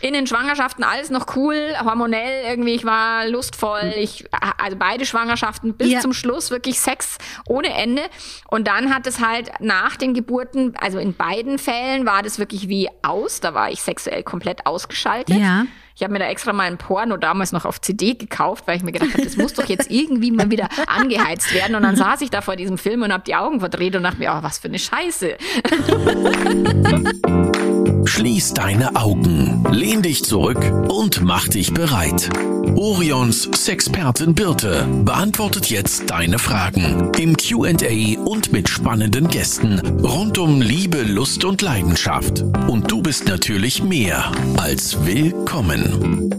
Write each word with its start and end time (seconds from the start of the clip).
In 0.00 0.14
den 0.14 0.26
Schwangerschaften 0.26 0.82
alles 0.82 1.10
noch 1.10 1.36
cool, 1.36 1.56
hormonell 1.84 2.44
irgendwie, 2.48 2.74
ich 2.74 2.84
war 2.84 3.28
lustvoll, 3.28 3.92
ich, 3.96 4.24
also 4.58 4.76
beide 4.78 5.04
Schwangerschaften 5.04 5.74
bis 5.74 5.92
ja. 5.92 6.00
zum 6.00 6.12
Schluss 6.12 6.50
wirklich 6.50 6.80
Sex 6.80 7.18
ohne 7.46 7.74
Ende. 7.74 8.02
Und 8.48 8.66
dann 8.66 8.94
hat 8.94 9.06
es 9.06 9.20
halt 9.20 9.50
nach 9.60 9.96
den 9.96 10.14
Geburten, 10.14 10.74
also 10.80 10.98
in 10.98 11.14
beiden 11.14 11.58
Fällen 11.58 12.06
war 12.06 12.22
das 12.22 12.38
wirklich 12.38 12.68
wie 12.68 12.88
aus, 13.02 13.40
da 13.40 13.52
war 13.54 13.70
ich 13.70 13.82
sexuell 13.82 14.22
komplett 14.22 14.66
ausgeschaltet. 14.66 15.36
Ja. 15.36 15.66
Ich 16.00 16.04
habe 16.04 16.14
mir 16.14 16.20
da 16.20 16.28
extra 16.28 16.54
mal 16.54 16.62
ein 16.62 16.78
Porno 16.78 17.18
damals 17.18 17.52
noch 17.52 17.66
auf 17.66 17.78
CD 17.78 18.14
gekauft, 18.14 18.66
weil 18.66 18.78
ich 18.78 18.82
mir 18.82 18.90
gedacht 18.90 19.12
habe, 19.12 19.22
das 19.22 19.36
muss 19.36 19.52
doch 19.52 19.66
jetzt 19.66 19.90
irgendwie 19.90 20.30
mal 20.30 20.50
wieder 20.50 20.70
angeheizt 20.86 21.52
werden. 21.52 21.76
Und 21.76 21.82
dann 21.82 21.94
saß 21.96 22.22
ich 22.22 22.30
da 22.30 22.40
vor 22.40 22.56
diesem 22.56 22.78
Film 22.78 23.02
und 23.02 23.12
habe 23.12 23.22
die 23.26 23.34
Augen 23.34 23.60
verdreht 23.60 23.94
und 23.96 24.04
dachte 24.04 24.18
mir, 24.18 24.32
oh, 24.34 24.42
was 24.42 24.58
für 24.58 24.68
eine 24.68 24.78
Scheiße. 24.78 25.36
Schließ 28.06 28.54
deine 28.54 28.96
Augen, 28.96 29.62
lehn 29.70 30.00
dich 30.00 30.24
zurück 30.24 30.64
und 30.88 31.20
mach 31.22 31.48
dich 31.48 31.74
bereit. 31.74 32.30
Orions 32.76 33.48
Sexpertin 33.54 34.34
Birte 34.34 34.86
beantwortet 35.04 35.70
jetzt 35.70 36.10
deine 36.10 36.38
Fragen 36.38 37.10
im 37.18 37.36
QA 37.36 38.18
und 38.24 38.52
mit 38.52 38.68
spannenden 38.68 39.28
Gästen 39.28 39.78
rund 40.02 40.38
um 40.38 40.60
Liebe, 40.60 41.02
Lust 41.02 41.44
und 41.44 41.62
Leidenschaft. 41.62 42.42
Und 42.68 42.90
du 42.90 43.02
bist 43.02 43.28
natürlich 43.28 43.82
mehr 43.82 44.32
als 44.56 45.04
willkommen. 45.04 46.30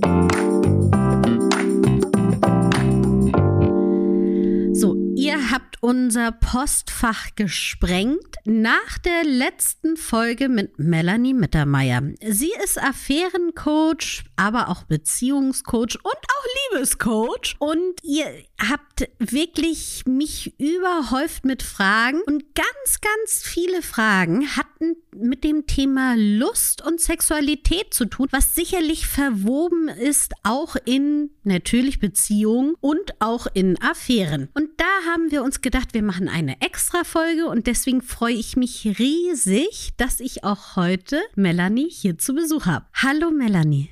So, 4.74 4.96
ihr 5.16 5.52
habt 5.52 5.71
unser 5.82 6.32
Postfach 6.32 7.30
gesprengt 7.36 8.36
nach 8.46 8.98
der 9.00 9.24
letzten 9.24 9.98
Folge 9.98 10.48
mit 10.48 10.78
Melanie 10.80 11.34
Mittermeier. 11.34 12.04
Sie 12.26 12.52
ist 12.64 12.82
Affärencoach, 12.82 14.24
aber 14.36 14.70
auch 14.70 14.84
Beziehungscoach 14.84 15.98
und 16.04 16.06
auch 16.06 16.74
Liebescoach. 16.74 17.56
Und 17.60 18.04
ihr 18.04 18.28
habt 18.60 19.10
wirklich 19.18 20.04
mich 20.06 20.54
überhäuft 20.60 21.46
mit 21.46 21.64
Fragen. 21.64 22.22
Und 22.28 22.54
ganz, 22.54 23.02
ganz 23.02 23.42
viele 23.44 23.82
Fragen 23.82 24.56
hatten 24.56 24.96
mit 25.16 25.44
dem 25.44 25.66
Thema 25.66 26.16
Lust 26.16 26.86
und 26.86 27.02
Sexualität 27.02 27.94
zu 27.94 28.06
tun, 28.06 28.28
was 28.32 28.54
sicherlich 28.54 29.08
verwoben 29.08 29.88
ist, 29.88 30.34
auch 30.44 30.76
in 30.86 31.32
natürlich 31.44 32.00
Beziehungen 32.00 32.76
und 32.80 33.20
auch 33.20 33.48
in 33.54 33.82
Affären. 33.82 34.50
Und 34.54 34.70
da 34.78 35.12
haben 35.12 35.32
wir 35.32 35.44
uns 35.44 35.62
gedacht, 35.62 35.71
wir 35.94 36.04
machen 36.04 36.28
eine 36.28 36.60
extra 36.62 37.04
Folge 37.04 37.48
und 37.48 37.68
deswegen 37.68 38.02
freue 38.02 38.34
ich 38.34 38.58
mich 38.58 38.86
riesig, 39.00 39.92
dass 39.98 40.20
ich 40.20 40.44
auch 40.44 40.76
heute 40.76 41.22
Melanie 41.36 41.90
hier 41.90 42.18
zu 42.18 42.34
Besuch 42.34 42.66
habe. 42.66 42.86
Hallo 42.94 43.32
Melanie. 43.32 43.90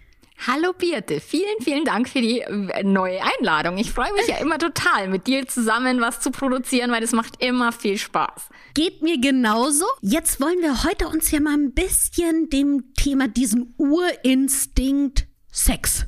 Hallo 0.47 0.73
Birte, 0.73 1.19
vielen, 1.19 1.61
vielen 1.61 1.83
Dank 1.85 2.07
für 2.07 2.21
die 2.21 2.41
äh, 2.41 2.83
neue 2.83 3.19
Einladung. 3.21 3.77
Ich 3.77 3.91
freue 3.91 4.13
mich 4.13 4.27
ja 4.27 4.37
immer 4.37 4.57
total, 4.57 5.09
mit 5.09 5.27
dir 5.27 5.47
zusammen 5.47 5.99
was 5.99 6.21
zu 6.21 6.31
produzieren, 6.31 6.91
weil 6.91 7.01
das 7.01 7.11
macht 7.11 7.43
immer 7.43 7.71
viel 7.71 7.97
Spaß. 7.97 8.49
Geht 8.73 9.01
mir 9.01 9.19
genauso. 9.19 9.85
Jetzt 10.01 10.39
wollen 10.39 10.59
wir 10.61 10.83
heute 10.83 11.07
uns 11.09 11.31
ja 11.31 11.39
mal 11.39 11.53
ein 11.53 11.73
bisschen 11.73 12.49
dem 12.49 12.93
Thema 12.95 13.27
diesen 13.27 13.73
Urinstinkt 13.77 15.27
Sex 15.51 16.05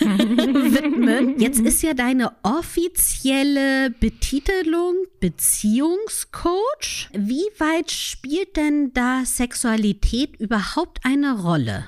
widmen. 0.00 1.38
Jetzt 1.38 1.60
ist 1.60 1.82
ja 1.82 1.94
deine 1.94 2.32
offizielle 2.42 3.90
Betitelung 3.90 4.94
Beziehungscoach. 5.20 7.08
Wie 7.12 7.46
weit 7.58 7.90
spielt 7.90 8.56
denn 8.56 8.92
da 8.92 9.24
Sexualität 9.24 10.36
überhaupt 10.40 11.00
eine 11.04 11.40
Rolle? 11.40 11.86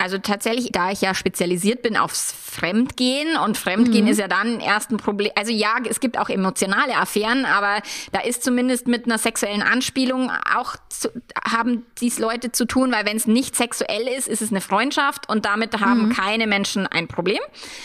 Also 0.00 0.18
tatsächlich, 0.18 0.70
da 0.70 0.92
ich 0.92 1.00
ja 1.00 1.12
spezialisiert 1.12 1.82
bin 1.82 1.96
aufs 1.96 2.32
Fremdgehen 2.32 3.36
und 3.36 3.58
Fremdgehen 3.58 4.04
mhm. 4.04 4.10
ist 4.12 4.20
ja 4.20 4.28
dann 4.28 4.60
erst 4.60 4.92
ein 4.92 4.96
Problem. 4.96 5.32
Also 5.34 5.50
ja, 5.50 5.74
es 5.90 5.98
gibt 5.98 6.16
auch 6.18 6.28
emotionale 6.28 6.96
Affären, 6.96 7.44
aber 7.44 7.82
da 8.12 8.20
ist 8.20 8.44
zumindest 8.44 8.86
mit 8.86 9.06
einer 9.06 9.18
sexuellen 9.18 9.60
Anspielung 9.60 10.30
auch 10.56 10.76
zu, 10.88 11.08
haben 11.44 11.84
dies 12.00 12.20
Leute 12.20 12.52
zu 12.52 12.64
tun, 12.64 12.92
weil 12.92 13.06
wenn 13.06 13.16
es 13.16 13.26
nicht 13.26 13.56
sexuell 13.56 14.06
ist, 14.06 14.28
ist 14.28 14.40
es 14.40 14.50
eine 14.50 14.60
Freundschaft 14.60 15.28
und 15.28 15.44
damit 15.44 15.80
haben 15.80 16.06
mhm. 16.06 16.12
keine 16.12 16.46
Menschen 16.46 16.86
ein 16.86 17.08
Problem, 17.08 17.40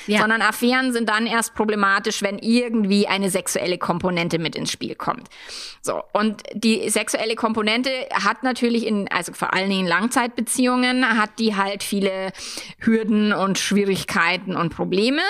ja. 0.06 0.20
sondern 0.20 0.44
Affären 0.44 0.94
sind 0.94 1.10
dann 1.10 1.26
erst 1.26 1.56
problematisch, 1.56 2.22
wenn 2.22 2.38
irgendwie 2.38 3.08
eine 3.08 3.32
sexuelle 3.32 3.80
Komponente 3.80 4.38
mit 4.38 4.56
ins 4.56 4.72
Spiel 4.72 4.94
kommt. 4.94 5.30
So 5.82 6.04
und 6.14 6.44
die 6.54 6.90
sexuelle 6.92 7.34
Komponente 7.36 7.90
hat 8.14 8.44
natürlich 8.44 8.86
in 8.86 9.08
also 9.12 9.34
vor 9.34 9.54
allen 9.54 9.70
Dingen 9.70 9.88
Langzeitbeziehungen 9.88 11.18
hat 11.18 11.40
die 11.40 11.56
halt 11.56 11.82
viel 11.82 12.03
viele 12.04 12.32
Hürden 12.80 13.34
und 13.34 13.58
Schwierigkeiten 13.58 14.56
und 14.56 14.76
Probleme. 14.76 15.22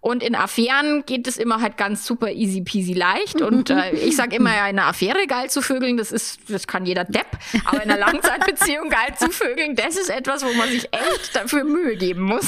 Und 0.00 0.22
in 0.22 0.34
Affären 0.34 1.04
geht 1.06 1.26
es 1.28 1.36
immer 1.36 1.60
halt 1.60 1.76
ganz 1.76 2.06
super 2.06 2.30
easy 2.30 2.62
peasy 2.62 2.94
leicht. 2.94 3.42
Und 3.42 3.70
äh, 3.70 3.90
ich 3.92 4.16
sage 4.16 4.36
immer, 4.36 4.54
ja, 4.54 4.68
in 4.68 4.78
einer 4.78 4.88
Affäre 4.88 5.26
geil 5.26 5.50
zu 5.50 5.62
vögeln, 5.62 5.96
das 5.96 6.12
ist, 6.12 6.40
das 6.48 6.66
kann 6.66 6.86
jeder 6.86 7.04
Depp. 7.04 7.26
Aber 7.66 7.82
in 7.82 7.90
einer 7.90 7.98
Langzeitbeziehung 7.98 8.88
geil 8.90 9.14
zu 9.18 9.30
vögeln, 9.30 9.76
das 9.76 9.96
ist 9.96 10.10
etwas, 10.10 10.44
wo 10.44 10.52
man 10.54 10.68
sich 10.70 10.88
echt 10.92 11.36
dafür 11.36 11.64
Mühe 11.64 11.96
geben 11.96 12.22
muss. 12.22 12.46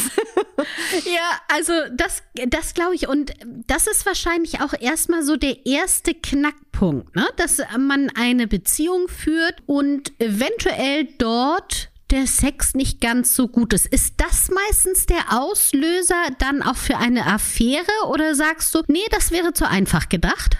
ja, 1.04 1.40
also 1.52 1.72
das, 1.92 2.22
das 2.46 2.74
glaube 2.74 2.94
ich. 2.94 3.08
Und 3.08 3.32
das 3.66 3.86
ist 3.86 4.06
wahrscheinlich 4.06 4.60
auch 4.60 4.72
erstmal 4.78 5.22
so 5.22 5.36
der 5.36 5.66
erste 5.66 6.14
Knackpunkt, 6.14 7.14
ne? 7.14 7.26
dass 7.36 7.60
man 7.78 8.10
eine 8.14 8.46
Beziehung 8.46 9.08
führt 9.08 9.62
und 9.66 10.12
eventuell 10.20 11.08
dort 11.18 11.90
der 12.14 12.26
Sex 12.26 12.74
nicht 12.74 13.00
ganz 13.00 13.34
so 13.34 13.48
gut 13.48 13.72
ist. 13.72 13.86
Ist 13.86 14.14
das 14.18 14.50
meistens 14.50 15.06
der 15.06 15.32
Auslöser 15.32 16.28
dann 16.38 16.62
auch 16.62 16.76
für 16.76 16.96
eine 16.96 17.26
Affäre 17.26 18.06
oder 18.08 18.34
sagst 18.34 18.74
du, 18.74 18.82
nee, 18.86 19.04
das 19.10 19.32
wäre 19.32 19.52
zu 19.52 19.68
einfach 19.68 20.08
gedacht? 20.08 20.56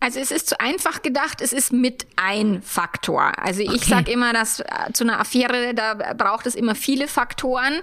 Also 0.00 0.20
es 0.20 0.30
ist 0.30 0.48
zu 0.48 0.60
einfach 0.60 1.02
gedacht, 1.02 1.40
es 1.40 1.52
ist 1.52 1.72
mit 1.72 2.06
ein 2.16 2.62
Faktor. 2.62 3.32
Also 3.38 3.60
ich 3.60 3.68
okay. 3.68 3.90
sage 3.90 4.10
immer, 4.10 4.32
dass 4.32 4.60
äh, 4.60 4.64
zu 4.92 5.04
einer 5.04 5.20
Affäre, 5.20 5.74
da 5.74 5.94
braucht 6.14 6.46
es 6.46 6.54
immer 6.54 6.74
viele 6.74 7.08
Faktoren 7.08 7.80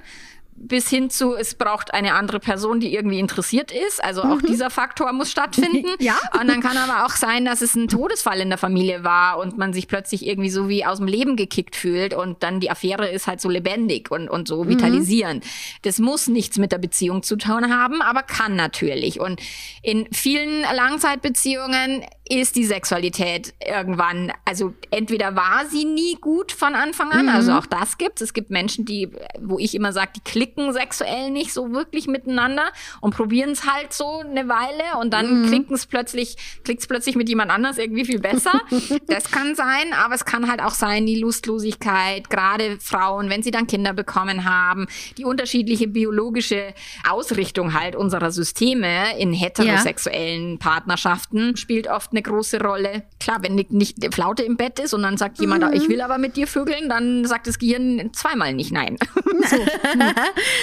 bis 0.55 0.89
hin 0.89 1.09
zu, 1.09 1.35
es 1.35 1.55
braucht 1.55 1.93
eine 1.93 2.13
andere 2.13 2.39
Person, 2.39 2.79
die 2.79 2.93
irgendwie 2.93 3.19
interessiert 3.19 3.71
ist. 3.71 4.03
Also 4.03 4.23
auch 4.23 4.41
mhm. 4.41 4.47
dieser 4.47 4.69
Faktor 4.69 5.11
muss 5.13 5.31
stattfinden. 5.31 5.87
ja. 5.99 6.15
Und 6.39 6.47
dann 6.47 6.61
kann 6.61 6.77
aber 6.77 7.05
auch 7.05 7.15
sein, 7.15 7.45
dass 7.45 7.61
es 7.61 7.75
ein 7.75 7.87
Todesfall 7.87 8.39
in 8.39 8.49
der 8.49 8.57
Familie 8.57 9.03
war 9.03 9.39
und 9.39 9.57
man 9.57 9.73
sich 9.73 9.87
plötzlich 9.87 10.25
irgendwie 10.25 10.49
so 10.49 10.69
wie 10.69 10.85
aus 10.85 10.99
dem 10.99 11.07
Leben 11.07 11.35
gekickt 11.35 11.75
fühlt 11.75 12.13
und 12.13 12.43
dann 12.43 12.59
die 12.59 12.71
Affäre 12.71 13.09
ist 13.09 13.27
halt 13.27 13.41
so 13.41 13.49
lebendig 13.49 14.11
und, 14.11 14.29
und 14.29 14.47
so 14.47 14.63
mhm. 14.63 14.69
vitalisierend. 14.69 15.43
Mhm. 15.43 15.49
Das 15.81 15.99
muss 15.99 16.27
nichts 16.27 16.57
mit 16.57 16.71
der 16.71 16.77
Beziehung 16.77 17.23
zu 17.23 17.35
tun 17.35 17.75
haben, 17.75 18.01
aber 18.01 18.23
kann 18.23 18.55
natürlich. 18.55 19.19
Und 19.19 19.41
in 19.81 20.07
vielen 20.11 20.61
Langzeitbeziehungen 20.61 22.03
ist 22.29 22.55
die 22.55 22.63
Sexualität 22.63 23.53
irgendwann, 23.65 24.31
also 24.45 24.73
entweder 24.91 25.35
war 25.35 25.65
sie 25.69 25.83
nie 25.83 26.15
gut 26.15 26.53
von 26.53 26.73
Anfang 26.73 27.11
an, 27.11 27.27
also 27.27 27.51
mhm. 27.51 27.53
also 27.53 27.53
auch 27.53 27.65
das 27.65 27.97
gibt's. 27.97 28.21
Es 28.21 28.33
gibt 28.33 28.49
Menschen, 28.49 28.85
die, 28.85 29.09
wo 29.39 29.59
ich 29.59 29.75
immer 29.75 29.91
sage, 29.91 30.11
die 30.15 30.21
klicken 30.21 30.71
sexuell 30.71 31.31
nicht 31.31 31.51
so 31.51 31.73
wirklich 31.73 32.07
miteinander 32.07 32.71
und 33.01 33.13
probieren 33.13 33.51
es 33.51 33.69
halt 33.69 33.91
so 33.91 34.19
eine 34.19 34.47
Weile 34.47 34.99
und 35.01 35.11
dann 35.13 35.41
mhm. 35.41 35.47
klicken 35.47 35.75
es 35.75 35.85
plötzlich, 35.85 36.37
klickt's 36.63 36.87
plötzlich 36.87 37.17
mit 37.17 37.27
jemand 37.27 37.51
anders 37.51 37.77
irgendwie 37.77 38.05
viel 38.05 38.19
besser. 38.19 38.53
das 39.07 39.29
kann 39.29 39.55
sein, 39.55 39.93
aber 39.93 40.15
es 40.15 40.23
kann 40.23 40.49
halt 40.49 40.61
auch 40.61 40.73
sein, 40.73 41.05
die 41.05 41.19
Lustlosigkeit, 41.19 42.29
gerade 42.29 42.79
Frauen, 42.79 43.29
wenn 43.29 43.43
sie 43.43 43.51
dann 43.51 43.67
Kinder 43.67 43.91
bekommen 43.91 44.45
haben, 44.45 44.87
die 45.17 45.25
unterschiedliche 45.25 45.89
biologische 45.89 46.73
Ausrichtung 47.07 47.73
halt 47.73 47.97
unserer 47.97 48.31
Systeme 48.31 49.19
in 49.19 49.33
heterosexuellen 49.33 50.51
ja. 50.51 50.57
Partnerschaften 50.57 51.57
spielt 51.57 51.87
oft 51.87 52.13
eine 52.13 52.22
große 52.23 52.59
Rolle. 52.59 53.03
Klar, 53.19 53.39
wenn 53.41 53.55
nicht 53.55 54.13
Flaute 54.13 54.43
im 54.43 54.57
Bett 54.57 54.79
ist 54.79 54.93
und 54.93 55.03
dann 55.03 55.17
sagt 55.17 55.39
jemand, 55.39 55.63
mhm. 55.63 55.73
ich 55.73 55.89
will 55.89 56.01
aber 56.01 56.17
mit 56.17 56.35
dir 56.35 56.47
vögeln, 56.47 56.89
dann 56.89 57.25
sagt 57.25 57.47
das 57.47 57.59
Gehirn 57.59 58.11
zweimal 58.13 58.53
nicht 58.53 58.71
nein. 58.71 58.97
so. 59.49 59.57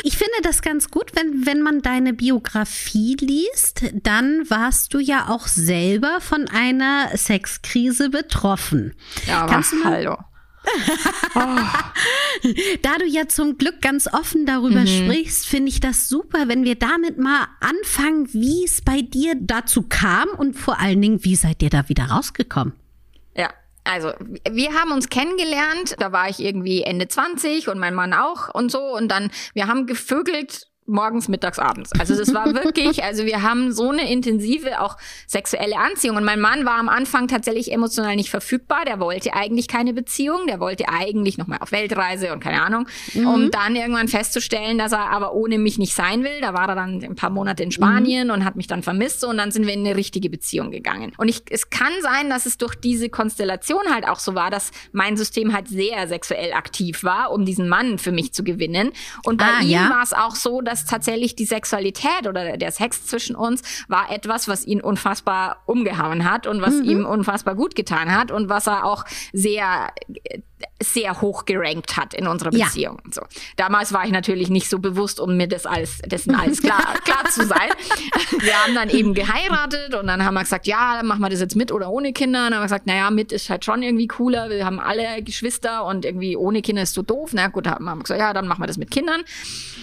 Ich 0.03 0.16
finde 0.16 0.34
das 0.42 0.62
ganz 0.62 0.91
gut, 0.91 1.12
wenn, 1.15 1.47
wenn 1.47 1.62
man 1.62 1.83
deine 1.83 2.12
Biografie 2.12 3.16
liest, 3.21 3.84
dann 4.03 4.48
warst 4.48 4.95
du 4.95 4.98
ja 4.98 5.28
auch 5.28 5.47
selber 5.47 6.21
von 6.21 6.48
einer 6.48 7.16
Sexkrise 7.16 8.10
betroffen. 8.10 8.95
Ja, 9.27 9.42
aber 9.42 9.53
Kannst 9.53 9.72
du 9.72 9.77
mal, 9.77 9.92
hallo. 9.92 10.16
Da 12.83 12.98
du 12.98 13.07
ja 13.07 13.28
zum 13.28 13.59
Glück 13.59 13.80
ganz 13.80 14.07
offen 14.12 14.47
darüber 14.47 14.80
mhm. 14.80 14.86
sprichst, 14.86 15.47
finde 15.47 15.71
ich 15.71 15.80
das 15.80 16.09
super, 16.09 16.48
wenn 16.48 16.65
wir 16.65 16.74
damit 16.74 17.18
mal 17.18 17.48
anfangen, 17.60 18.33
wie 18.33 18.65
es 18.65 18.83
bei 18.83 19.03
dir 19.03 19.34
dazu 19.39 19.83
kam 19.89 20.28
und 20.28 20.54
vor 20.54 20.78
allen 20.80 21.01
Dingen, 21.01 21.24
wie 21.24 21.36
seid 21.36 21.62
ihr 21.62 21.71
da 21.71 21.89
wieder 21.89 22.04
rausgekommen? 22.04 22.74
Ja, 23.34 23.51
also, 23.84 24.12
wir 24.51 24.74
haben 24.74 24.92
uns 24.92 25.09
kennengelernt, 25.09 25.97
da 25.98 26.12
war 26.12 26.28
ich 26.28 26.41
irgendwie 26.41 26.83
Ende 26.83 27.09
20 27.09 27.68
und 27.68 27.78
mein 27.78 27.95
Mann 27.95 28.13
auch 28.13 28.54
und 28.54 28.71
so 28.71 28.80
und 28.97 29.09
dann, 29.09 29.30
wir 29.54 29.66
haben 29.66 29.86
gevögelt 29.86 30.70
morgens, 30.91 31.28
mittags, 31.28 31.59
abends. 31.59 31.91
Also 31.98 32.16
das 32.16 32.34
war 32.34 32.53
wirklich, 32.54 33.03
also 33.04 33.25
wir 33.25 33.42
haben 33.42 33.72
so 33.72 33.91
eine 33.91 34.10
intensive 34.10 34.81
auch 34.81 34.97
sexuelle 35.27 35.77
Anziehung. 35.77 36.16
Und 36.16 36.25
mein 36.25 36.41
Mann 36.41 36.65
war 36.65 36.78
am 36.78 36.89
Anfang 36.89 37.28
tatsächlich 37.28 37.72
emotional 37.72 38.16
nicht 38.16 38.31
verfügbar. 38.31 38.84
Der 38.84 39.01
wollte 39.01 39.34
eigentlich 39.34 39.69
keine 39.69 39.92
Beziehung. 39.92 40.47
Der 40.47 40.60
wollte 40.60 40.89
eigentlich 40.89 41.39
nochmal 41.39 41.59
auf 41.60 41.72
Weltreise 41.72 42.33
und 42.33 42.41
keine 42.41 42.63
Ahnung. 42.63 42.87
Mhm. 43.15 43.27
Um 43.27 43.51
dann 43.51 43.77
irgendwann 43.77 44.09
festzustellen, 44.09 44.78
dass 44.78 44.92
er 44.92 45.10
aber 45.10 45.33
ohne 45.34 45.59
mich 45.59 45.78
nicht 45.78 45.95
sein 45.95 46.25
will. 46.25 46.41
Da 46.41 46.54
war 46.54 46.69
er 46.69 46.75
dann 46.75 47.03
ein 47.03 47.16
paar 47.16 47.31
Monate 47.31 47.63
in 47.63 47.71
Spanien 47.71 48.28
mhm. 48.28 48.34
und 48.34 48.45
hat 48.45 48.57
mich 48.57 48.66
dann 48.66 48.83
vermisst. 48.83 49.25
Und 49.25 49.39
dann 49.39 49.51
sind 49.51 49.66
wir 49.66 49.75
in 49.75 49.81
eine 49.81 49.97
richtige 49.97 50.28
Beziehung 50.28 50.71
gegangen. 50.71 51.13
Und 51.16 51.28
ich, 51.28 51.42
es 51.51 51.71
kann 51.71 51.92
sein, 52.03 52.28
dass 52.28 52.47
es 52.47 52.59
durch 52.59 52.75
diese 52.75 53.09
Konstellation 53.09 53.83
halt 53.92 54.07
auch 54.09 54.19
so 54.19 54.34
war, 54.34 54.51
dass 54.51 54.71
mein 54.92 55.16
System 55.16 55.53
halt 55.53 55.69
sehr 55.69 56.09
sexuell 56.09 56.53
aktiv 56.53 57.04
war, 57.04 57.31
um 57.33 57.45
diesen 57.45 57.69
Mann 57.69 57.98
für 57.98 58.13
mich 58.13 58.33
zu 58.33 58.45
gewinnen. 58.45 58.92
Und 59.25 59.39
bei 59.39 59.45
ah, 59.45 59.63
ihm 59.63 59.71
ja? 59.71 59.91
war 59.91 60.03
es 60.03 60.13
auch 60.13 60.34
so, 60.34 60.60
dass 60.60 60.79
tatsächlich 60.84 61.36
die 61.36 61.44
Sexualität 61.44 62.27
oder 62.28 62.56
der 62.56 62.72
Sex 62.72 63.06
zwischen 63.06 63.36
uns 63.36 63.62
war 63.88 64.10
etwas, 64.10 64.48
was 64.48 64.66
ihn 64.66 64.80
unfassbar 64.80 65.62
umgehauen 65.66 66.30
hat 66.30 66.47
und 66.47 66.62
was 66.62 66.74
mhm. 66.74 66.91
ihm 66.91 67.06
unfassbar 67.06 67.54
gut 67.54 67.74
getan 67.74 68.15
hat 68.15 68.30
und 68.30 68.48
was 68.48 68.66
er 68.66 68.84
auch 68.84 69.04
sehr 69.32 69.91
sehr 70.82 71.21
hoch 71.21 71.44
gerankt 71.44 71.97
hat 71.97 72.15
in 72.15 72.27
unserer 72.27 72.50
Beziehung. 72.50 72.98
Ja. 73.04 73.12
So. 73.12 73.22
Damals 73.56 73.92
war 73.92 74.04
ich 74.04 74.12
natürlich 74.12 74.50
nicht 74.50 74.68
so 74.68 74.78
bewusst, 74.78 75.21
um 75.21 75.36
mir 75.36 75.47
das 75.47 75.66
alles, 75.66 75.98
dessen 76.06 76.34
alles 76.34 76.62
klar, 76.62 76.94
klar 77.04 77.24
zu 77.30 77.47
sein. 77.47 77.71
Wir 78.38 78.54
haben 78.65 78.74
dann 78.74 78.88
eben 78.91 79.15
geheiratet 79.15 79.94
und 79.94 80.06
dann 80.06 80.24
haben 80.24 80.34
wir 80.34 80.42
gesagt, 80.42 80.66
ja, 80.66 80.97
dann 80.97 81.06
machen 81.06 81.21
wir 81.21 81.28
das 81.28 81.41
jetzt 81.41 81.56
mit 81.56 81.72
oder 81.72 81.91
ohne 81.91 82.12
Kinder. 82.12 82.41
Und 82.41 82.44
dann 82.47 82.54
haben 82.54 82.62
wir 82.62 82.66
gesagt, 82.66 82.86
naja, 82.86 83.10
mit 83.10 83.32
ist 83.32 83.50
halt 83.50 83.65
schon 83.65 83.82
irgendwie 83.82 84.06
cooler. 84.06 84.50
Wir 84.50 84.65
haben 84.65 84.80
alle 84.80 85.22
Geschwister 85.22 85.84
und 85.84 86.04
irgendwie 86.04 86.36
ohne 86.36 86.62
Kinder 86.62 86.82
ist 86.82 86.94
so 86.94 87.03
doof. 87.03 87.30
Na 87.32 87.48
gut, 87.48 87.66
haben 87.66 87.84
wir 87.84 87.97
gesagt, 87.97 88.21
ja, 88.21 88.32
dann 88.32 88.48
machen 88.48 88.62
wir 88.62 88.66
das 88.66 88.78
mit 88.78 88.91
Kindern. 88.91 89.22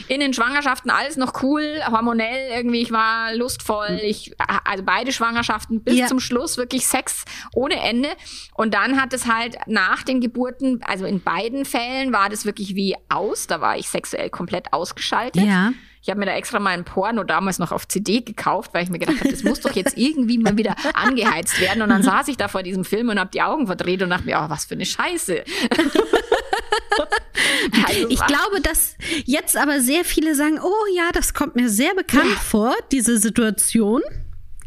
In 0.08 0.20
den 0.20 0.34
Schwangerschaften 0.34 0.90
alles 0.90 1.18
noch 1.18 1.42
cool, 1.44 1.64
hormonell 1.90 2.52
irgendwie, 2.56 2.82
ich 2.82 2.92
war 2.92 3.34
lustvoll. 3.36 4.00
Ich, 4.04 4.34
also 4.64 4.84
beide 4.84 5.12
Schwangerschaften 5.12 5.84
bis 5.84 5.98
ja. 5.98 6.08
zum 6.08 6.20
Schluss 6.20 6.58
wirklich 6.58 6.88
Sex 6.88 7.26
ohne 7.54 7.80
Ende. 7.82 8.10
Und 8.54 8.74
dann 8.74 9.02
hat 9.02 9.14
es 9.14 9.28
halt 9.28 9.58
nach 9.68 10.04
den 10.04 10.22
Geburten 10.22 10.82
also 10.86 11.06
in 11.06 11.22
beiden 11.22 11.66
Fällen 11.66 12.14
war 12.14 12.30
das 12.30 12.46
wirklich 12.46 12.76
wie 12.76 12.96
aus. 13.10 13.48
Da 13.48 13.62
war 13.62 13.78
ich 13.78 13.90
sexuell 13.90 14.30
komplett 14.30 14.74
ausgeschaltet. 14.74 15.44
Ja. 15.44 15.74
Ich 16.08 16.10
habe 16.10 16.22
mir 16.22 16.26
da 16.26 16.36
extra 16.36 16.60
mal 16.60 16.70
ein 16.70 16.86
Porno 16.86 17.26
damals 17.26 17.60
noch 17.60 17.74
auf 17.74 17.86
CD 17.86 18.22
gekauft, 18.22 18.74
weil 18.74 18.84
ich 18.84 18.90
mir 18.90 18.98
gedacht 18.98 19.20
habe, 19.20 19.30
das 19.30 19.44
muss 19.44 19.60
doch 19.60 19.74
jetzt 19.74 19.98
irgendwie 19.98 20.38
mal 20.38 20.58
wieder 20.58 20.74
angeheizt 20.94 21.60
werden. 21.60 21.82
Und 21.82 21.90
dann 21.90 22.02
saß 22.02 22.30
ich 22.30 22.38
da 22.38 22.48
vor 22.48 22.64
diesem 22.64 22.86
Film 22.86 23.10
und 23.10 23.20
habe 23.20 23.30
die 23.34 23.42
Augen 23.42 23.68
verdreht 23.68 24.02
und 24.02 24.12
dachte 24.12 24.26
mir, 24.26 24.40
oh, 24.42 24.50
was 24.50 24.64
für 24.64 24.76
eine 24.76 24.86
Scheiße. 24.86 25.44
also 27.88 28.08
ich 28.10 28.26
glaube, 28.26 28.62
dass 28.62 28.96
jetzt 29.26 29.58
aber 29.58 29.80
sehr 29.82 30.06
viele 30.06 30.36
sagen, 30.36 30.60
oh 30.62 30.96
ja, 30.96 31.10
das 31.14 31.34
kommt 31.34 31.56
mir 31.56 31.70
sehr 31.70 31.94
bekannt 31.96 32.30
ja. 32.30 32.40
vor, 32.40 32.76
diese 32.92 33.18
Situation. 33.18 34.02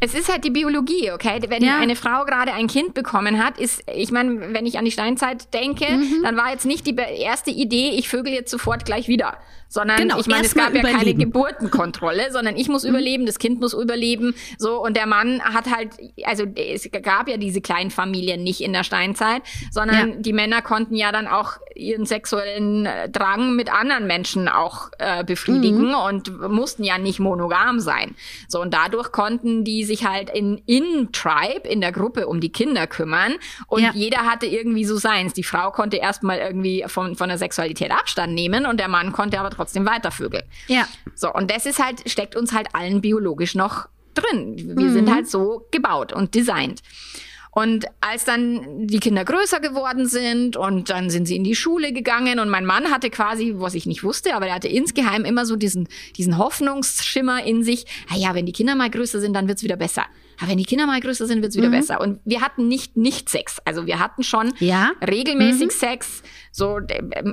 Es 0.03 0.15
ist 0.15 0.31
halt 0.31 0.45
die 0.45 0.51
Biologie, 0.51 1.11
okay? 1.13 1.41
Wenn 1.49 1.63
ja. 1.63 1.79
eine 1.79 1.95
Frau 1.95 2.25
gerade 2.25 2.55
ein 2.55 2.69
Kind 2.69 2.95
bekommen 2.95 3.45
hat, 3.45 3.59
ist, 3.59 3.83
ich 3.95 4.11
meine, 4.11 4.55
wenn 4.55 4.65
ich 4.65 4.79
an 4.79 4.87
die 4.87 4.91
Steinzeit 4.91 5.53
denke, 5.53 5.93
mhm. 5.93 6.23
dann 6.23 6.39
war 6.39 6.51
jetzt 6.51 6.65
nicht 6.65 6.87
die 6.87 6.97
erste 6.97 7.51
Idee, 7.51 7.91
ich 7.91 8.09
vögel 8.09 8.33
jetzt 8.33 8.51
sofort 8.51 8.87
gleich 8.87 9.09
wieder 9.09 9.37
sondern 9.71 9.99
genau, 9.99 10.19
ich 10.19 10.27
meine, 10.27 10.45
es 10.45 10.55
gab 10.55 10.75
ja 10.75 10.83
keine 10.83 11.15
Geburtenkontrolle, 11.15 12.33
sondern 12.33 12.57
ich 12.57 12.69
muss 12.69 12.83
mhm. 12.83 12.91
überleben, 12.91 13.25
das 13.25 13.39
Kind 13.39 13.61
muss 13.61 13.73
überleben, 13.73 14.35
so 14.59 14.85
und 14.85 14.97
der 14.97 15.07
Mann 15.07 15.41
hat 15.41 15.71
halt, 15.71 15.91
also 16.25 16.45
es 16.45 16.91
gab 17.03 17.29
ja 17.29 17.37
diese 17.37 17.61
kleinen 17.61 17.91
Familien 17.91 18.43
nicht 18.43 18.61
in 18.61 18.73
der 18.73 18.83
Steinzeit, 18.83 19.43
sondern 19.71 20.11
ja. 20.11 20.17
die 20.17 20.33
Männer 20.33 20.61
konnten 20.61 20.97
ja 20.97 21.13
dann 21.13 21.29
auch 21.29 21.59
ihren 21.77 22.05
sexuellen 22.05 22.85
äh, 22.87 23.09
Drang 23.09 23.55
mit 23.55 23.73
anderen 23.73 24.07
Menschen 24.07 24.49
auch 24.49 24.91
äh, 24.99 25.25
befriedigen 25.25 25.89
mhm. 25.89 25.95
und 25.95 26.51
mussten 26.51 26.83
ja 26.83 26.99
nicht 26.99 27.21
monogam 27.21 27.79
sein. 27.79 28.17
So 28.49 28.61
und 28.61 28.75
dadurch 28.75 29.13
konnten 29.13 29.65
die 29.65 29.85
sich 29.85 30.05
halt 30.05 30.31
in 30.31 30.61
in 30.67 31.13
Tribe 31.13 31.69
in 31.69 31.81
der 31.81 31.93
Gruppe 31.93 32.27
um 32.27 32.41
die 32.41 32.51
Kinder 32.51 32.89
kümmern 32.89 33.35
und 33.69 33.83
ja. 33.83 33.93
jeder 33.95 34.27
hatte 34.27 34.47
irgendwie 34.47 34.85
so 34.85 34.97
seins. 34.97 35.33
Die 35.33 35.45
Frau 35.45 35.71
konnte 35.71 35.97
erstmal 35.97 36.39
irgendwie 36.39 36.85
von 36.89 37.15
von 37.15 37.29
der 37.29 37.39
Sexualität 37.39 37.93
Abstand 37.93 38.35
nehmen 38.35 38.67
und 38.67 38.81
der 38.81 38.89
Mann 38.89 39.13
konnte 39.13 39.39
aber 39.39 39.51
trotzdem 39.61 39.87
weitervögeln. 39.87 40.45
Ja. 40.69 40.89
So, 41.15 41.33
und 41.33 41.51
das 41.51 41.67
ist 41.67 41.83
halt, 41.83 42.09
steckt 42.09 42.35
uns 42.35 42.53
halt 42.53 42.69
allen 42.75 43.01
biologisch 43.01 43.55
noch 43.55 43.89
drin. 44.15 44.57
Wir 44.57 44.87
mhm. 44.87 44.93
sind 44.93 45.15
halt 45.15 45.29
so 45.29 45.67
gebaut 45.71 46.13
und 46.13 46.35
designt. 46.35 46.81
Und 47.53 47.87
als 48.01 48.25
dann 48.25 48.87
die 48.87 49.01
Kinder 49.01 49.25
größer 49.25 49.59
geworden 49.59 50.07
sind 50.07 50.57
und 50.57 50.89
dann 50.89 51.11
sind 51.11 51.27
sie 51.27 51.35
in 51.35 51.43
die 51.43 51.57
Schule 51.57 51.93
gegangen 51.93 52.39
und 52.39 52.49
mein 52.49 52.65
Mann 52.65 52.93
hatte 52.93 53.11
quasi, 53.11 53.55
was 53.57 53.75
ich 53.75 53.87
nicht 53.87 54.05
wusste, 54.05 54.37
aber 54.37 54.47
er 54.47 54.55
hatte 54.55 54.69
insgeheim 54.69 55.25
immer 55.25 55.45
so 55.45 55.57
diesen, 55.57 55.89
diesen 56.17 56.39
Hoffnungsschimmer 56.39 57.45
in 57.45 57.65
sich, 57.65 57.87
ah 58.09 58.17
ja, 58.17 58.35
wenn 58.35 58.47
die 58.47 58.53
Kinder 58.53 58.77
mal 58.77 58.89
größer 58.89 59.21
sind, 59.21 59.35
dann 59.35 59.49
wird's 59.49 59.65
wieder 59.65 59.77
besser 59.77 60.07
aber 60.41 60.51
wenn 60.51 60.59
die 60.59 60.65
Kinder 60.65 60.87
mal 60.87 61.01
größer 61.01 61.27
sind, 61.27 61.43
wird's 61.43 61.57
wieder 61.57 61.69
mhm. 61.69 61.73
besser. 61.73 62.01
Und 62.01 62.21
wir 62.25 62.41
hatten 62.41 62.67
nicht 62.67 62.97
nicht 62.97 63.29
Sex. 63.29 63.59
Also 63.65 63.87
wir 63.87 63.99
hatten 63.99 64.23
schon 64.23 64.53
ja. 64.59 64.93
regelmäßig 65.07 65.67
mhm. 65.67 65.71
Sex, 65.71 66.23
so 66.53 66.81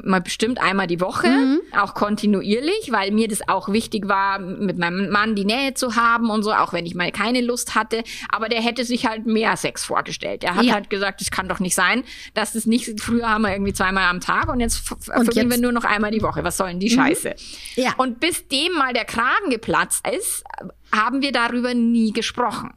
mal 0.04 0.22
bestimmt 0.22 0.62
einmal 0.62 0.88
die 0.88 1.02
Woche, 1.02 1.28
mhm. 1.28 1.60
auch 1.78 1.94
kontinuierlich, 1.94 2.92
weil 2.92 3.12
mir 3.12 3.28
das 3.28 3.48
auch 3.48 3.70
wichtig 3.70 4.08
war, 4.08 4.40
mit 4.40 4.78
meinem 4.78 5.10
Mann 5.10 5.36
die 5.36 5.46
Nähe 5.46 5.74
zu 5.74 5.96
haben 5.96 6.30
und 6.30 6.44
so, 6.44 6.54
auch 6.54 6.72
wenn 6.74 6.86
ich 6.86 6.94
mal 6.94 7.12
keine 7.12 7.42
Lust 7.42 7.76
hatte. 7.76 8.04
Aber 8.30 8.48
der 8.48 8.62
hätte 8.62 8.86
sich 8.86 9.08
halt 9.08 9.26
mehr 9.26 9.58
Sex 9.58 9.86
vorgestellt. 9.86 10.44
Er 10.44 10.56
hat 10.56 10.66
ja. 10.66 10.74
halt 10.74 10.90
gesagt, 10.90 11.22
es 11.22 11.32
kann 11.32 11.50
doch 11.50 11.60
nicht 11.60 11.76
sein, 11.76 12.04
dass 12.36 12.56
es 12.56 12.66
nicht, 12.66 13.02
früher 13.02 13.30
haben 13.30 13.42
wir 13.42 13.52
irgendwie 13.52 13.74
zweimal 13.74 14.06
am 14.06 14.20
Tag 14.20 14.50
und 14.50 14.60
jetzt 14.60 14.78
verfügen 14.78 15.50
wir 15.50 15.58
nur 15.58 15.72
noch 15.72 15.84
einmal 15.84 16.12
die 16.12 16.22
Woche. 16.22 16.44
Was 16.44 16.58
sollen 16.58 16.80
die 16.80 16.90
mhm. 16.90 17.00
Scheiße? 17.00 17.36
Ja. 17.76 17.94
Und 17.98 18.20
bis 18.20 18.48
dem 18.48 18.74
mal 18.74 18.94
der 18.94 19.06
Kragen 19.06 19.50
geplatzt 19.50 20.06
ist, 20.08 20.44
haben 20.92 21.22
wir 21.22 21.32
darüber 21.32 21.74
nie 21.74 22.14
gesprochen. 22.14 22.74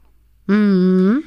Mhm. 0.47 1.23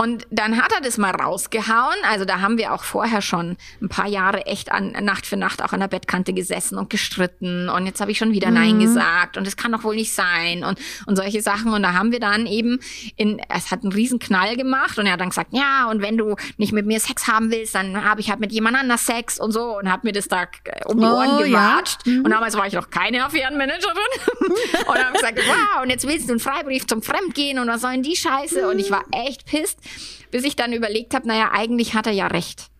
Und 0.00 0.28
dann 0.30 0.62
hat 0.62 0.72
er 0.72 0.80
das 0.80 0.96
mal 0.96 1.10
rausgehauen. 1.10 1.96
Also 2.08 2.24
da 2.24 2.40
haben 2.40 2.56
wir 2.56 2.72
auch 2.72 2.84
vorher 2.84 3.20
schon 3.20 3.56
ein 3.82 3.88
paar 3.88 4.06
Jahre 4.06 4.46
echt 4.46 4.70
an 4.70 4.92
Nacht 4.92 5.26
für 5.26 5.36
Nacht 5.36 5.60
auch 5.60 5.72
an 5.72 5.80
der 5.80 5.88
Bettkante 5.88 6.32
gesessen 6.32 6.78
und 6.78 6.88
gestritten. 6.88 7.68
Und 7.68 7.84
jetzt 7.84 8.00
habe 8.00 8.12
ich 8.12 8.18
schon 8.18 8.30
wieder 8.30 8.46
mhm. 8.50 8.54
Nein 8.54 8.78
gesagt. 8.78 9.36
Und 9.36 9.44
es 9.44 9.56
kann 9.56 9.72
doch 9.72 9.82
wohl 9.82 9.96
nicht 9.96 10.14
sein. 10.14 10.62
Und, 10.62 10.78
und 11.06 11.16
solche 11.16 11.42
Sachen. 11.42 11.72
Und 11.72 11.82
da 11.82 11.94
haben 11.94 12.12
wir 12.12 12.20
dann 12.20 12.46
eben 12.46 12.78
in, 13.16 13.42
es 13.48 13.72
hat 13.72 13.82
einen 13.82 13.90
riesen 13.90 14.20
Knall 14.20 14.54
gemacht. 14.54 15.00
Und 15.00 15.06
er 15.06 15.14
hat 15.14 15.20
dann 15.20 15.30
gesagt, 15.30 15.52
ja, 15.52 15.90
und 15.90 16.00
wenn 16.00 16.16
du 16.16 16.36
nicht 16.58 16.72
mit 16.72 16.86
mir 16.86 17.00
Sex 17.00 17.26
haben 17.26 17.50
willst, 17.50 17.74
dann 17.74 18.04
habe 18.04 18.20
ich 18.20 18.30
halt 18.30 18.38
mit 18.38 18.52
jemand 18.52 18.76
anders 18.76 19.04
Sex 19.04 19.40
und 19.40 19.50
so. 19.50 19.78
Und 19.78 19.90
hat 19.90 20.04
mir 20.04 20.12
das 20.12 20.28
da 20.28 20.46
um 20.84 21.00
die 21.00 21.06
Ohren 21.06 21.38
oh, 21.40 21.42
gewatscht. 21.42 22.06
Ja. 22.06 22.12
Mhm. 22.12 22.24
Und 22.24 22.30
damals 22.30 22.56
war 22.56 22.68
ich 22.68 22.74
noch 22.74 22.90
keine 22.90 23.24
Affärenmanagerin. 23.24 23.96
und 24.86 24.96
habe 24.96 25.12
gesagt, 25.14 25.40
wow, 25.44 25.82
und 25.82 25.90
jetzt 25.90 26.06
willst 26.06 26.28
du 26.28 26.34
einen 26.34 26.40
Freibrief 26.40 26.86
zum 26.86 27.02
Fremdgehen 27.02 27.58
und 27.58 27.66
was 27.66 27.80
soll 27.80 27.90
denn 27.90 28.04
die 28.04 28.14
Scheiße? 28.14 28.68
Und 28.68 28.78
ich 28.78 28.92
war 28.92 29.02
echt 29.10 29.44
pisst 29.44 29.87
bis 30.30 30.44
ich 30.44 30.56
dann 30.56 30.72
überlegt 30.72 31.14
habe, 31.14 31.26
naja, 31.28 31.50
eigentlich 31.52 31.94
hat 31.94 32.06
er 32.06 32.12
ja 32.12 32.26
recht. 32.26 32.70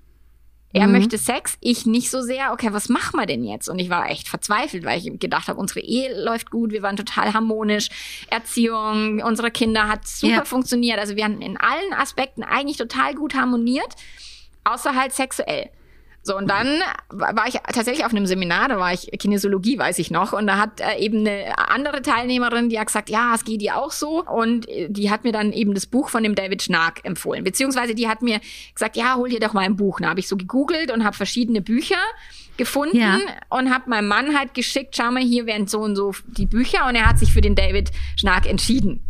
Er 0.72 0.86
mhm. 0.86 0.92
möchte 0.92 1.16
Sex, 1.16 1.56
ich 1.60 1.86
nicht 1.86 2.10
so 2.10 2.20
sehr. 2.20 2.52
Okay, 2.52 2.68
was 2.72 2.90
machen 2.90 3.18
wir 3.18 3.26
denn 3.26 3.42
jetzt? 3.42 3.68
Und 3.68 3.78
ich 3.78 3.88
war 3.88 4.10
echt 4.10 4.28
verzweifelt, 4.28 4.84
weil 4.84 4.98
ich 4.98 5.18
gedacht 5.18 5.48
habe, 5.48 5.58
unsere 5.58 5.80
Ehe 5.80 6.22
läuft 6.22 6.50
gut, 6.50 6.72
wir 6.72 6.82
waren 6.82 6.96
total 6.96 7.32
harmonisch, 7.32 7.88
Erziehung, 8.28 9.22
unsere 9.22 9.50
Kinder 9.50 9.88
hat 9.88 10.06
super 10.06 10.32
ja. 10.34 10.44
funktioniert. 10.44 10.98
Also 10.98 11.16
wir 11.16 11.24
haben 11.24 11.40
in 11.40 11.56
allen 11.56 11.94
Aspekten 11.94 12.42
eigentlich 12.42 12.76
total 12.76 13.14
gut 13.14 13.34
harmoniert, 13.34 13.94
außer 14.64 14.94
halt 14.94 15.14
sexuell. 15.14 15.70
So, 16.28 16.36
und 16.36 16.48
dann 16.48 16.66
war 17.08 17.48
ich 17.48 17.54
tatsächlich 17.54 18.04
auf 18.04 18.12
einem 18.12 18.26
Seminar, 18.26 18.68
da 18.68 18.78
war 18.78 18.92
ich 18.92 19.10
Kinesiologie, 19.18 19.78
weiß 19.78 19.98
ich 19.98 20.10
noch, 20.10 20.34
und 20.34 20.46
da 20.46 20.58
hat 20.58 20.80
äh, 20.80 20.98
eben 20.98 21.26
eine 21.26 21.56
andere 21.56 22.02
Teilnehmerin, 22.02 22.68
die 22.68 22.78
hat 22.78 22.88
gesagt, 22.88 23.08
ja, 23.08 23.34
es 23.34 23.46
geht 23.46 23.62
dir 23.62 23.78
auch 23.78 23.92
so. 23.92 24.24
Und 24.26 24.68
äh, 24.68 24.88
die 24.90 25.10
hat 25.10 25.24
mir 25.24 25.32
dann 25.32 25.54
eben 25.54 25.72
das 25.72 25.86
Buch 25.86 26.10
von 26.10 26.22
dem 26.22 26.34
David 26.34 26.62
Schnark 26.62 27.00
empfohlen. 27.04 27.44
Beziehungsweise 27.44 27.94
die 27.94 28.08
hat 28.08 28.20
mir 28.20 28.40
gesagt, 28.74 28.96
ja, 28.96 29.16
hol 29.16 29.30
dir 29.30 29.40
doch 29.40 29.54
mal 29.54 29.62
ein 29.62 29.76
Buch. 29.76 30.00
Da 30.00 30.10
habe 30.10 30.20
ich 30.20 30.28
so 30.28 30.36
gegoogelt 30.36 30.92
und 30.92 31.02
habe 31.02 31.16
verschiedene 31.16 31.62
Bücher 31.62 31.96
gefunden 32.58 32.98
ja. 32.98 33.18
und 33.48 33.72
habe 33.72 33.88
meinem 33.88 34.08
Mann 34.08 34.36
halt 34.36 34.52
geschickt, 34.52 34.96
schau 34.96 35.10
mal, 35.10 35.22
hier 35.22 35.46
wären 35.46 35.66
so 35.66 35.80
und 35.80 35.96
so 35.96 36.12
die 36.26 36.44
Bücher. 36.44 36.86
Und 36.86 36.94
er 36.94 37.06
hat 37.06 37.18
sich 37.18 37.32
für 37.32 37.40
den 37.40 37.54
David 37.54 37.90
Schnark 38.16 38.44
entschieden. 38.46 39.02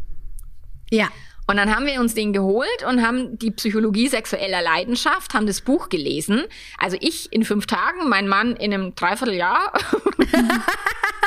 Ja. 0.89 1.09
Und 1.49 1.57
dann 1.57 1.75
haben 1.75 1.87
wir 1.87 1.99
uns 2.01 2.13
den 2.13 2.35
geholt 2.35 2.85
und 2.87 3.01
haben 3.01 3.39
die 3.39 3.51
Psychologie 3.51 4.07
sexueller 4.09 4.61
Leidenschaft, 4.61 5.33
haben 5.33 5.47
das 5.47 5.63
Buch 5.63 5.89
gelesen. 5.89 6.45
Also 6.77 6.99
ich 7.01 7.33
in 7.33 7.43
fünf 7.43 7.67
Tagen, 7.67 8.07
mein 8.09 8.29
Mann 8.29 8.55
in 8.55 8.75
einem 8.75 8.95
Dreivierteljahr. 8.95 9.73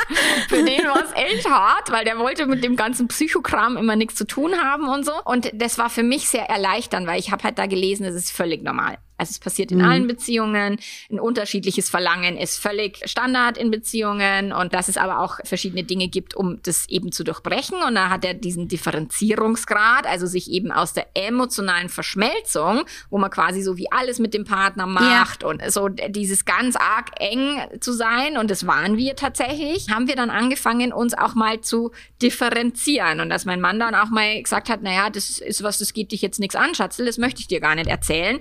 Für 0.48 0.62
den 0.62 0.84
war 0.84 1.02
es 1.04 1.12
echt 1.14 1.48
hart, 1.48 1.90
weil 1.90 2.04
der 2.04 2.18
wollte 2.18 2.46
mit 2.46 2.62
dem 2.62 2.76
ganzen 2.76 3.08
Psychokram 3.08 3.76
immer 3.76 3.96
nichts 3.96 4.14
zu 4.14 4.26
tun 4.26 4.54
haben 4.60 4.88
und 4.88 5.04
so. 5.04 5.12
Und 5.24 5.50
das 5.54 5.78
war 5.78 5.90
für 5.90 6.02
mich 6.02 6.28
sehr 6.28 6.48
erleichternd, 6.48 7.06
weil 7.06 7.18
ich 7.18 7.30
habe 7.30 7.44
halt 7.44 7.58
da 7.58 7.66
gelesen, 7.66 8.04
es 8.04 8.14
ist 8.14 8.32
völlig 8.32 8.62
normal. 8.62 8.98
Also 9.22 9.30
es 9.30 9.38
passiert 9.38 9.70
in 9.70 9.78
mhm. 9.78 9.84
allen 9.84 10.06
Beziehungen. 10.08 10.78
Ein 11.08 11.20
unterschiedliches 11.20 11.88
Verlangen 11.88 12.36
ist 12.36 12.58
völlig 12.58 12.98
Standard 13.04 13.56
in 13.56 13.70
Beziehungen 13.70 14.52
und 14.52 14.74
dass 14.74 14.88
es 14.88 14.96
aber 14.96 15.20
auch 15.20 15.38
verschiedene 15.44 15.84
Dinge 15.84 16.08
gibt, 16.08 16.34
um 16.34 16.60
das 16.62 16.88
eben 16.88 17.12
zu 17.12 17.22
durchbrechen. 17.22 17.76
Und 17.86 17.94
da 17.94 18.10
hat 18.10 18.24
er 18.24 18.34
diesen 18.34 18.66
Differenzierungsgrad, 18.66 20.06
also 20.06 20.26
sich 20.26 20.50
eben 20.50 20.72
aus 20.72 20.92
der 20.92 21.06
emotionalen 21.14 21.88
Verschmelzung, 21.88 22.82
wo 23.10 23.18
man 23.18 23.30
quasi 23.30 23.62
so 23.62 23.76
wie 23.76 23.92
alles 23.92 24.18
mit 24.18 24.34
dem 24.34 24.44
Partner 24.44 24.86
macht 24.86 25.42
ja. 25.42 25.48
und 25.48 25.62
so 25.70 25.88
dieses 25.88 26.44
ganz 26.44 26.74
arg 26.74 27.10
eng 27.20 27.60
zu 27.78 27.92
sein 27.92 28.36
und 28.36 28.50
das 28.50 28.66
waren 28.66 28.96
wir 28.96 29.14
tatsächlich, 29.14 29.86
haben 29.92 30.08
wir 30.08 30.16
dann 30.16 30.30
angefangen, 30.30 30.92
uns 30.92 31.14
auch 31.14 31.34
mal 31.34 31.60
zu 31.60 31.92
differenzieren 32.20 33.20
und 33.20 33.28
dass 33.28 33.44
mein 33.44 33.60
Mann 33.60 33.78
dann 33.78 33.94
auch 33.94 34.10
mal 34.10 34.42
gesagt 34.42 34.68
hat, 34.68 34.82
naja, 34.82 35.10
das 35.10 35.38
ist 35.38 35.62
was, 35.62 35.78
das 35.78 35.92
geht 35.92 36.12
dich 36.12 36.22
jetzt 36.22 36.40
nichts 36.40 36.56
an, 36.56 36.74
Schatzel, 36.74 37.06
das 37.06 37.18
möchte 37.18 37.40
ich 37.40 37.48
dir 37.48 37.60
gar 37.60 37.74
nicht 37.74 37.88
erzählen. 37.88 38.40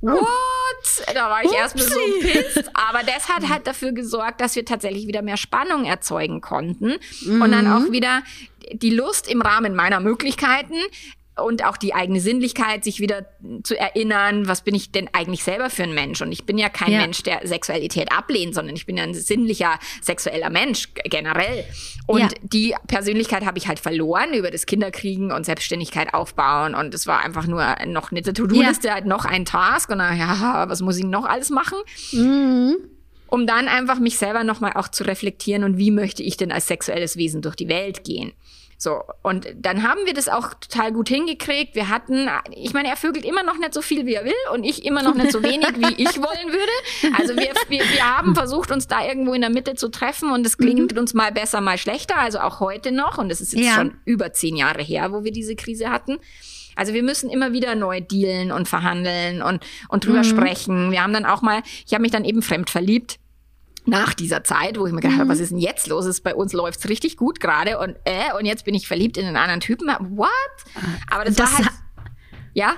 What? 0.00 0.16
Da 1.12 1.28
war 1.28 1.42
ich 1.44 1.52
erstmal 1.52 1.84
so 1.84 1.98
pissed. 2.20 2.70
Aber 2.74 3.02
das 3.02 3.28
hat 3.28 3.48
halt 3.48 3.66
dafür 3.66 3.92
gesorgt, 3.92 4.40
dass 4.40 4.54
wir 4.54 4.64
tatsächlich 4.64 5.08
wieder 5.08 5.22
mehr 5.22 5.36
Spannung 5.36 5.84
erzeugen 5.84 6.40
konnten. 6.40 6.98
Mhm. 7.22 7.42
Und 7.42 7.50
dann 7.50 7.66
mhm. 7.66 7.72
auch 7.72 7.90
wieder 7.90 8.22
die 8.72 8.90
Lust 8.90 9.28
im 9.28 9.42
Rahmen 9.42 9.74
meiner 9.74 9.98
Möglichkeiten 9.98 10.76
und 11.42 11.64
auch 11.64 11.76
die 11.76 11.94
eigene 11.94 12.20
Sinnlichkeit, 12.20 12.84
sich 12.84 13.00
wieder 13.00 13.26
zu 13.62 13.78
erinnern, 13.78 14.48
was 14.48 14.62
bin 14.62 14.74
ich 14.74 14.92
denn 14.92 15.08
eigentlich 15.12 15.44
selber 15.44 15.70
für 15.70 15.84
ein 15.84 15.94
Mensch? 15.94 16.20
Und 16.20 16.32
ich 16.32 16.44
bin 16.44 16.58
ja 16.58 16.68
kein 16.68 16.92
ja. 16.92 17.00
Mensch, 17.00 17.22
der 17.22 17.46
Sexualität 17.46 18.12
ablehnt, 18.12 18.54
sondern 18.54 18.76
ich 18.76 18.86
bin 18.86 18.96
ja 18.96 19.04
ein 19.04 19.14
sinnlicher, 19.14 19.78
sexueller 20.00 20.50
Mensch 20.50 20.88
generell. 21.04 21.64
Und 22.06 22.20
ja. 22.20 22.28
die 22.42 22.74
Persönlichkeit 22.86 23.44
habe 23.44 23.58
ich 23.58 23.68
halt 23.68 23.80
verloren 23.80 24.34
über 24.34 24.50
das 24.50 24.66
Kinderkriegen 24.66 25.32
und 25.32 25.44
Selbstständigkeit 25.44 26.14
aufbauen. 26.14 26.74
Und 26.74 26.94
es 26.94 27.06
war 27.06 27.24
einfach 27.24 27.46
nur 27.46 27.64
noch 27.86 28.10
eine 28.10 28.22
To-Do-Liste, 28.22 28.88
ja. 28.88 28.94
halt 28.94 29.06
noch 29.06 29.24
ein 29.24 29.44
Task. 29.44 29.90
Und 29.90 29.98
dann, 29.98 30.18
ja, 30.18 30.68
was 30.68 30.80
muss 30.80 30.96
ich 30.96 31.04
noch 31.04 31.24
alles 31.24 31.50
machen? 31.50 31.78
Mhm 32.12 32.76
um 33.28 33.46
dann 33.46 33.68
einfach 33.68 33.98
mich 33.98 34.18
selber 34.18 34.42
nochmal 34.42 34.72
auch 34.74 34.88
zu 34.88 35.04
reflektieren 35.04 35.62
und 35.62 35.76
wie 35.78 35.90
möchte 35.90 36.22
ich 36.22 36.36
denn 36.36 36.50
als 36.50 36.66
sexuelles 36.66 37.16
Wesen 37.16 37.42
durch 37.42 37.56
die 37.56 37.68
Welt 37.68 38.04
gehen. 38.04 38.32
So, 38.80 39.02
und 39.22 39.48
dann 39.56 39.82
haben 39.82 40.06
wir 40.06 40.14
das 40.14 40.28
auch 40.28 40.54
total 40.54 40.92
gut 40.92 41.08
hingekriegt. 41.08 41.74
Wir 41.74 41.88
hatten, 41.88 42.28
ich 42.52 42.72
meine, 42.72 42.86
er 42.86 42.96
vögelt 42.96 43.24
immer 43.24 43.42
noch 43.42 43.58
nicht 43.58 43.74
so 43.74 43.82
viel, 43.82 44.06
wie 44.06 44.14
er 44.14 44.24
will 44.24 44.32
und 44.52 44.62
ich 44.62 44.84
immer 44.84 45.02
noch 45.02 45.16
nicht 45.16 45.32
so 45.32 45.42
wenig, 45.42 45.66
wie 45.78 46.00
ich 46.00 46.16
wollen 46.22 46.52
würde. 46.52 47.16
Also 47.18 47.34
wir, 47.34 47.50
wir, 47.68 47.80
wir 47.80 48.16
haben 48.16 48.36
versucht, 48.36 48.70
uns 48.70 48.86
da 48.86 49.04
irgendwo 49.04 49.34
in 49.34 49.40
der 49.40 49.50
Mitte 49.50 49.74
zu 49.74 49.88
treffen 49.88 50.30
und 50.30 50.46
es 50.46 50.58
klingt 50.58 50.92
mhm. 50.92 50.98
uns 50.98 51.12
mal 51.12 51.32
besser, 51.32 51.60
mal 51.60 51.76
schlechter, 51.76 52.18
also 52.18 52.38
auch 52.38 52.60
heute 52.60 52.92
noch. 52.92 53.18
Und 53.18 53.30
das 53.30 53.40
ist 53.40 53.52
jetzt 53.52 53.66
ja. 53.66 53.74
schon 53.74 53.98
über 54.04 54.32
zehn 54.32 54.54
Jahre 54.54 54.82
her, 54.82 55.12
wo 55.12 55.24
wir 55.24 55.32
diese 55.32 55.56
Krise 55.56 55.90
hatten. 55.90 56.18
Also 56.76 56.94
wir 56.94 57.02
müssen 57.02 57.30
immer 57.30 57.52
wieder 57.52 57.74
neu 57.74 58.00
dealen 58.00 58.52
und 58.52 58.68
verhandeln 58.68 59.42
und, 59.42 59.66
und 59.88 60.06
drüber 60.06 60.18
mhm. 60.18 60.24
sprechen. 60.24 60.92
Wir 60.92 61.02
haben 61.02 61.12
dann 61.12 61.26
auch 61.26 61.42
mal, 61.42 61.62
ich 61.84 61.94
habe 61.94 62.02
mich 62.02 62.12
dann 62.12 62.24
eben 62.24 62.42
fremd 62.42 62.70
verliebt 62.70 63.18
nach 63.88 64.14
dieser 64.14 64.44
Zeit, 64.44 64.78
wo 64.78 64.86
ich 64.86 64.92
mir 64.92 65.00
gedacht 65.00 65.18
habe, 65.18 65.26
mhm. 65.26 65.30
was 65.30 65.40
ist 65.40 65.50
denn 65.50 65.58
jetzt 65.58 65.86
los? 65.86 66.06
Ist 66.06 66.22
bei 66.22 66.34
uns 66.34 66.52
läuft's 66.52 66.88
richtig 66.88 67.16
gut 67.16 67.40
gerade 67.40 67.78
und 67.78 67.96
äh, 68.04 68.32
und 68.38 68.44
jetzt 68.44 68.64
bin 68.64 68.74
ich 68.74 68.86
verliebt 68.86 69.16
in 69.16 69.26
einen 69.26 69.36
anderen 69.36 69.60
Typen. 69.60 69.88
What? 69.88 70.28
Aber 71.10 71.24
das, 71.24 71.36
das 71.36 71.50
war 71.50 71.58
halt, 71.58 71.70
ja. 72.54 72.74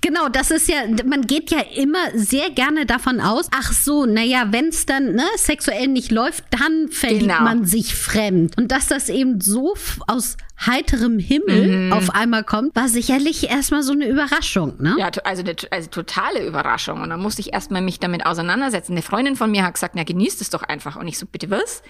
Genau, 0.00 0.28
das 0.28 0.50
ist 0.50 0.68
ja, 0.68 0.82
man 1.04 1.22
geht 1.26 1.50
ja 1.50 1.60
immer 1.74 1.98
sehr 2.14 2.50
gerne 2.50 2.86
davon 2.86 3.20
aus, 3.20 3.48
ach 3.54 3.72
so, 3.72 4.06
naja, 4.06 4.48
wenn 4.50 4.68
es 4.68 4.86
dann 4.86 5.14
ne, 5.14 5.24
sexuell 5.36 5.88
nicht 5.88 6.10
läuft, 6.10 6.44
dann 6.50 6.88
verliebt 6.90 7.22
genau. 7.22 7.42
man 7.42 7.64
sich 7.64 7.94
fremd. 7.94 8.56
Und 8.58 8.72
dass 8.72 8.88
das 8.88 9.08
eben 9.08 9.40
so 9.40 9.74
aus 10.06 10.36
heiterem 10.64 11.18
Himmel 11.18 11.86
mhm. 11.86 11.92
auf 11.92 12.10
einmal 12.10 12.44
kommt, 12.44 12.76
war 12.76 12.88
sicherlich 12.88 13.48
erstmal 13.48 13.82
so 13.82 13.92
eine 13.92 14.06
Überraschung, 14.06 14.74
ne? 14.80 14.96
Ja, 14.98 15.10
also, 15.24 15.42
eine, 15.42 15.56
also 15.70 15.88
totale 15.88 16.46
Überraschung. 16.46 17.00
Und 17.00 17.10
dann 17.10 17.20
musste 17.20 17.40
ich 17.40 17.52
erstmal 17.52 17.82
mich 17.82 17.98
damit 17.98 18.26
auseinandersetzen. 18.26 18.92
Eine 18.92 19.02
Freundin 19.02 19.36
von 19.36 19.50
mir 19.50 19.64
hat 19.64 19.74
gesagt, 19.74 19.94
na 19.94 20.04
genießt 20.04 20.40
es 20.40 20.50
doch 20.50 20.62
einfach. 20.62 20.96
Und 20.96 21.08
ich 21.08 21.18
so, 21.18 21.26
bitte 21.26 21.50
was? 21.50 21.82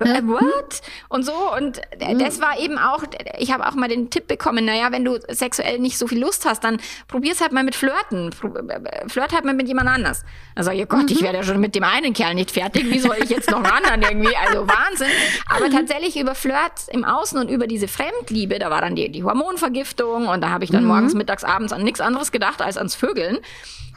Äh, 0.00 0.22
what? 0.26 0.80
Und 1.08 1.24
so. 1.24 1.32
Und 1.56 1.80
mhm. 2.00 2.18
das 2.18 2.40
war 2.40 2.58
eben 2.58 2.78
auch, 2.78 3.02
ich 3.38 3.52
habe 3.52 3.66
auch 3.66 3.74
mal 3.74 3.88
den 3.88 4.10
Tipp 4.10 4.28
bekommen, 4.28 4.64
naja, 4.64 4.92
wenn 4.92 5.04
du 5.04 5.18
sexuell 5.28 5.78
nicht 5.78 5.98
so 5.98 6.06
viel 6.06 6.20
Lust 6.20 6.46
hast, 6.46 6.64
dann 6.64 6.78
probier's 7.08 7.40
halt 7.40 7.52
mal 7.52 7.64
mit 7.64 7.74
Flirten. 7.74 8.32
Flirt 8.32 9.32
halt 9.32 9.44
mal 9.44 9.54
mit 9.54 9.68
jemand 9.68 9.88
anders. 9.88 10.24
Ich, 10.56 10.66
oh 10.66 10.86
Gott, 10.86 11.02
mhm. 11.04 11.08
ich 11.08 11.22
werde 11.22 11.38
ja 11.38 11.44
schon 11.44 11.60
mit 11.60 11.74
dem 11.74 11.84
einen 11.84 12.12
Kerl 12.12 12.34
nicht 12.34 12.50
fertig. 12.50 12.90
Wie 12.90 12.98
soll 12.98 13.16
ich 13.22 13.30
jetzt 13.30 13.50
noch 13.50 13.62
anderen 13.62 14.02
irgendwie? 14.02 14.34
Also 14.36 14.66
Wahnsinn. 14.68 15.08
Aber 15.48 15.70
tatsächlich 15.70 16.18
über 16.18 16.34
Flirt 16.34 16.88
im 16.88 17.04
Außen 17.04 17.38
und 17.38 17.50
über 17.50 17.66
diese 17.66 17.88
Fremdliebe, 17.88 18.58
da 18.58 18.70
war 18.70 18.80
dann 18.80 18.94
die, 18.94 19.10
die 19.10 19.24
Hormonvergiftung 19.24 20.28
und 20.28 20.40
da 20.40 20.50
habe 20.50 20.64
ich 20.64 20.70
dann 20.70 20.82
mhm. 20.82 20.88
morgens, 20.88 21.14
mittags, 21.14 21.44
abends 21.44 21.72
an 21.72 21.82
nichts 21.82 22.00
anderes 22.00 22.32
gedacht 22.32 22.62
als 22.62 22.76
ans 22.76 22.94
Vögeln. 22.94 23.38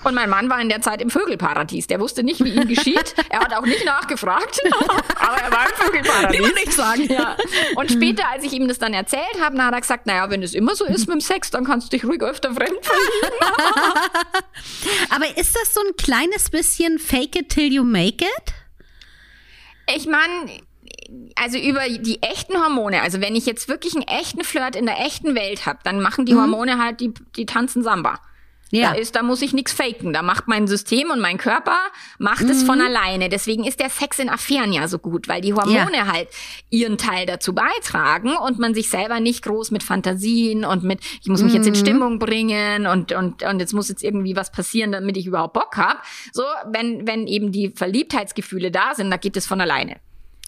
Und 0.03 0.15
mein 0.15 0.29
Mann 0.29 0.49
war 0.49 0.59
in 0.59 0.69
der 0.69 0.81
Zeit 0.81 1.01
im 1.01 1.09
Vögelparadies. 1.09 1.87
Der 1.87 1.99
wusste 1.99 2.23
nicht, 2.23 2.43
wie 2.43 2.49
ihm 2.49 2.67
geschieht. 2.67 3.15
er 3.29 3.41
hat 3.41 3.53
auch 3.53 3.65
nicht 3.65 3.85
nachgefragt, 3.85 4.59
aber 5.15 5.37
er 5.37 5.51
war 5.51 5.67
im 5.67 5.90
Vögelparadies. 5.91 6.41
Will 6.41 6.53
nicht 6.53 6.73
sagen. 6.73 7.11
Ja. 7.11 7.35
Und 7.75 7.91
später, 7.91 8.29
als 8.29 8.43
ich 8.43 8.53
ihm 8.53 8.67
das 8.67 8.79
dann 8.79 8.93
erzählt 8.93 9.39
habe, 9.39 9.61
hat 9.63 9.73
er 9.73 9.81
gesagt, 9.81 10.07
naja, 10.07 10.29
wenn 10.29 10.43
es 10.43 10.53
immer 10.53 10.75
so 10.75 10.85
ist 10.85 11.07
mit 11.07 11.15
dem 11.15 11.21
Sex, 11.21 11.51
dann 11.51 11.65
kannst 11.65 11.91
du 11.91 11.97
dich 11.97 12.05
ruhig 12.05 12.21
öfter 12.21 12.53
fremd 12.53 12.71
aber 15.09 15.37
ist 15.37 15.55
das 15.55 15.73
so 15.73 15.81
ein 15.81 15.95
kleines 15.97 16.49
bisschen 16.49 16.99
fake 16.99 17.35
it 17.35 17.49
till 17.49 17.71
you 17.71 17.83
make 17.83 18.23
it? 18.23 18.53
Ich 19.95 20.07
meine, 20.07 20.61
also 21.35 21.57
über 21.57 21.87
die 21.89 22.21
echten 22.21 22.61
Hormone, 22.61 23.01
also 23.01 23.21
wenn 23.21 23.35
ich 23.35 23.45
jetzt 23.45 23.67
wirklich 23.67 23.95
einen 23.95 24.07
echten 24.07 24.43
Flirt 24.43 24.75
in 24.75 24.85
der 24.85 24.99
echten 24.99 25.35
Welt 25.35 25.65
habe, 25.65 25.79
dann 25.83 26.01
machen 26.01 26.25
die 26.25 26.33
mhm. 26.33 26.41
Hormone 26.41 26.77
halt, 26.77 26.99
die, 26.99 27.13
die 27.35 27.45
tanzen 27.45 27.83
Samba. 27.83 28.19
Ja. 28.71 28.91
Da, 28.91 28.97
ist, 28.97 29.15
da 29.15 29.21
muss 29.23 29.41
ich 29.41 29.53
nichts 29.53 29.73
faken. 29.73 30.13
Da 30.13 30.21
macht 30.21 30.47
mein 30.47 30.67
System 30.67 31.11
und 31.11 31.19
mein 31.19 31.37
Körper 31.37 31.77
macht 32.17 32.43
mhm. 32.43 32.49
es 32.49 32.63
von 32.63 32.79
alleine. 32.81 33.27
Deswegen 33.29 33.65
ist 33.65 33.79
der 33.79 33.89
Sex 33.89 34.17
in 34.17 34.29
Affären 34.29 34.71
ja 34.71 34.87
so 34.87 34.97
gut, 34.97 35.27
weil 35.27 35.41
die 35.41 35.53
Hormone 35.53 35.95
ja. 35.95 36.11
halt 36.11 36.29
ihren 36.69 36.97
Teil 36.97 37.25
dazu 37.25 37.53
beitragen 37.53 38.35
und 38.37 38.59
man 38.59 38.73
sich 38.73 38.89
selber 38.89 39.19
nicht 39.19 39.43
groß 39.43 39.71
mit 39.71 39.83
Fantasien 39.83 40.63
und 40.63 40.83
mit, 40.83 40.99
ich 41.21 41.27
muss 41.27 41.41
mich 41.41 41.51
mhm. 41.51 41.57
jetzt 41.57 41.67
in 41.67 41.73
mhm. 41.73 41.77
Stimmung 41.77 42.19
bringen 42.19 42.87
und, 42.87 43.11
und, 43.11 43.43
und 43.43 43.59
jetzt 43.59 43.73
muss 43.73 43.89
jetzt 43.89 44.03
irgendwie 44.03 44.35
was 44.35 44.51
passieren, 44.51 44.93
damit 44.93 45.17
ich 45.17 45.25
überhaupt 45.25 45.53
Bock 45.53 45.75
hab. 45.75 46.03
So, 46.31 46.43
wenn, 46.71 47.05
wenn 47.05 47.27
eben 47.27 47.51
die 47.51 47.71
Verliebtheitsgefühle 47.75 48.71
da 48.71 48.95
sind, 48.95 49.11
da 49.11 49.17
geht 49.17 49.35
es 49.35 49.45
von 49.45 49.59
alleine. 49.59 49.97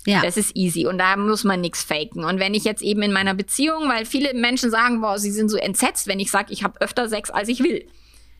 Ja. 0.06 0.22
Das 0.22 0.38
ist 0.38 0.56
easy 0.56 0.86
und 0.86 0.98
da 0.98 1.16
muss 1.16 1.44
man 1.44 1.62
nichts 1.62 1.84
faken. 1.84 2.24
Und 2.24 2.40
wenn 2.40 2.54
ich 2.54 2.64
jetzt 2.64 2.82
eben 2.82 3.02
in 3.04 3.14
meiner 3.14 3.34
Beziehung, 3.34 3.88
weil 3.88 4.06
viele 4.06 4.34
Menschen 4.34 4.70
sagen, 4.70 5.02
boah, 5.02 5.18
sie 5.18 5.32
sind 5.32 5.50
so 5.50 5.58
entsetzt, 5.58 6.08
wenn 6.08 6.20
ich 6.20 6.30
sage, 6.30 6.52
ich 6.52 6.64
habe 6.64 6.80
öfter 6.82 7.08
Sex, 7.08 7.30
als 7.30 7.48
ich 7.48 7.64
will. 7.64 7.86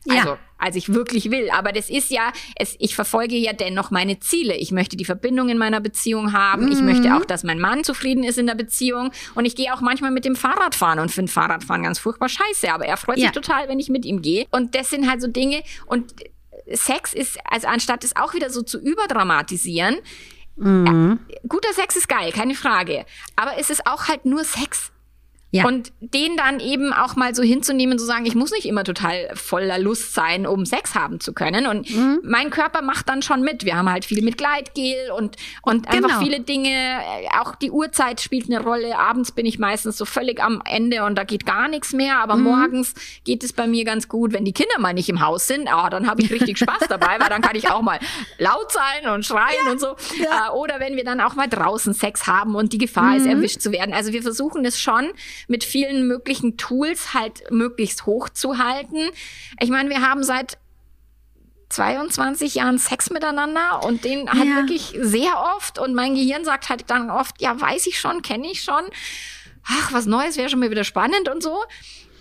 Also, 0.08 0.30
ja. 0.30 0.38
als 0.58 0.76
ich 0.76 0.92
wirklich 0.92 1.30
will. 1.30 1.50
Aber 1.50 1.72
das 1.72 1.90
ist 1.90 2.10
ja, 2.10 2.32
es, 2.56 2.76
ich 2.78 2.94
verfolge 2.94 3.36
ja 3.36 3.52
dennoch 3.52 3.90
meine 3.90 4.20
Ziele. 4.20 4.56
Ich 4.56 4.70
möchte 4.70 4.96
die 4.96 5.04
Verbindung 5.04 5.48
in 5.48 5.58
meiner 5.58 5.80
Beziehung 5.80 6.32
haben. 6.32 6.66
Mhm. 6.66 6.72
Ich 6.72 6.80
möchte 6.80 7.16
auch, 7.16 7.24
dass 7.24 7.44
mein 7.44 7.58
Mann 7.58 7.84
zufrieden 7.84 8.24
ist 8.24 8.38
in 8.38 8.46
der 8.46 8.54
Beziehung. 8.54 9.10
Und 9.34 9.44
ich 9.44 9.56
gehe 9.56 9.72
auch 9.72 9.80
manchmal 9.80 10.10
mit 10.10 10.24
dem 10.24 10.36
Fahrrad 10.36 10.74
fahren 10.74 10.98
und 10.98 11.10
finde 11.10 11.32
Fahrradfahren 11.32 11.82
ganz 11.82 11.98
furchtbar 11.98 12.28
scheiße. 12.28 12.72
Aber 12.72 12.86
er 12.86 12.96
freut 12.96 13.18
ja. 13.18 13.24
sich 13.24 13.32
total, 13.32 13.68
wenn 13.68 13.78
ich 13.78 13.88
mit 13.88 14.04
ihm 14.04 14.22
gehe. 14.22 14.46
Und 14.50 14.74
das 14.74 14.90
sind 14.90 15.08
halt 15.08 15.20
so 15.22 15.28
Dinge. 15.28 15.62
Und 15.86 16.14
Sex 16.70 17.12
ist, 17.12 17.38
also 17.44 17.68
anstatt 17.68 18.04
es 18.04 18.16
auch 18.16 18.34
wieder 18.34 18.50
so 18.50 18.62
zu 18.62 18.78
überdramatisieren, 18.78 19.96
Mhm. 20.56 21.18
Ja, 21.28 21.38
guter 21.48 21.72
Sex 21.72 21.96
ist 21.96 22.08
geil, 22.08 22.32
keine 22.32 22.54
Frage. 22.54 23.04
Aber 23.36 23.58
es 23.58 23.70
ist 23.70 23.86
auch 23.86 24.08
halt 24.08 24.24
nur 24.24 24.44
Sex. 24.44 24.92
Ja. 25.54 25.68
Und 25.68 25.92
den 26.00 26.36
dann 26.36 26.58
eben 26.58 26.92
auch 26.92 27.14
mal 27.14 27.32
so 27.32 27.44
hinzunehmen, 27.44 27.96
zu 27.96 28.04
sagen, 28.04 28.26
ich 28.26 28.34
muss 28.34 28.50
nicht 28.50 28.66
immer 28.66 28.82
total 28.82 29.30
voller 29.34 29.78
Lust 29.78 30.12
sein, 30.12 30.48
um 30.48 30.66
Sex 30.66 30.96
haben 30.96 31.20
zu 31.20 31.32
können. 31.32 31.68
Und 31.68 31.88
mhm. 31.94 32.18
mein 32.24 32.50
Körper 32.50 32.82
macht 32.82 33.08
dann 33.08 33.22
schon 33.22 33.42
mit. 33.42 33.64
Wir 33.64 33.76
haben 33.76 33.88
halt 33.88 34.04
viel 34.04 34.20
mit 34.24 34.36
Gleitgel 34.36 35.12
und, 35.16 35.36
und 35.62 35.88
genau. 35.88 36.08
einfach 36.08 36.20
viele 36.20 36.40
Dinge. 36.40 36.98
Auch 37.40 37.54
die 37.54 37.70
Uhrzeit 37.70 38.20
spielt 38.20 38.50
eine 38.50 38.64
Rolle. 38.64 38.98
Abends 38.98 39.30
bin 39.30 39.46
ich 39.46 39.60
meistens 39.60 39.96
so 39.96 40.04
völlig 40.04 40.42
am 40.42 40.60
Ende 40.64 41.04
und 41.04 41.14
da 41.14 41.22
geht 41.22 41.46
gar 41.46 41.68
nichts 41.68 41.92
mehr. 41.92 42.18
Aber 42.18 42.34
mhm. 42.34 42.42
morgens 42.42 42.94
geht 43.22 43.44
es 43.44 43.52
bei 43.52 43.68
mir 43.68 43.84
ganz 43.84 44.08
gut, 44.08 44.32
wenn 44.32 44.44
die 44.44 44.52
Kinder 44.52 44.80
mal 44.80 44.92
nicht 44.92 45.08
im 45.08 45.20
Haus 45.20 45.46
sind. 45.46 45.68
Ah, 45.72 45.88
dann 45.88 46.08
habe 46.08 46.20
ich 46.20 46.32
richtig 46.32 46.58
Spaß 46.58 46.88
dabei, 46.88 47.20
weil 47.20 47.28
dann 47.28 47.42
kann 47.42 47.54
ich 47.54 47.70
auch 47.70 47.82
mal 47.82 48.00
laut 48.38 48.72
sein 48.72 49.08
und 49.08 49.24
schreien 49.24 49.66
ja. 49.66 49.70
und 49.70 49.80
so. 49.80 49.94
Ja. 50.20 50.48
Äh, 50.48 50.50
oder 50.50 50.80
wenn 50.80 50.96
wir 50.96 51.04
dann 51.04 51.20
auch 51.20 51.36
mal 51.36 51.46
draußen 51.46 51.94
Sex 51.94 52.26
haben 52.26 52.56
und 52.56 52.72
die 52.72 52.78
Gefahr 52.78 53.12
mhm. 53.12 53.16
ist, 53.18 53.26
erwischt 53.26 53.60
zu 53.60 53.70
werden. 53.70 53.94
Also 53.94 54.12
wir 54.12 54.22
versuchen 54.22 54.64
es 54.64 54.80
schon 54.80 55.12
mit 55.48 55.64
vielen 55.64 56.06
möglichen 56.06 56.56
Tools 56.56 57.14
halt 57.14 57.50
möglichst 57.50 58.06
hoch 58.06 58.28
zu 58.28 58.58
halten. 58.58 59.10
Ich 59.60 59.70
meine, 59.70 59.90
wir 59.90 60.00
haben 60.00 60.22
seit 60.22 60.58
22 61.70 62.56
Jahren 62.56 62.78
Sex 62.78 63.10
miteinander 63.10 63.84
und 63.84 64.04
den 64.04 64.30
halt 64.30 64.48
ja. 64.48 64.56
wirklich 64.56 64.96
sehr 65.00 65.32
oft 65.56 65.78
und 65.78 65.94
mein 65.94 66.14
Gehirn 66.14 66.44
sagt 66.44 66.68
halt 66.68 66.84
dann 66.88 67.10
oft, 67.10 67.40
ja, 67.40 67.60
weiß 67.60 67.86
ich 67.86 67.98
schon, 67.98 68.22
kenne 68.22 68.50
ich 68.50 68.62
schon. 68.62 68.82
Ach, 69.66 69.92
was 69.92 70.06
Neues 70.06 70.36
wäre 70.36 70.48
schon 70.48 70.60
mal 70.60 70.70
wieder 70.70 70.84
spannend 70.84 71.28
und 71.28 71.42
so. 71.42 71.58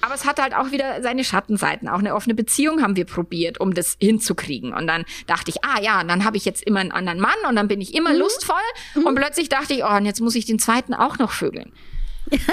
Aber 0.02 0.16
es 0.16 0.26
hat 0.26 0.42
halt 0.42 0.54
auch 0.54 0.72
wieder 0.72 1.02
seine 1.02 1.24
Schattenseiten. 1.24 1.88
Auch 1.88 2.00
eine 2.00 2.14
offene 2.14 2.36
Beziehung 2.36 2.82
haben 2.82 2.98
wir 2.98 3.06
probiert, 3.06 3.62
um 3.62 3.74
das 3.74 3.96
hinzukriegen. 4.02 4.74
Und 4.74 4.86
dann 4.86 5.06
dachte 5.28 5.50
ich, 5.50 5.64
ah 5.64 5.80
ja, 5.82 6.04
dann 6.04 6.26
habe 6.26 6.36
ich 6.36 6.44
jetzt 6.44 6.62
immer 6.64 6.82
einen 6.82 6.92
anderen 6.92 7.22
Mann 7.22 7.38
und 7.48 7.56
dann 7.56 7.70
bin 7.70 7.80
ich 7.80 7.94
immer 7.94 8.12
mhm. 8.12 8.20
lustvoll. 8.20 8.58
Mhm. 8.96 9.06
Und 9.06 9.16
plötzlich 9.16 9.48
dachte 9.48 9.74
ich, 9.74 9.86
oh, 9.86 9.96
und 9.96 10.06
jetzt 10.06 10.20
muss 10.20 10.36
ich 10.36 10.46
den 10.46 10.60
zweiten 10.60 10.94
auch 10.94 11.20
noch 11.20 11.32
vögeln. 11.32 11.72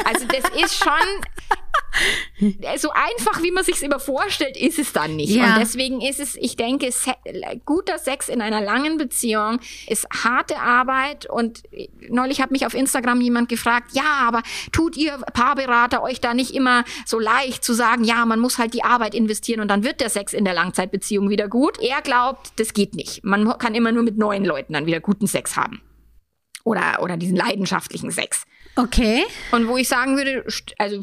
Also 0.04 0.26
das 0.26 0.62
ist 0.62 0.82
schon 0.82 0.92
so 2.78 2.90
einfach, 2.90 3.42
wie 3.42 3.50
man 3.50 3.64
sich 3.64 3.82
immer 3.82 3.98
vorstellt, 3.98 4.56
ist 4.56 4.78
es 4.78 4.92
dann 4.92 5.16
nicht. 5.16 5.30
Ja. 5.30 5.54
Und 5.54 5.60
deswegen 5.60 6.00
ist 6.00 6.20
es, 6.20 6.36
ich 6.36 6.56
denke, 6.56 6.92
se 6.92 7.14
guter 7.64 7.98
Sex 7.98 8.28
in 8.28 8.40
einer 8.40 8.60
langen 8.60 8.96
Beziehung 8.96 9.58
ist 9.88 10.06
harte 10.10 10.58
Arbeit. 10.58 11.28
Und 11.28 11.62
neulich 12.08 12.40
hat 12.40 12.50
mich 12.50 12.64
auf 12.66 12.74
Instagram 12.74 13.20
jemand 13.20 13.48
gefragt, 13.48 13.92
ja, 13.92 14.20
aber 14.20 14.42
tut 14.72 14.96
ihr 14.96 15.18
Paarberater 15.18 16.02
euch 16.02 16.20
da 16.20 16.34
nicht 16.34 16.54
immer 16.54 16.84
so 17.04 17.18
leicht 17.18 17.64
zu 17.64 17.72
sagen, 17.72 18.04
ja, 18.04 18.24
man 18.24 18.38
muss 18.40 18.58
halt 18.58 18.74
die 18.74 18.84
Arbeit 18.84 19.14
investieren 19.14 19.60
und 19.60 19.68
dann 19.68 19.84
wird 19.84 20.00
der 20.00 20.10
Sex 20.10 20.32
in 20.32 20.44
der 20.44 20.54
Langzeitbeziehung 20.54 21.28
wieder 21.28 21.48
gut. 21.48 21.78
Er 21.80 22.02
glaubt, 22.02 22.52
das 22.56 22.72
geht 22.72 22.94
nicht. 22.94 23.24
Man 23.24 23.58
kann 23.58 23.74
immer 23.74 23.92
nur 23.92 24.02
mit 24.02 24.16
neuen 24.16 24.44
Leuten 24.44 24.74
dann 24.74 24.86
wieder 24.86 25.00
guten 25.00 25.26
Sex 25.26 25.56
haben. 25.56 25.82
Oder, 26.62 27.02
oder 27.02 27.16
diesen 27.16 27.36
leidenschaftlichen 27.36 28.10
Sex. 28.10 28.44
Okay. 28.76 29.24
Und 29.52 29.68
wo 29.68 29.76
ich 29.76 29.88
sagen 29.88 30.16
würde, 30.16 30.44
also 30.78 31.00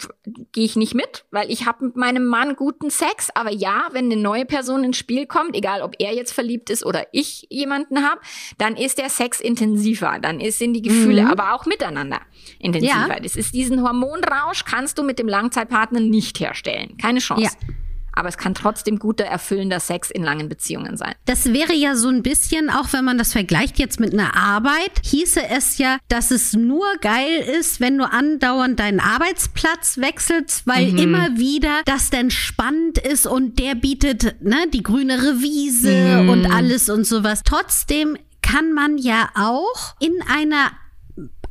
gehe 0.52 0.66
ich 0.66 0.76
nicht 0.76 0.96
mit, 0.96 1.26
weil 1.32 1.52
ich 1.52 1.66
habe 1.66 1.86
mit 1.86 1.96
meinem 1.96 2.26
Mann 2.26 2.56
guten 2.56 2.90
Sex, 2.90 3.30
aber 3.36 3.52
ja, 3.52 3.88
wenn 3.92 4.06
eine 4.06 4.16
neue 4.20 4.46
Person 4.46 4.84
ins 4.84 4.98
Spiel 4.98 5.26
kommt, 5.26 5.56
egal 5.56 5.82
ob 5.82 5.96
er 6.00 6.14
jetzt 6.14 6.32
verliebt 6.32 6.70
ist 6.70 6.86
oder 6.86 7.08
ich 7.12 7.46
jemanden 7.50 8.04
habe, 8.04 8.22
dann 8.58 8.76
ist 8.76 8.98
der 8.98 9.10
Sex 9.10 9.40
intensiver, 9.40 10.18
dann 10.22 10.40
sind 10.50 10.74
die 10.74 10.82
Gefühle 10.82 11.28
aber 11.28 11.54
auch 11.54 11.66
miteinander 11.66 12.22
intensiver. 12.60 13.10
Ja. 13.10 13.20
Das 13.20 13.36
ist 13.36 13.54
diesen 13.54 13.84
Hormonrausch 13.84 14.66
kannst 14.66 14.98
du 14.98 15.04
mit 15.04 15.20
dem 15.20 15.28
Langzeitpartner 15.28 16.00
nicht 16.00 16.40
herstellen, 16.40 16.98
keine 16.98 17.20
Chance. 17.20 17.44
Ja. 17.44 17.74
Aber 18.18 18.30
es 18.30 18.38
kann 18.38 18.56
trotzdem 18.56 18.98
guter, 18.98 19.26
erfüllender 19.26 19.80
Sex 19.80 20.10
in 20.10 20.24
langen 20.24 20.50
Beziehungen 20.50 20.98
sein. 20.98 21.14
Das 21.26 21.54
wäre 21.54 21.74
ja 21.76 21.96
so 21.96 22.08
ein 22.10 22.24
bisschen, 22.24 22.72
auch 22.72 22.92
wenn 22.92 23.06
man 23.06 23.20
das 23.20 23.32
vergleicht 23.32 23.78
jetzt 23.78 24.00
mit 24.00 24.12
einer 24.12 24.36
Arbeit, 24.36 24.92
hieße 25.04 25.42
es 25.50 25.78
ja, 25.78 26.00
dass 26.08 26.32
es 26.32 26.54
nur 26.54 26.86
geil 27.02 27.46
ist, 27.60 27.80
wenn 27.80 27.98
du 27.98 28.06
andauernd 28.12 28.80
deinen 28.80 29.00
Arbeitsplatz 29.00 30.00
wechselst, 30.00 30.66
weil 30.66 30.94
Mhm. 30.94 30.98
immer 30.98 31.38
wieder 31.38 31.82
das 31.86 32.10
dann 32.10 32.32
spannend 32.32 32.98
ist 32.98 33.28
und 33.28 33.60
der 33.60 33.76
bietet 33.76 34.42
ne, 34.42 34.66
die 34.74 34.82
grünere 34.82 35.42
Wiese 35.42 36.24
Mhm. 36.24 36.30
und 36.30 36.46
alles 36.48 36.90
und 36.90 37.06
sowas. 37.06 37.42
Trotzdem 37.46 38.18
kann 38.42 38.74
man 38.74 38.98
ja 38.98 39.30
auch 39.36 39.96
in 40.00 40.14
einer 40.28 40.72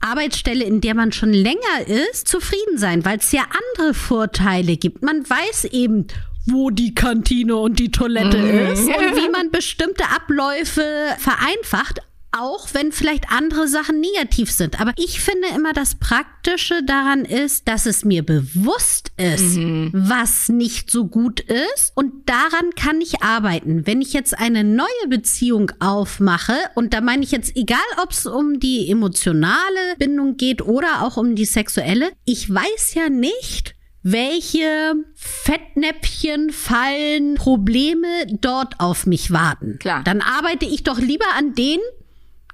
Arbeitsstelle, 0.01 0.65
in 0.65 0.81
der 0.81 0.95
man 0.95 1.13
schon 1.13 1.33
länger 1.33 1.87
ist, 2.11 2.29
zufrieden 2.29 2.77
sein, 2.77 3.05
weil 3.05 3.19
es 3.19 3.33
ja 3.33 3.43
andere 3.79 3.95
Vorteile 3.95 4.77
gibt. 4.77 5.03
Man 5.03 5.29
weiß 5.29 5.65
eben, 5.67 6.07
wo 6.47 6.71
die 6.71 6.95
Kantine 6.95 7.57
und 7.57 7.79
die 7.79 7.91
Toilette 7.91 8.39
ist 8.39 8.87
und 8.87 8.89
wie 9.17 9.29
man 9.31 9.51
bestimmte 9.51 10.05
Abläufe 10.11 10.85
vereinfacht. 11.19 12.01
Auch 12.39 12.69
wenn 12.75 12.93
vielleicht 12.93 13.33
andere 13.33 13.67
Sachen 13.67 14.01
negativ 14.01 14.51
sind. 14.51 14.79
Aber 14.79 14.93
ich 14.99 15.21
finde 15.21 15.49
immer, 15.55 15.73
das 15.73 15.95
Praktische 15.95 16.83
daran 16.85 17.25
ist, 17.25 17.67
dass 17.67 17.87
es 17.87 18.05
mir 18.05 18.23
bewusst 18.23 19.11
ist, 19.17 19.57
was 19.93 20.51
nicht 20.51 20.91
so 20.91 21.07
gut 21.07 21.41
ist. 21.41 21.93
Und 21.95 22.29
daran 22.29 22.75
kann 22.79 23.01
ich 23.01 23.23
arbeiten. 23.23 23.87
Wenn 23.87 24.03
ich 24.03 24.13
jetzt 24.13 24.39
eine 24.39 24.65
neue 24.65 25.09
Beziehung 25.09 25.73
aufmache, 25.81 26.57
und 26.75 26.93
da 26.93 27.01
meine 27.01 27.23
ich 27.23 27.31
jetzt, 27.31 27.57
egal 27.57 27.79
ob 28.03 28.11
es 28.11 28.27
um 28.27 28.61
die 28.61 28.91
emotionale 28.91 29.97
Bindung 29.99 30.37
geht 30.37 30.61
oder 30.61 31.05
auch 31.05 31.17
um 31.17 31.37
die 31.37 31.47
sexuelle, 31.47 32.11
ich 32.27 32.53
weiß 32.53 32.93
ja 32.95 33.09
nicht, 33.09 33.76
welche 34.09 34.95
Fettnäpfchen, 35.17 36.51
Fallen, 36.51 37.35
Probleme 37.35 38.07
dort 38.41 38.79
auf 38.79 39.05
mich 39.05 39.33
warten. 39.33 39.81
Klar. 39.81 40.05
Dann 40.05 40.21
arbeite 40.21 40.65
ich 40.65 40.85
doch 40.85 41.01
lieber 41.01 41.25
an 41.37 41.57
denen, 41.57 41.83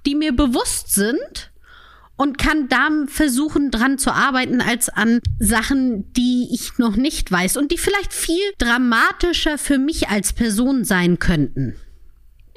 die 0.06 0.14
mir 0.14 0.32
bewusst 0.32 0.94
sind 0.94 1.52
und 2.16 2.38
kann 2.38 2.68
da 2.70 2.88
versuchen, 3.06 3.70
dran 3.70 3.98
zu 3.98 4.12
arbeiten, 4.12 4.62
als 4.62 4.88
an 4.88 5.20
Sachen, 5.38 6.10
die 6.14 6.48
ich 6.52 6.78
noch 6.78 6.96
nicht 6.96 7.30
weiß 7.30 7.58
und 7.58 7.70
die 7.70 7.78
vielleicht 7.78 8.14
viel 8.14 8.52
dramatischer 8.56 9.58
für 9.58 9.76
mich 9.76 10.08
als 10.08 10.32
Person 10.32 10.84
sein 10.86 11.18
könnten. 11.18 11.74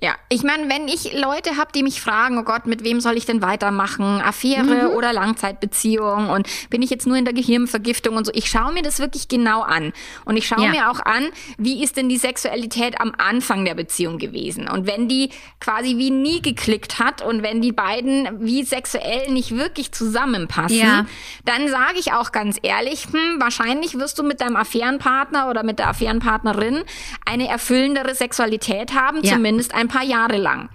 Ja, 0.02 0.14
ich 0.28 0.44
meine, 0.44 0.68
wenn 0.70 0.90
ich 0.90 1.14
Leute 1.14 1.56
habe, 1.56 1.72
die 1.74 1.82
mich 1.82 2.02
fragen, 2.02 2.38
oh 2.38 2.44
Gott, 2.44 2.66
mit 2.66 2.84
wem 2.84 3.00
soll 3.00 3.16
ich 3.16 3.26
denn 3.26 3.42
weitermachen? 3.42 4.20
Affäre 4.22 4.92
oder 4.94 5.14
Langzeitbeziehung? 5.14 6.30
Und 6.30 6.50
bin 6.70 6.82
ich 6.82 6.90
jetzt 6.90 7.08
nur 7.08 7.16
in 7.16 7.24
der 7.24 7.34
Gehirnvergiftung 7.34 8.18
und 8.18 8.26
so? 8.26 8.32
Ich 8.36 8.50
schaue 8.50 8.74
mir 8.74 8.82
das 8.82 9.00
wirklich 9.00 9.30
genau 9.30 9.62
an. 9.62 9.94
Und 10.26 10.36
ich 10.36 10.48
schaue 10.48 10.66
Ja. 10.66 10.70
mir 10.72 10.92
auch 10.92 11.00
an, 11.00 11.30
wie 11.58 11.82
ist 11.82 11.96
denn 11.96 12.10
die 12.10 12.18
Sexualität 12.18 13.00
am 13.00 13.14
Anfang 13.18 13.64
der 13.64 13.74
Beziehung 13.74 14.18
gewesen? 14.18 14.68
Und 14.68 14.86
wenn 14.86 15.08
die 15.08 15.30
quasi 15.62 15.98
wie 15.98 16.12
nie 16.12 16.42
geklickt 16.42 17.00
hat 17.00 17.22
und 17.22 17.42
wenn 17.42 17.62
die 17.62 17.72
beiden 17.72 18.28
wie 18.46 18.64
sexuell 18.64 19.32
nicht 19.32 19.56
wirklich 19.56 19.94
zusammenpassen, 19.94 20.78
Ja. 20.78 21.06
dann 21.46 21.70
sage 21.70 22.00
ich 22.00 22.12
auch 22.12 22.34
ganz 22.34 22.58
ehrlich, 22.62 23.06
hm, 23.06 23.40
wahrscheinlich 23.40 23.98
wirst 23.98 24.20
du 24.20 24.24
mit 24.24 24.42
deinem 24.42 24.58
Affärenpartner 24.58 25.50
oder 25.50 25.64
mit 25.64 25.80
der 25.80 25.88
Affärenpartnerin 25.88 26.84
eine 27.26 27.48
erfüllendere 27.48 28.14
Sexualität 28.14 28.94
haben, 28.94 29.24
Ja. 29.24 29.36
zumindest 29.36 29.74
ein 29.74 29.85
paar 29.88 30.04
Jahre 30.04 30.38
lang. 30.38 30.70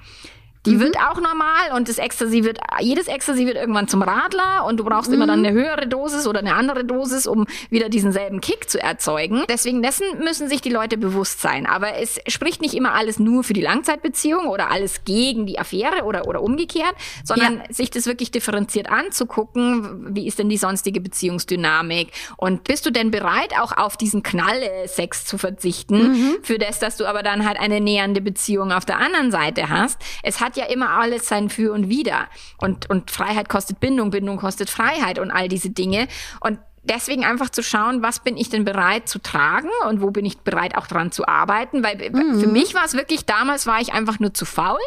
Die 0.66 0.72
Mhm. 0.76 0.80
wird 0.80 0.96
auch 0.98 1.16
normal 1.16 1.72
und 1.74 1.88
das 1.88 1.96
Ecstasy 1.98 2.44
wird, 2.44 2.58
jedes 2.80 3.08
Ecstasy 3.08 3.46
wird 3.46 3.56
irgendwann 3.56 3.88
zum 3.88 4.02
Radler 4.02 4.66
und 4.66 4.78
du 4.78 4.84
brauchst 4.84 5.10
immer 5.10 5.26
dann 5.26 5.40
Mhm. 5.40 5.46
eine 5.46 5.54
höhere 5.54 5.86
Dosis 5.86 6.26
oder 6.26 6.40
eine 6.40 6.54
andere 6.54 6.84
Dosis, 6.84 7.26
um 7.26 7.46
wieder 7.70 7.88
diesen 7.88 8.12
selben 8.12 8.40
Kick 8.42 8.68
zu 8.68 8.78
erzeugen. 8.82 9.44
Deswegen 9.48 9.82
dessen 9.82 10.04
müssen 10.18 10.48
sich 10.48 10.60
die 10.60 10.68
Leute 10.68 10.98
bewusst 10.98 11.40
sein. 11.40 11.64
Aber 11.66 11.94
es 11.96 12.18
spricht 12.28 12.60
nicht 12.60 12.74
immer 12.74 12.92
alles 12.94 13.18
nur 13.18 13.42
für 13.42 13.54
die 13.54 13.62
Langzeitbeziehung 13.62 14.48
oder 14.48 14.70
alles 14.70 15.04
gegen 15.06 15.46
die 15.46 15.58
Affäre 15.58 16.04
oder, 16.04 16.26
oder 16.28 16.42
umgekehrt, 16.42 16.94
sondern 17.24 17.62
Ja. 17.66 17.72
sich 17.72 17.90
das 17.90 18.04
wirklich 18.06 18.30
differenziert 18.30 18.90
anzugucken. 18.90 20.14
Wie 20.14 20.26
ist 20.26 20.38
denn 20.38 20.48
die 20.50 20.58
sonstige 20.58 21.00
Beziehungsdynamik? 21.00 22.12
Und 22.36 22.64
bist 22.64 22.84
du 22.84 22.90
denn 22.90 23.10
bereit, 23.10 23.54
auch 23.60 23.76
auf 23.76 23.96
diesen 23.96 24.22
Knalle-Sex 24.22 25.24
zu 25.24 25.38
verzichten, 25.38 26.36
für 26.42 26.58
das, 26.58 26.78
dass 26.78 26.96
du 26.96 27.06
aber 27.06 27.22
dann 27.22 27.46
halt 27.46 27.58
eine 27.58 27.80
nähernde 27.80 28.20
Beziehung 28.20 28.72
auf 28.72 28.84
der 28.84 28.98
anderen 28.98 29.30
Seite 29.30 29.68
hast? 29.70 29.98
Es 30.22 30.40
hat 30.40 30.49
ja 30.56 30.66
immer 30.66 30.90
alles 30.90 31.28
sein 31.28 31.50
Für 31.50 31.72
und 31.72 31.88
Wider. 31.88 32.28
Und, 32.58 32.88
und 32.90 33.10
Freiheit 33.10 33.48
kostet 33.48 33.80
Bindung, 33.80 34.10
Bindung 34.10 34.36
kostet 34.38 34.70
Freiheit 34.70 35.18
und 35.18 35.30
all 35.30 35.48
diese 35.48 35.70
Dinge. 35.70 36.08
Und 36.40 36.58
deswegen 36.82 37.24
einfach 37.24 37.50
zu 37.50 37.62
schauen, 37.62 38.02
was 38.02 38.20
bin 38.20 38.36
ich 38.36 38.48
denn 38.48 38.64
bereit 38.64 39.08
zu 39.08 39.18
tragen 39.20 39.70
und 39.88 40.00
wo 40.00 40.10
bin 40.10 40.24
ich 40.24 40.38
bereit 40.38 40.76
auch 40.76 40.86
dran 40.86 41.12
zu 41.12 41.26
arbeiten, 41.26 41.82
weil 41.82 41.98
für 42.38 42.46
mich 42.46 42.74
war 42.74 42.84
es 42.84 42.94
wirklich, 42.94 43.26
damals 43.26 43.66
war 43.66 43.80
ich 43.80 43.92
einfach 43.92 44.18
nur 44.18 44.34
zu 44.34 44.44
faul 44.44 44.80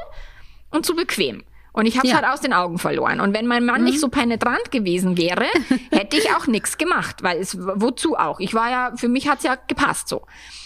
und 0.72 0.86
zu 0.86 0.96
bequem. 0.96 1.44
Und 1.74 1.88
ich 1.88 1.98
habe 1.98 2.08
es 2.08 2.14
Ja. 2.14 2.22
halt 2.22 2.28
aus 2.32 2.40
den 2.42 2.54
Augen 2.54 2.78
verloren. 2.78 3.20
Und 3.20 3.34
wenn 3.34 3.48
mein 3.48 3.66
Mann 3.66 3.84
nicht 3.84 4.00
so 4.00 4.08
penetrant 4.10 4.72
gewesen 4.72 5.18
wäre, 5.18 5.46
hätte 5.92 6.18
ich 6.18 6.32
auch 6.36 6.46
nichts 6.48 6.78
gemacht, 6.78 7.24
weil 7.24 7.40
es 7.40 7.58
wozu 7.60 8.16
auch? 8.16 8.40
Ich 8.40 8.54
war 8.54 8.70
ja, 8.70 8.94
für 8.96 9.08
mich 9.10 9.28
hat's 9.28 9.44
ja 9.44 9.56
gepasst 9.68 10.08
so. 10.08 10.22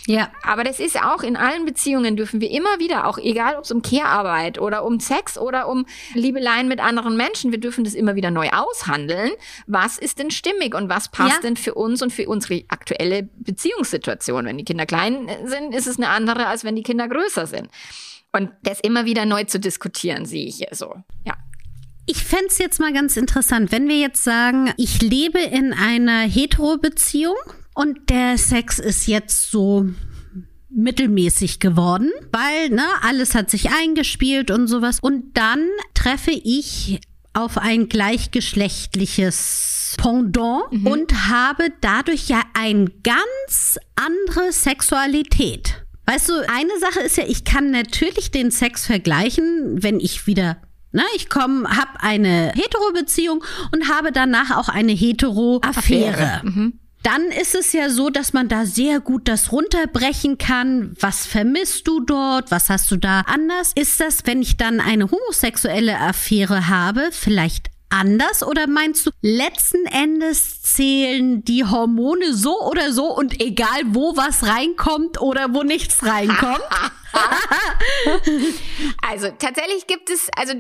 Ja. 0.05 0.29
Aber 0.43 0.63
das 0.63 0.79
ist 0.79 1.01
auch 1.01 1.23
in 1.23 1.35
allen 1.35 1.65
Beziehungen 1.65 2.15
dürfen 2.15 2.39
wir 2.41 2.49
immer 2.51 2.79
wieder, 2.79 3.07
auch 3.07 3.17
egal 3.17 3.55
ob 3.57 3.63
es 3.65 3.71
um 3.71 3.81
Care-Arbeit 3.81 4.59
oder 4.59 4.85
um 4.85 4.99
Sex 5.01 5.37
oder 5.37 5.67
um 5.67 5.85
Liebeleien 6.13 6.67
mit 6.69 6.79
anderen 6.79 7.17
Menschen, 7.17 7.51
wir 7.51 7.59
dürfen 7.59 7.83
das 7.83 7.93
immer 7.93 8.15
wieder 8.15 8.31
neu 8.31 8.49
aushandeln. 8.49 9.31
Was 9.65 9.97
ist 9.97 10.19
denn 10.19 10.31
stimmig 10.31 10.75
und 10.75 10.87
was 10.89 11.09
passt 11.09 11.35
Ja. 11.35 11.41
denn 11.41 11.57
für 11.57 11.73
uns 11.73 12.01
und 12.01 12.11
für 12.13 12.27
unsere 12.27 12.63
aktuelle 12.69 13.23
Beziehungssituation? 13.37 14.45
Wenn 14.45 14.57
die 14.57 14.65
Kinder 14.65 14.85
klein 14.85 15.29
sind, 15.45 15.73
ist 15.75 15.87
es 15.87 15.97
eine 15.97 16.09
andere, 16.09 16.47
als 16.47 16.63
wenn 16.63 16.75
die 16.75 16.83
Kinder 16.83 17.07
größer 17.07 17.45
sind. 17.47 17.69
Und 18.37 18.51
das 18.61 18.79
immer 18.81 19.05
wieder 19.05 19.25
neu 19.25 19.45
zu 19.45 19.59
diskutieren, 19.59 20.25
sehe 20.25 20.45
ich 20.45 20.57
hier 20.57 20.69
so. 20.73 20.93
Ja. 21.25 21.35
Ich 22.05 22.23
fänd's 22.23 22.59
jetzt 22.59 22.79
mal 22.79 22.93
ganz 22.93 23.17
interessant, 23.17 23.71
wenn 23.71 23.87
wir 23.87 23.97
jetzt 23.97 24.23
sagen, 24.23 24.71
ich 24.77 25.01
lebe 25.01 25.39
in 25.39 25.73
einer 25.73 26.21
Hetero-Beziehung 26.21 27.35
und 27.73 28.09
der 28.09 28.37
Sex 28.37 28.77
ist 28.77 29.07
jetzt 29.07 29.49
so 29.49 29.89
mittelmäßig 30.69 31.59
geworden, 31.59 32.11
weil 32.31 32.69
ne, 32.69 32.85
alles 33.01 33.33
hat 33.33 33.49
sich 33.49 33.71
eingespielt 33.71 34.51
und 34.51 34.67
sowas. 34.67 34.99
Und 35.01 35.35
dann 35.35 35.67
treffe 35.95 36.31
ich 36.31 37.01
auf 37.33 37.57
ein 37.57 37.89
gleichgeschlechtliches 37.89 39.95
Pendant 39.97 40.85
und 40.85 41.29
habe 41.29 41.69
dadurch 41.81 42.29
ja 42.29 42.43
eine 42.53 42.85
ganz 43.03 43.79
andere 43.95 44.51
Sexualität. 44.51 45.86
Weißt 46.07 46.29
du, 46.29 46.33
eine 46.49 46.79
Sache 46.79 47.01
ist 47.01 47.17
ja, 47.17 47.25
ich 47.27 47.43
kann 47.43 47.69
natürlich 47.69 48.31
den 48.31 48.49
Sex 48.49 48.85
vergleichen, 48.85 49.83
wenn 49.83 49.99
ich 49.99 50.25
wieder 50.25 50.57
Ne, 50.93 51.03
ich 51.15 51.29
komme, 51.29 51.69
habe 51.69 51.99
eine 51.99 52.53
Hetero-Beziehung 52.55 53.43
und 53.73 53.89
habe 53.89 54.11
danach 54.11 54.55
auch 54.57 54.69
eine 54.69 54.93
Hetero-Affäre. 54.93 56.41
Dann 57.03 57.23
ist 57.39 57.55
es 57.55 57.73
ja 57.73 57.89
so, 57.89 58.09
dass 58.09 58.33
man 58.33 58.47
da 58.47 58.65
sehr 58.65 58.99
gut 58.99 59.27
das 59.27 59.51
runterbrechen 59.51 60.37
kann. 60.37 60.95
Was 60.99 61.25
vermisst 61.25 61.87
du 61.87 61.99
dort? 61.99 62.51
Was 62.51 62.69
hast 62.69 62.89
du 62.89 62.95
da 62.97 63.21
anders? 63.21 63.73
Ist 63.75 63.99
das, 63.99 64.25
wenn 64.25 64.41
ich 64.41 64.57
dann 64.57 64.79
eine 64.79 65.11
homosexuelle 65.11 65.99
Affäre 65.99 66.67
habe, 66.67 67.09
vielleicht 67.11 67.67
anders 67.89 68.43
oder 68.43 68.67
meinst 68.67 69.05
du, 69.05 69.11
letzten 69.21 69.85
Endes 69.85 70.61
zählen 70.61 71.43
die 71.43 71.65
Hormone 71.65 72.33
so 72.33 72.61
oder 72.61 72.91
so 72.91 73.05
und 73.15 73.41
egal 73.41 73.81
wo 73.87 74.15
was 74.17 74.43
reinkommt 74.43 75.21
oder 75.21 75.53
wo 75.53 75.63
nichts 75.63 76.03
reinkommt? 76.03 76.61
also 79.01 79.29
tatsächlich 79.39 79.87
gibt 79.87 80.09
es, 80.09 80.29
also 80.35 80.53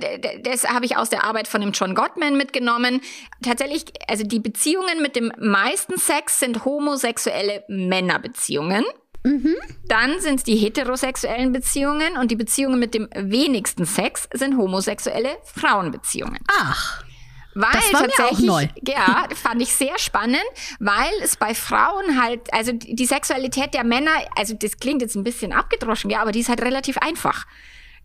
das 0.43 0.67
habe 0.67 0.85
ich 0.85 0.97
aus 0.97 1.09
der 1.09 1.23
Arbeit 1.23 1.47
von 1.47 1.61
dem 1.61 1.71
John 1.71 1.95
Gottman 1.95 2.37
mitgenommen. 2.37 3.01
Tatsächlich, 3.41 3.85
also 4.07 4.23
die 4.23 4.39
Beziehungen 4.39 5.01
mit 5.01 5.15
dem 5.15 5.31
meisten 5.39 5.97
Sex 5.97 6.39
sind 6.39 6.65
homosexuelle 6.65 7.63
Männerbeziehungen. 7.67 8.85
Mhm. 9.23 9.55
Dann 9.87 10.19
sind 10.21 10.35
es 10.35 10.43
die 10.43 10.55
heterosexuellen 10.55 11.51
Beziehungen 11.51 12.17
und 12.17 12.31
die 12.31 12.35
Beziehungen 12.35 12.79
mit 12.79 12.93
dem 12.93 13.09
wenigsten 13.13 13.85
Sex 13.85 14.29
sind 14.33 14.57
homosexuelle 14.57 15.37
Frauenbeziehungen. 15.43 16.39
Ach. 16.49 17.03
Weil 17.59 17.71
das 17.71 17.93
war 17.93 18.01
tatsächlich, 18.01 18.39
mir 18.41 18.51
auch 18.53 18.59
neu. 18.61 18.67
ja, 18.87 19.27
fand 19.33 19.61
ich 19.63 19.73
sehr 19.73 19.97
spannend, 19.97 20.43
weil 20.79 21.11
es 21.23 21.37
bei 21.37 21.55
Frauen 21.55 22.21
halt, 22.21 22.53
also 22.53 22.71
die 22.71 23.05
Sexualität 23.05 23.73
der 23.73 23.83
Männer, 23.83 24.11
also 24.35 24.53
das 24.53 24.77
klingt 24.77 25.01
jetzt 25.01 25.15
ein 25.15 25.23
bisschen 25.23 25.53
abgedroschen, 25.53 26.11
ja, 26.11 26.21
aber 26.21 26.31
die 26.31 26.41
ist 26.41 26.49
halt 26.49 26.61
relativ 26.61 26.99
einfach. 26.99 27.47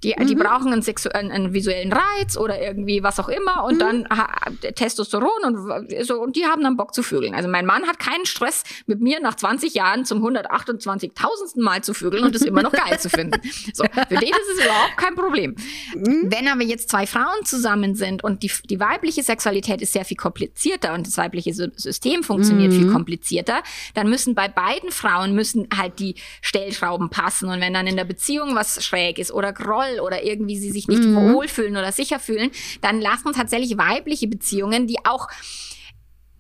Die, 0.03 0.15
mhm. 0.17 0.27
die 0.27 0.35
brauchen 0.35 0.73
einen, 0.73 0.83
Sexu 0.83 1.09
einen, 1.11 1.53
visuellen 1.53 1.93
Reiz 1.93 2.37
oder 2.37 2.61
irgendwie 2.61 3.03
was 3.03 3.21
auch 3.21 3.29
immer 3.29 3.65
und 3.65 3.75
mhm. 3.75 3.79
dann 3.79 4.09
ha, 4.11 4.29
Testosteron 4.75 5.45
und 5.45 6.05
so 6.05 6.21
und 6.21 6.37
die 6.37 6.47
haben 6.47 6.63
dann 6.63 6.77
Bock 6.77 6.95
zu 6.95 7.03
vögeln. 7.03 7.35
Also 7.35 7.49
mein 7.49 7.67
Mann 7.67 7.87
hat 7.87 7.99
keinen 7.99 8.27
Stress 8.27 8.65
mit 8.87 9.01
mir 9.01 9.21
nach 9.21 9.35
20 9.37 9.75
Jahren 9.75 10.05
zum 10.05 10.25
128.000. 10.25 11.63
Mal 11.63 11.83
zu 11.83 11.95
vögeln 11.95 12.25
und 12.25 12.35
es 12.35 12.43
immer 12.43 12.63
noch 12.63 12.73
geil 12.73 12.99
zu 12.99 13.09
finden. 13.09 13.41
So, 13.75 13.85
für 13.85 14.17
den 14.17 14.31
ist 14.31 14.59
es 14.59 14.65
überhaupt 14.65 14.97
kein 14.97 15.15
Problem. 15.15 15.55
Mhm. 15.95 16.27
Wenn 16.31 16.49
aber 16.49 16.63
jetzt 16.63 16.89
zwei 16.91 17.07
Frauen 17.07 17.45
zusammen 17.45 17.95
sind 17.95 18.25
und 18.25 18.43
die, 18.43 18.51
die 18.69 18.81
weibliche 18.81 19.23
Sexualität 19.23 19.83
ist 19.83 19.93
sehr 19.93 20.05
viel 20.05 20.17
komplizierter 20.17 20.95
und 20.95 21.07
das 21.07 21.17
weibliche 21.17 21.53
System 21.55 22.23
funktioniert 22.23 22.73
viel 22.73 22.87
mhm. 22.87 22.93
komplizierter, 22.93 23.63
dann 23.95 24.09
müssen 24.09 24.35
bei 24.35 24.49
beiden 24.49 24.91
Frauen 24.91 25.35
müssen 25.35 25.69
halt 25.77 25.99
die 25.99 26.17
Stellschrauben 26.41 27.11
passen 27.11 27.49
und 27.49 27.61
wenn 27.61 27.75
dann 27.75 27.87
in 27.87 27.97
der 27.97 28.05
Beziehung 28.05 28.55
was 28.55 28.85
schräg 28.85 29.19
ist 29.19 29.33
oder 29.33 29.53
Groll 29.53 29.92
toll 29.93 30.01
oder 30.01 30.23
irgendwie 30.25 30.59
sie 30.59 30.71
sich 30.71 30.89
nicht 30.89 31.03
mhm. 31.03 31.35
wohlfühlen 31.35 31.77
oder 31.77 31.93
sicher 31.93 32.19
fühlen, 32.19 32.51
dann 32.81 33.01
lassen 33.01 33.33
tatsächlich 33.33 33.77
weibliche 33.79 34.29
Beziehungen, 34.29 34.87
die 34.87 35.05
auch 35.05 35.29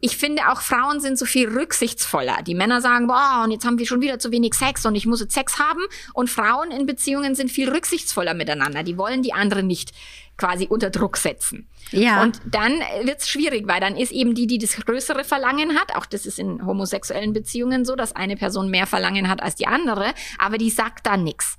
ich 0.05 0.17
finde 0.17 0.51
auch 0.51 0.63
Frauen 0.63 0.99
sind 0.99 1.17
so 1.17 1.25
viel 1.25 1.49
rücksichtsvoller. 1.49 2.43
Die 2.45 2.57
Männer 2.57 2.81
sagen, 2.81 3.07
boah, 3.07 3.43
und 3.45 3.53
jetzt 3.53 3.65
haben 3.65 3.79
wir 3.79 3.87
schon 3.87 4.01
wieder 4.01 4.19
zu 4.19 4.33
wenig 4.33 4.55
Sex 4.55 4.85
und 4.85 4.97
ich 4.97 5.07
muss 5.07 5.21
jetzt 5.21 5.33
Sex 5.33 5.61
haben. 5.61 5.81
Und 6.13 6.29
Frauen 6.29 6.73
in 6.73 6.87
Beziehungen 6.87 7.37
sind 7.37 7.53
viel 7.53 7.71
rücksichtsvoller 7.71 8.35
miteinander. 8.35 8.83
Die 8.83 8.99
wollen 8.99 9.23
die 9.23 9.33
andere 9.33 9.63
nicht 9.63 9.93
quasi 10.37 10.67
unter 10.69 10.91
Druck 10.91 11.19
setzen. 11.19 11.69
Ja. 11.93 12.21
Und 12.25 12.41
dann 12.45 12.81
wird's 13.05 13.29
schwierig, 13.29 13.69
weil 13.69 13.79
dann 13.79 13.97
ist 13.97 14.11
eben 14.11 14.35
die, 14.35 14.49
die 14.49 14.59
das 14.59 14.75
größere 14.75 15.23
Verlangen 15.23 15.79
hat, 15.79 15.95
auch 15.95 16.07
das 16.07 16.27
ist 16.27 16.41
in 16.41 16.67
homosexuellen 16.67 17.33
Beziehungen 17.33 17.85
so, 17.85 17.95
dass 17.95 18.17
eine 18.17 18.35
Person 18.35 18.71
mehr 18.71 18.89
Verlangen 18.89 19.29
hat 19.29 19.41
als 19.41 19.55
die 19.55 19.69
andere, 19.69 20.15
aber 20.37 20.59
die 20.59 20.71
sagt 20.71 21.07
da 21.07 21.17
nichts. 21.17 21.59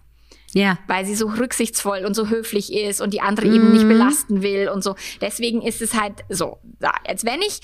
Ja. 0.54 0.78
Weil 0.88 1.06
sie 1.06 1.16
so 1.16 1.28
rücksichtsvoll 1.28 2.06
und 2.06 2.14
so 2.16 2.30
höflich 2.30 2.72
ist 2.74 3.02
und 3.02 3.14
die 3.14 3.22
andere 3.22 3.48
mhm. 3.48 3.56
eben 3.56 3.72
nicht 3.72 3.86
mhm. 3.86 3.90
belasten 3.90 4.42
will 4.42 4.70
und 4.70 4.84
so. 4.84 4.96
Deswegen 5.22 5.62
ist 5.62 5.82
es 5.82 6.00
halt 6.00 6.24
so. 6.30 6.60
Jetzt 7.08 7.26
wenn 7.26 7.42
ich 7.42 7.60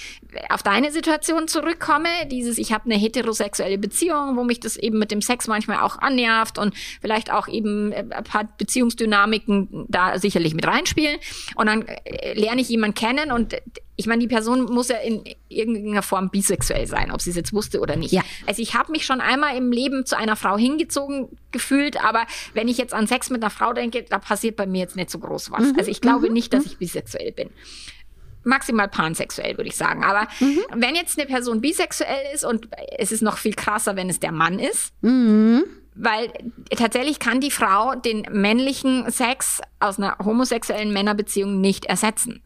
auf 0.49 0.63
deine 0.63 0.91
Situation 0.91 1.47
zurückkomme, 1.47 2.09
dieses, 2.31 2.57
ich 2.57 2.71
habe 2.71 2.85
eine 2.85 2.95
heterosexuelle 2.95 3.77
Beziehung, 3.77 4.37
wo 4.37 4.43
mich 4.43 4.59
das 4.59 4.77
eben 4.77 4.97
mit 4.97 5.11
dem 5.11 5.21
Sex 5.21 5.47
manchmal 5.47 5.79
auch 5.79 5.97
annervt 5.97 6.57
und 6.57 6.73
vielleicht 7.01 7.31
auch 7.31 7.47
eben 7.47 7.91
äh, 7.91 8.05
ein 8.09 8.23
paar 8.23 8.47
Beziehungsdynamiken 8.57 9.85
da 9.87 10.17
sicherlich 10.17 10.53
mit 10.53 10.65
reinspielen. 10.65 11.17
Und 11.55 11.67
dann 11.67 11.87
äh, 11.87 12.33
lerne 12.33 12.61
ich 12.61 12.69
jemanden 12.69 12.95
kennen 12.95 13.31
und 13.31 13.55
ich 13.99 14.07
meine, 14.07 14.21
die 14.21 14.29
Person 14.29 14.63
muss 14.63 14.87
ja 14.87 14.95
in 14.95 15.25
irgendeiner 15.49 16.01
Form 16.01 16.29
bisexuell 16.29 16.87
sein, 16.87 17.11
ob 17.11 17.21
sie 17.21 17.31
es 17.31 17.35
jetzt 17.35 17.51
wusste 17.51 17.81
oder 17.81 17.97
nicht. 17.97 18.13
Ja. 18.13 18.21
Also 18.47 18.61
ich 18.61 18.73
habe 18.73 18.93
mich 18.93 19.05
schon 19.05 19.19
einmal 19.19 19.57
im 19.57 19.73
Leben 19.73 20.05
zu 20.05 20.17
einer 20.17 20.37
Frau 20.37 20.57
hingezogen 20.57 21.27
gefühlt, 21.51 22.01
aber 22.01 22.25
wenn 22.53 22.69
ich 22.69 22.77
jetzt 22.77 22.93
an 22.93 23.07
Sex 23.07 23.29
mit 23.29 23.43
einer 23.43 23.49
Frau 23.49 23.73
denke, 23.73 24.05
da 24.09 24.17
passiert 24.17 24.55
bei 24.55 24.67
mir 24.67 24.79
jetzt 24.79 24.95
nicht 24.95 25.09
so 25.09 25.19
groß 25.19 25.51
was. 25.51 25.73
Mhm. 25.73 25.75
Also 25.77 25.91
ich 25.91 25.99
glaube 25.99 26.27
mhm. 26.27 26.33
nicht, 26.33 26.53
dass 26.53 26.63
mhm. 26.63 26.71
ich 26.71 26.77
bisexuell 26.77 27.33
bin 27.33 27.49
maximal 28.45 28.87
pansexuell, 28.87 29.57
würde 29.57 29.67
ich 29.67 29.75
sagen. 29.75 30.01
Aber 30.05 30.29
mhm. 30.39 30.59
wenn 30.73 30.95
jetzt 30.95 31.19
eine 31.19 31.27
Person 31.27 31.59
bisexuell 31.59 32.33
ist 32.33 32.45
und 32.45 32.69
es 32.97 33.11
ist 33.11 33.21
noch 33.21 33.37
viel 33.37 33.53
krasser, 33.53 33.97
wenn 33.97 34.09
es 34.09 34.21
der 34.21 34.31
Mann 34.31 34.59
ist, 34.59 34.93
mhm. 35.01 35.65
weil 35.93 36.31
tatsächlich 36.69 37.19
kann 37.19 37.41
die 37.41 37.51
Frau 37.51 37.95
den 37.95 38.25
männlichen 38.31 39.11
Sex 39.11 39.59
aus 39.81 39.97
einer 39.97 40.17
homosexuellen 40.23 40.93
Männerbeziehung 40.93 41.59
nicht 41.59 41.85
ersetzen. 41.85 42.41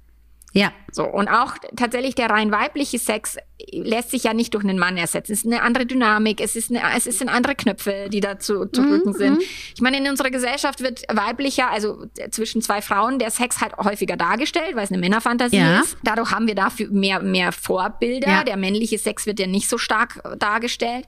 Ja. 0.54 0.72
So, 0.92 1.04
und 1.04 1.28
auch 1.28 1.56
tatsächlich 1.76 2.14
der 2.14 2.30
rein 2.30 2.52
weibliche 2.52 3.00
Sex 3.00 3.38
lässt 3.72 4.12
sich 4.12 4.26
ja 4.26 4.34
nicht 4.34 4.54
durch 4.54 4.64
einen 4.64 4.78
Mann 4.78 4.98
ersetzen. 4.98 5.34
Es 5.34 5.40
ist 5.40 5.52
eine 5.52 5.64
andere 5.64 5.88
Dynamik, 5.88 6.40
es 6.40 6.56
ist, 6.56 6.70
eine, 6.70 6.82
es 6.96 7.06
sind 7.06 7.30
andere 7.30 7.56
Knöpfe, 7.56 8.08
die 8.12 8.20
da 8.20 8.38
zu, 8.38 8.66
zu 8.68 8.84
drücken 8.84 9.10
mhm. 9.10 9.18
sind. 9.18 9.44
Ich 9.74 9.82
meine, 9.82 9.98
in 9.98 10.08
unserer 10.08 10.30
Gesellschaft 10.30 10.82
wird 10.82 11.02
weiblicher, 11.12 11.72
also 11.72 12.06
zwischen 12.30 12.62
zwei 12.62 12.82
Frauen, 12.82 13.18
der 13.18 13.32
Sex 13.32 13.62
halt 13.62 13.76
häufiger 13.78 14.16
dargestellt, 14.16 14.76
weil 14.76 14.84
es 14.84 14.92
eine 14.92 15.00
Männerfantasie 15.00 15.58
ja. 15.58 15.80
ist. 15.80 15.98
Dadurch 16.04 16.32
haben 16.32 16.46
wir 16.46 16.56
dafür 16.56 16.90
mehr, 16.92 17.20
mehr 17.20 17.52
Vorbilder. 17.52 18.28
Ja. 18.28 18.44
Der 18.44 18.58
männliche 18.58 19.00
Sex 19.00 19.26
wird 19.26 19.40
ja 19.40 19.48
nicht 19.48 19.68
so 19.68 19.80
stark 19.80 20.22
dargestellt. 20.38 21.08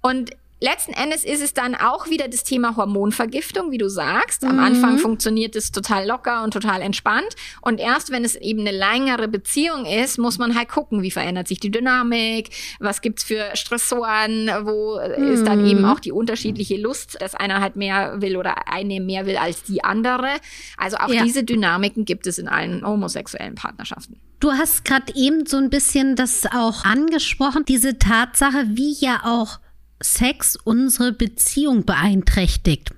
Und 0.00 0.30
letzten 0.60 0.92
Endes 0.92 1.24
ist 1.24 1.42
es 1.42 1.54
dann 1.54 1.74
auch 1.74 2.08
wieder 2.08 2.28
das 2.28 2.44
Thema 2.44 2.76
Hormonvergiftung, 2.76 3.70
wie 3.70 3.78
du 3.78 3.88
sagst. 3.88 4.44
Am 4.44 4.56
mhm. 4.56 4.62
Anfang 4.62 4.98
funktioniert 4.98 5.56
es 5.56 5.72
total 5.72 6.06
locker 6.06 6.44
und 6.44 6.52
total 6.52 6.82
entspannt. 6.82 7.34
Und 7.62 7.80
erst 7.80 8.10
wenn 8.10 8.24
es 8.24 8.36
eben 8.36 8.60
eine 8.60 8.72
längere 8.72 9.28
Beziehung 9.28 9.86
ist, 9.86 10.18
muss 10.18 10.38
man 10.38 10.54
halt 10.54 10.68
gucken, 10.68 11.02
wie 11.02 11.10
verändert 11.10 11.48
sich 11.48 11.60
die 11.60 11.70
Dynamik, 11.70 12.50
was 12.78 13.00
gibt's 13.00 13.24
für 13.24 13.50
Stressoren, 13.54 14.50
wo 14.62 15.00
mhm. 15.00 15.32
ist 15.32 15.46
dann 15.46 15.66
eben 15.66 15.84
auch 15.84 16.00
die 16.00 16.12
unterschiedliche 16.12 16.76
Lust, 16.76 17.20
dass 17.20 17.34
einer 17.34 17.60
halt 17.60 17.76
mehr 17.76 18.20
will 18.20 18.36
oder 18.36 18.68
eine 18.68 19.00
mehr 19.00 19.26
will 19.26 19.36
als 19.36 19.62
die 19.62 19.82
andere. 19.82 20.28
Also 20.76 20.98
auch 20.98 21.08
ja. 21.08 21.24
diese 21.24 21.42
Dynamiken 21.42 22.04
gibt 22.04 22.26
es 22.26 22.38
in 22.38 22.48
allen 22.48 22.86
homosexuellen 22.86 23.54
Partnerschaften. 23.54 24.20
Du 24.40 24.52
hast 24.52 24.84
gerade 24.84 25.12
eben 25.16 25.44
so 25.46 25.58
ein 25.58 25.68
bisschen 25.68 26.16
das 26.16 26.46
auch 26.46 26.84
angesprochen, 26.84 27.64
diese 27.66 27.98
Tatsache, 27.98 28.64
wie 28.70 28.94
ja 28.98 29.20
auch 29.24 29.58
Sex 30.02 30.56
unsere 30.56 31.12
Beziehung 31.12 31.84
beeinträchtigt? 31.84 32.90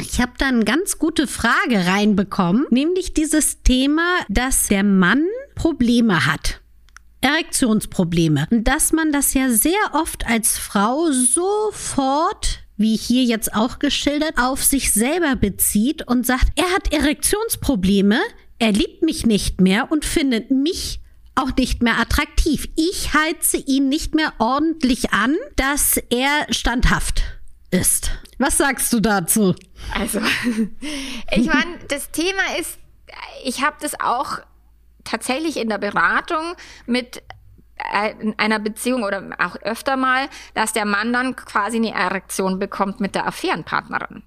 Ich 0.00 0.20
habe 0.20 0.32
da 0.38 0.48
eine 0.48 0.64
ganz 0.64 0.98
gute 0.98 1.26
Frage 1.26 1.86
reinbekommen, 1.86 2.66
nämlich 2.70 3.14
dieses 3.14 3.62
Thema, 3.62 4.18
dass 4.28 4.68
der 4.68 4.84
Mann 4.84 5.24
Probleme 5.54 6.26
hat. 6.26 6.60
Erektionsprobleme. 7.22 8.46
Und 8.50 8.68
dass 8.68 8.92
man 8.92 9.10
das 9.10 9.34
ja 9.34 9.48
sehr 9.50 9.72
oft 9.92 10.26
als 10.28 10.58
Frau 10.58 11.10
sofort 11.10 12.66
wie 12.76 12.96
hier 12.96 13.24
jetzt 13.24 13.54
auch 13.54 13.78
geschildert, 13.78 14.34
auf 14.36 14.62
sich 14.62 14.92
selber 14.92 15.34
bezieht 15.36 16.06
und 16.06 16.26
sagt, 16.26 16.48
er 16.56 16.70
hat 16.72 16.92
Erektionsprobleme, 16.92 18.20
er 18.58 18.72
liebt 18.72 19.02
mich 19.02 19.26
nicht 19.26 19.60
mehr 19.60 19.90
und 19.90 20.04
findet 20.04 20.50
mich 20.50 21.00
auch 21.36 21.54
nicht 21.56 21.82
mehr 21.82 21.98
attraktiv. 21.98 22.68
Ich 22.74 23.14
heize 23.14 23.58
ihn 23.58 23.88
nicht 23.88 24.14
mehr 24.14 24.32
ordentlich 24.38 25.12
an, 25.12 25.36
dass 25.56 25.98
er 26.10 26.46
standhaft 26.50 27.22
ist. 27.70 28.10
Was 28.38 28.58
sagst 28.58 28.92
du 28.92 29.00
dazu? 29.00 29.54
Also, 29.94 30.20
ich 31.30 31.46
meine, 31.46 31.78
das 31.88 32.10
Thema 32.10 32.56
ist, 32.58 32.78
ich 33.44 33.64
habe 33.64 33.76
das 33.80 34.00
auch 34.00 34.38
tatsächlich 35.04 35.56
in 35.56 35.68
der 35.68 35.78
Beratung 35.78 36.54
mit 36.86 37.22
äh, 37.76 38.14
einer 38.36 38.58
Beziehung 38.58 39.04
oder 39.04 39.22
auch 39.38 39.56
öfter 39.56 39.96
mal, 39.96 40.28
dass 40.54 40.72
der 40.72 40.84
Mann 40.84 41.12
dann 41.12 41.36
quasi 41.36 41.76
eine 41.76 41.94
Erektion 41.94 42.58
bekommt 42.58 43.00
mit 43.00 43.14
der 43.14 43.26
Affärenpartnerin. 43.26 44.22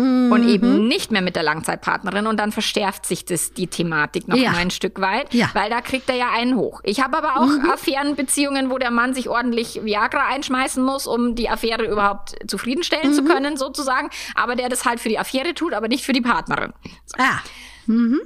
Mhm. 0.00 0.32
Und 0.32 0.48
eben 0.48 0.88
nicht 0.88 1.10
mehr 1.10 1.22
mit 1.22 1.36
der 1.36 1.42
Langzeitpartnerin 1.42 2.26
und 2.26 2.38
dann 2.38 2.52
verstärkt 2.52 3.06
sich 3.06 3.24
das 3.24 3.52
die 3.52 3.66
Thematik 3.66 4.28
noch 4.28 4.36
ja. 4.36 4.52
ein 4.52 4.70
Stück 4.70 5.00
weit, 5.00 5.32
ja. 5.34 5.50
weil 5.52 5.68
da 5.68 5.80
kriegt 5.80 6.08
er 6.08 6.16
ja 6.16 6.30
einen 6.32 6.56
hoch. 6.56 6.80
Ich 6.84 7.02
habe 7.02 7.18
aber 7.18 7.36
auch 7.36 7.46
mhm. 7.46 7.70
Affärenbeziehungen, 7.70 8.70
wo 8.70 8.78
der 8.78 8.90
Mann 8.90 9.14
sich 9.14 9.28
ordentlich 9.28 9.80
Viagra 9.84 10.26
einschmeißen 10.28 10.82
muss, 10.82 11.06
um 11.06 11.34
die 11.34 11.50
Affäre 11.50 11.84
überhaupt 11.84 12.36
zufriedenstellen 12.46 13.10
mhm. 13.10 13.14
zu 13.14 13.24
können, 13.24 13.56
sozusagen, 13.56 14.10
aber 14.34 14.56
der 14.56 14.68
das 14.68 14.84
halt 14.84 15.00
für 15.00 15.08
die 15.08 15.18
Affäre 15.18 15.54
tut, 15.54 15.74
aber 15.74 15.88
nicht 15.88 16.04
für 16.04 16.12
die 16.12 16.22
Partnerin. 16.22 16.72
So. 17.04 17.16
Ah. 17.18 17.40
Mhm. 17.86 18.20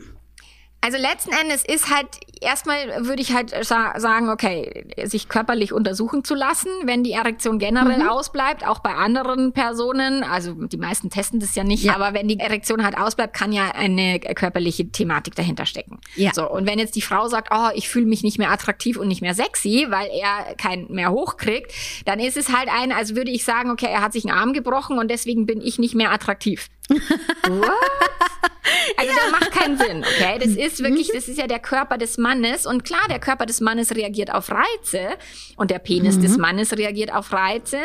Also 0.85 0.99
letzten 0.99 1.33
Endes 1.33 1.65
ist 1.65 1.89
halt, 1.89 2.09
erstmal 2.43 3.07
würde 3.07 3.23
ich 3.23 3.33
halt 3.33 3.55
sa 3.65 3.99
sagen, 3.99 4.29
okay, 4.29 4.85
sich 5.05 5.31
körperlich 5.31 5.73
untersuchen 5.73 6.25
zu 6.25 6.35
lassen, 6.35 6.69
wenn 6.83 7.03
die 7.03 7.13
Erektion 7.13 7.59
generell 7.59 8.03
mhm. 8.03 8.09
ausbleibt, 8.11 8.67
auch 8.67 8.81
bei 8.81 8.95
anderen 8.95 9.53
Personen, 9.55 10.23
also 10.25 10.53
die 10.53 10.77
meisten 10.77 11.09
testen 11.09 11.41
das 11.41 11.55
ja 11.55 11.65
nicht, 11.65 11.85
ja. 11.85 11.95
aber 11.95 12.13
wenn 12.13 12.29
die 12.29 12.39
Erektion 12.39 12.85
halt 12.85 12.99
ausbleibt, 12.99 13.33
kann 13.33 13.51
ja 13.51 13.71
eine 13.71 14.21
körperliche 14.21 14.91
Thematik 14.91 15.35
dahinter 15.37 15.65
stecken. 15.65 16.01
Ja. 16.17 16.35
So, 16.35 16.51
und 16.51 16.67
wenn 16.67 16.79
jetzt 16.79 16.97
die 16.97 17.03
Frau 17.03 17.29
sagt, 17.29 17.49
oh, 17.51 17.71
ich 17.75 17.89
fühle 17.89 18.05
mich 18.05 18.23
nicht 18.23 18.37
mehr 18.37 18.51
attraktiv 18.51 18.99
und 18.99 19.09
nicht 19.09 19.23
mehr 19.23 19.33
sexy, 19.33 19.87
weil 19.89 20.11
er 20.13 20.55
keinen 20.57 20.93
mehr 20.93 21.13
hochkriegt, 21.13 21.73
dann 22.05 22.21
ist 22.21 22.37
es 22.37 22.53
halt 22.53 22.69
ein, 22.69 22.93
als 22.93 23.15
würde 23.15 23.31
ich 23.31 23.47
sagen, 23.47 23.71
okay, 23.71 23.89
er 23.91 24.03
hat 24.03 24.13
sich 24.13 24.29
einen 24.29 24.39
Arm 24.39 24.53
gebrochen 24.53 24.99
und 24.99 25.11
deswegen 25.11 25.47
bin 25.47 25.63
ich 25.63 25.79
nicht 25.79 25.95
mehr 25.95 26.13
attraktiv. 26.13 26.69
What? 26.91 28.34
Also 28.97 29.11
ja. 29.11 29.17
das 29.23 29.41
macht 29.41 29.51
keinen 29.53 29.79
Sinn, 29.79 30.05
okay? 30.05 30.39
Das 30.39 30.51
ist 30.51 30.83
wirklich, 30.83 31.11
das 31.13 31.29
ist 31.29 31.39
ja 31.39 31.47
der 31.47 31.59
Körper 31.59 31.99
des 31.99 32.19
Mannes 32.19 32.67
und 32.67 32.85
klar, 32.85 33.01
der 33.09 33.19
Körper 33.19 33.47
des 33.47 33.61
Mannes 33.61 33.95
reagiert 33.95 34.33
auf 34.33 34.51
Reize 34.51 35.17
und 35.57 35.71
der 35.71 35.79
Penis 35.79 36.17
mhm. 36.17 36.23
des 36.23 36.37
Mannes 36.37 36.73
reagiert 36.73 37.13
auf 37.13 37.33
Reize. 37.33 37.79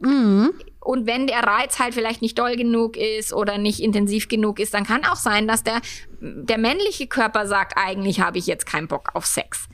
Mhm. 0.00 0.52
Und 0.80 1.06
wenn 1.06 1.26
der 1.26 1.40
Reiz 1.40 1.78
halt 1.78 1.94
vielleicht 1.94 2.22
nicht 2.22 2.38
doll 2.38 2.56
genug 2.56 2.96
ist 2.96 3.32
oder 3.32 3.58
nicht 3.58 3.80
intensiv 3.80 4.28
genug 4.28 4.58
ist, 4.58 4.74
dann 4.74 4.84
kann 4.84 5.04
auch 5.04 5.16
sein, 5.16 5.46
dass 5.46 5.62
der, 5.62 5.80
der 6.20 6.58
männliche 6.58 7.06
Körper 7.06 7.46
sagt, 7.46 7.74
eigentlich 7.76 8.20
habe 8.20 8.38
ich 8.38 8.46
jetzt 8.46 8.66
keinen 8.66 8.88
Bock 8.88 9.10
auf 9.14 9.24
Sex. 9.26 9.68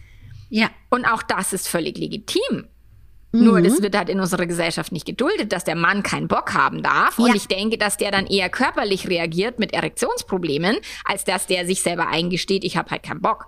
Ja. 0.51 0.68
Und 0.90 1.07
auch 1.07 1.22
das 1.22 1.53
ist 1.53 1.68
völlig 1.68 1.96
legitim. 1.96 2.68
Mhm. 3.32 3.44
Nur 3.44 3.60
das 3.60 3.82
wird 3.82 3.96
halt 3.96 4.08
in 4.08 4.20
unserer 4.20 4.46
Gesellschaft 4.46 4.92
nicht 4.92 5.06
geduldet, 5.06 5.52
dass 5.52 5.64
der 5.64 5.76
Mann 5.76 6.02
keinen 6.02 6.28
Bock 6.28 6.54
haben 6.54 6.82
darf. 6.82 7.18
Und 7.18 7.28
ja. 7.28 7.34
ich 7.34 7.46
denke, 7.46 7.78
dass 7.78 7.96
der 7.96 8.10
dann 8.10 8.26
eher 8.26 8.48
körperlich 8.48 9.08
reagiert 9.08 9.58
mit 9.58 9.74
Erektionsproblemen, 9.74 10.76
als 11.04 11.24
dass 11.24 11.46
der 11.46 11.66
sich 11.66 11.82
selber 11.82 12.08
eingesteht, 12.08 12.64
ich 12.64 12.76
habe 12.76 12.90
halt 12.90 13.02
keinen 13.02 13.20
Bock. 13.20 13.46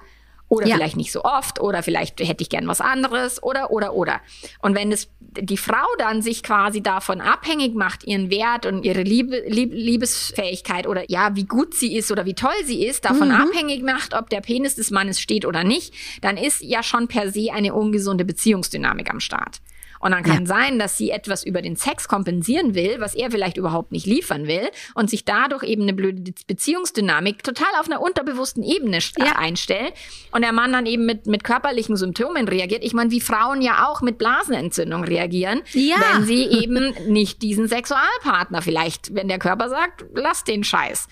Oder 0.51 0.67
ja. 0.67 0.75
vielleicht 0.75 0.97
nicht 0.97 1.13
so 1.13 1.23
oft 1.23 1.61
oder 1.61 1.85
vielleicht 1.85 2.19
hätte 2.19 2.43
ich 2.43 2.49
gern 2.49 2.67
was 2.67 2.81
anderes 2.81 3.41
oder 3.41 3.71
oder 3.71 3.95
oder. 3.95 4.21
Und 4.61 4.75
wenn 4.75 4.91
es 4.91 5.09
die 5.21 5.57
Frau 5.57 5.87
dann 5.99 6.23
sich 6.23 6.43
quasi 6.43 6.83
davon 6.83 7.21
abhängig 7.21 7.77
macht, 7.77 8.03
ihren 8.03 8.31
Wert 8.31 8.67
und 8.67 8.85
ihre 8.85 9.03
Liebe, 9.03 9.45
Lieb, 9.47 9.71
Liebesfähigkeit 9.73 10.89
oder 10.89 11.09
ja, 11.09 11.37
wie 11.37 11.45
gut 11.45 11.75
sie 11.75 11.97
ist 11.97 12.11
oder 12.11 12.27
wie 12.27 12.35
toll 12.35 12.51
sie 12.65 12.85
ist, 12.85 13.05
davon 13.05 13.29
mhm. 13.29 13.35
abhängig 13.35 13.85
macht, 13.85 14.13
ob 14.13 14.29
der 14.29 14.41
Penis 14.41 14.75
des 14.75 14.91
Mannes 14.91 15.21
steht 15.21 15.47
oder 15.47 15.63
nicht, 15.63 15.95
dann 16.21 16.37
ist 16.37 16.63
ja 16.63 16.83
schon 16.83 17.07
per 17.07 17.31
se 17.31 17.53
eine 17.53 17.73
ungesunde 17.73 18.25
Beziehungsdynamik 18.25 19.09
am 19.09 19.21
Start. 19.21 19.61
Und 20.01 20.13
dann 20.13 20.23
kann 20.23 20.41
ja. 20.41 20.47
sein, 20.47 20.79
dass 20.79 20.97
sie 20.97 21.11
etwas 21.11 21.45
über 21.45 21.61
den 21.61 21.77
Sex 21.77 22.09
kompensieren 22.09 22.75
will, 22.75 22.97
was 23.01 23.15
er 23.15 23.31
vielleicht 23.31 23.59
überhaupt 23.59 23.93
nicht 23.93 24.07
liefern 24.07 24.47
will 24.47 24.69
und 24.95 25.11
sich 25.11 25.27
dadurch 25.27 25.63
eben 25.63 25.83
eine 25.83 25.93
blöde 25.93 26.33
Beziehungsdynamik 26.47 27.45
total 27.45 27.69
auf 27.79 27.87
einer 27.87 28.01
unterbewussten 28.01 28.63
Ebene 28.63 28.99
ja. 29.19 29.37
einstellt 29.37 29.93
und 30.33 30.43
der 30.43 30.53
Mann 30.53 30.73
dann 30.73 30.87
eben 30.87 31.05
mit, 31.05 31.27
mit 31.27 31.45
körperlichen 31.45 31.97
Symptomen 31.97 32.49
reagiert. 32.49 32.83
Ich 32.83 32.95
meine, 32.95 33.11
wie 33.11 33.21
Frauen 33.21 33.61
ja 33.61 33.87
auch 33.89 34.01
mit 34.01 34.17
Blasenentzündung 34.17 35.05
reagieren, 35.05 35.61
ja. 35.73 35.97
wenn 36.15 36.25
sie 36.25 36.45
eben 36.63 36.95
nicht 37.07 37.43
diesen 37.43 37.69
Sexualpartner 37.69 38.63
vielleicht, 38.63 39.15
wenn 39.15 39.29
der 39.29 39.39
Körper 39.39 39.69
sagt, 39.69 40.07
lass 40.15 40.45
den 40.45 40.65
Scheiß. 40.65 41.09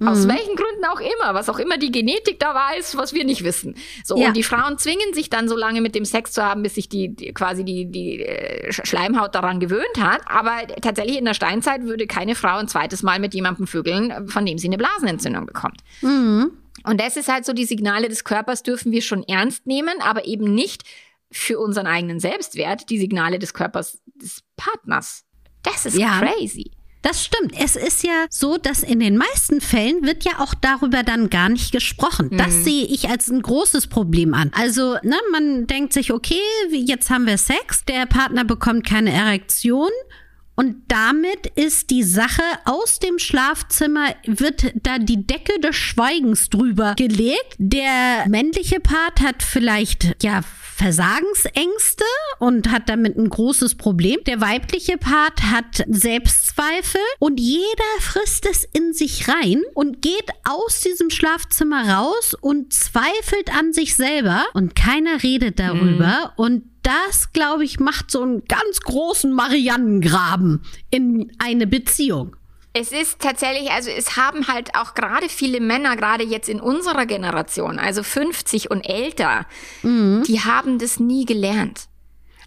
Mhm. 0.00 0.08
Aus 0.08 0.26
welchen 0.26 0.56
Gründen 0.56 0.84
auch 0.92 1.00
immer, 1.00 1.34
was 1.34 1.48
auch 1.48 1.60
immer 1.60 1.78
die 1.78 1.92
Genetik 1.92 2.40
da 2.40 2.54
weiß, 2.54 2.96
was 2.96 3.14
wir 3.14 3.24
nicht 3.24 3.44
wissen. 3.44 3.76
So, 4.04 4.16
und 4.16 4.36
die 4.36 4.42
Frauen 4.42 4.78
zwingen 4.78 5.14
sich 5.14 5.30
dann 5.30 5.48
so 5.48 5.56
lange 5.56 5.80
mit 5.80 5.94
dem 5.94 6.04
Sex 6.04 6.32
zu 6.32 6.42
haben, 6.42 6.64
bis 6.64 6.74
sich 6.74 6.88
die, 6.88 7.14
die 7.14 7.32
quasi 7.32 7.64
die, 7.64 7.86
die 7.86 8.31
Schleimhaut 8.70 9.34
daran 9.34 9.60
gewöhnt 9.60 9.98
hat. 9.98 10.20
Aber 10.26 10.66
tatsächlich 10.80 11.18
in 11.18 11.24
der 11.24 11.34
Steinzeit 11.34 11.82
würde 11.82 12.06
keine 12.06 12.34
Frau 12.34 12.56
ein 12.56 12.68
zweites 12.68 13.02
Mal 13.02 13.18
mit 13.18 13.34
jemandem 13.34 13.66
vögeln, 13.66 14.28
von 14.28 14.46
dem 14.46 14.58
sie 14.58 14.68
eine 14.68 14.78
Blasenentzündung 14.78 15.46
bekommt. 15.46 15.80
Mhm. 16.00 16.52
Und 16.84 17.00
das 17.00 17.16
ist 17.16 17.28
halt 17.28 17.44
so, 17.44 17.52
die 17.52 17.64
Signale 17.64 18.08
des 18.08 18.24
Körpers 18.24 18.62
dürfen 18.62 18.92
wir 18.92 19.02
schon 19.02 19.22
ernst 19.24 19.66
nehmen, 19.66 20.00
aber 20.00 20.24
eben 20.26 20.54
nicht 20.54 20.82
für 21.30 21.58
unseren 21.58 21.86
eigenen 21.86 22.20
Selbstwert, 22.20 22.90
die 22.90 22.98
Signale 22.98 23.38
des 23.38 23.54
Körpers 23.54 24.00
des 24.14 24.42
Partners. 24.56 25.24
Das 25.62 25.86
ist 25.86 25.96
ja. 25.96 26.18
crazy. 26.18 26.72
Das 27.02 27.24
stimmt. 27.24 27.52
Es 27.58 27.74
ist 27.74 28.04
ja 28.04 28.26
so, 28.30 28.58
dass 28.58 28.82
in 28.84 29.00
den 29.00 29.16
meisten 29.16 29.60
Fällen 29.60 30.06
wird 30.06 30.24
ja 30.24 30.38
auch 30.38 30.54
darüber 30.54 31.02
dann 31.02 31.30
gar 31.30 31.48
nicht 31.48 31.72
gesprochen. 31.72 32.30
Das 32.36 32.54
mhm. 32.54 32.64
sehe 32.64 32.84
ich 32.86 33.08
als 33.08 33.28
ein 33.28 33.42
großes 33.42 33.88
Problem 33.88 34.34
an. 34.34 34.50
Also, 34.54 34.94
ne, 35.02 35.16
man 35.32 35.66
denkt 35.66 35.92
sich, 35.92 36.12
okay, 36.12 36.40
jetzt 36.70 37.10
haben 37.10 37.26
wir 37.26 37.38
Sex, 37.38 37.84
der 37.84 38.06
Partner 38.06 38.44
bekommt 38.44 38.86
keine 38.86 39.12
Erektion. 39.12 39.90
Und 40.54 40.76
damit 40.88 41.46
ist 41.54 41.90
die 41.90 42.02
Sache 42.02 42.42
aus 42.66 42.98
dem 42.98 43.18
Schlafzimmer, 43.18 44.14
wird 44.26 44.72
da 44.82 44.98
die 44.98 45.26
Decke 45.26 45.58
des 45.60 45.74
Schweigens 45.74 46.50
drüber 46.50 46.94
gelegt. 46.96 47.56
Der 47.58 48.26
männliche 48.28 48.78
Part 48.78 49.22
hat 49.22 49.42
vielleicht, 49.42 50.22
ja, 50.22 50.42
Versagensängste 50.74 52.04
und 52.38 52.70
hat 52.70 52.88
damit 52.88 53.16
ein 53.16 53.28
großes 53.28 53.76
Problem. 53.76 54.18
Der 54.26 54.40
weibliche 54.40 54.98
Part 54.98 55.42
hat 55.42 55.84
Selbstzweifel 56.52 57.00
und 57.18 57.38
jeder 57.40 58.00
frisst 58.00 58.46
es 58.46 58.64
in 58.64 58.92
sich 58.92 59.28
rein 59.28 59.62
und 59.74 60.02
geht 60.02 60.30
aus 60.44 60.80
diesem 60.80 61.10
Schlafzimmer 61.10 61.88
raus 61.88 62.34
und 62.40 62.72
zweifelt 62.72 63.54
an 63.56 63.72
sich 63.72 63.96
selber 63.96 64.44
und 64.54 64.74
keiner 64.74 65.22
redet 65.22 65.58
darüber 65.58 66.32
mhm. 66.36 66.44
und 66.44 66.62
das, 66.82 67.32
glaube 67.32 67.64
ich, 67.64 67.78
macht 67.78 68.10
so 68.10 68.22
einen 68.22 68.44
ganz 68.46 68.80
großen 68.80 69.30
Mariannengraben 69.32 70.64
in 70.90 71.30
eine 71.38 71.68
Beziehung. 71.68 72.34
Es 72.72 72.90
ist 72.90 73.20
tatsächlich, 73.20 73.70
also 73.70 73.90
es 73.90 74.16
haben 74.16 74.48
halt 74.48 74.74
auch 74.74 74.94
gerade 74.94 75.28
viele 75.28 75.60
Männer, 75.60 75.94
gerade 75.94 76.24
jetzt 76.24 76.48
in 76.48 76.60
unserer 76.60 77.06
Generation, 77.06 77.78
also 77.78 78.02
50 78.02 78.70
und 78.70 78.80
älter, 78.80 79.46
mhm. 79.82 80.24
die 80.26 80.40
haben 80.40 80.78
das 80.78 80.98
nie 80.98 81.24
gelernt. 81.24 81.86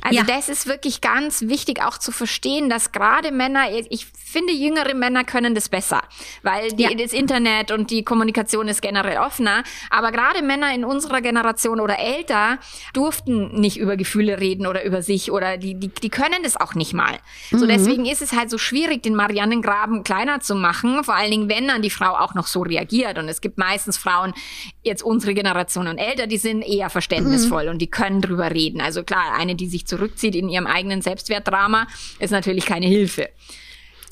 Also 0.06 0.20
ja. 0.20 0.24
das 0.24 0.50
ist 0.50 0.68
wirklich 0.68 1.02
ganz 1.02 1.42
wichtig 1.42 1.82
auch 1.82 1.98
zu 1.98 2.12
verstehen, 2.12 2.70
dass 2.70 2.92
gerade 2.92 3.32
Männer, 3.32 3.72
ich 3.90 4.06
finde, 4.06 4.54
jüngere 4.54 4.94
Männer 4.94 5.24
können 5.24 5.56
das 5.56 5.68
besser, 5.68 6.04
weil 6.44 6.72
die, 6.74 6.84
ja. 6.84 6.94
das 6.94 7.12
Internet 7.12 7.72
und 7.72 7.90
die 7.90 8.04
Kommunikation 8.04 8.68
ist 8.68 8.84
generell 8.84 9.18
offener. 9.18 9.64
Aber 9.90 10.12
gerade 10.12 10.44
Männer 10.44 10.76
in 10.76 10.86
unserer 10.86 11.22
Generation 11.22 11.80
oder 11.80 11.98
älter 11.98 12.60
durften 12.94 13.60
nicht 13.60 13.78
über 13.78 13.98
Gefühle 13.98 14.40
reden 14.40 14.68
oder 14.68 14.86
über 14.86 15.02
sich 15.02 15.32
oder 15.32 15.58
die, 15.58 15.74
die, 15.74 15.88
die 15.88 16.10
können 16.10 16.44
das 16.44 16.56
auch 16.56 16.76
nicht 16.76 16.94
mal. 16.94 17.18
Mhm. 17.50 17.58
So 17.58 17.66
deswegen 17.66 18.06
ist 18.06 18.22
es 18.22 18.34
halt 18.34 18.52
so 18.52 18.60
schwierig, 18.60 19.02
den 19.02 19.16
Mariannengraben 19.16 20.04
kleiner 20.04 20.40
zu 20.40 20.54
machen, 20.54 21.04
vor 21.04 21.16
allen 21.16 21.32
Dingen, 21.32 21.50
wenn 21.50 21.68
dann 21.68 21.82
die 21.82 21.90
Frau 21.90 22.16
auch 22.16 22.36
noch 22.36 22.46
so 22.46 22.62
reagiert. 22.62 23.18
Und 23.18 23.28
es 23.28 23.42
gibt 23.42 23.58
meistens 23.58 23.98
Frauen, 23.98 24.36
jetzt 24.84 25.02
unsere 25.02 25.34
Generation 25.34 25.88
und 25.88 25.98
älter, 25.98 26.28
die 26.28 26.38
sind 26.38 26.62
eher 26.62 26.92
verständnisvoll 26.92 27.66
mhm. 27.66 27.72
und 27.72 27.80
die 27.80 27.90
können 27.90 28.22
drüber 28.22 28.52
reden. 28.52 28.82
Also 28.82 29.04
klar, 29.04 29.34
eine, 29.36 29.56
die 29.56 29.68
sich 29.68 29.88
zurückzieht 29.96 30.36
in 30.36 30.50
ihrem 30.50 30.68
eigenen 30.68 31.02
Selbstwertdrama, 31.02 31.88
ist 32.20 32.32
natürlich 32.32 32.66
keine 32.66 32.88
Hilfe. 32.88 33.30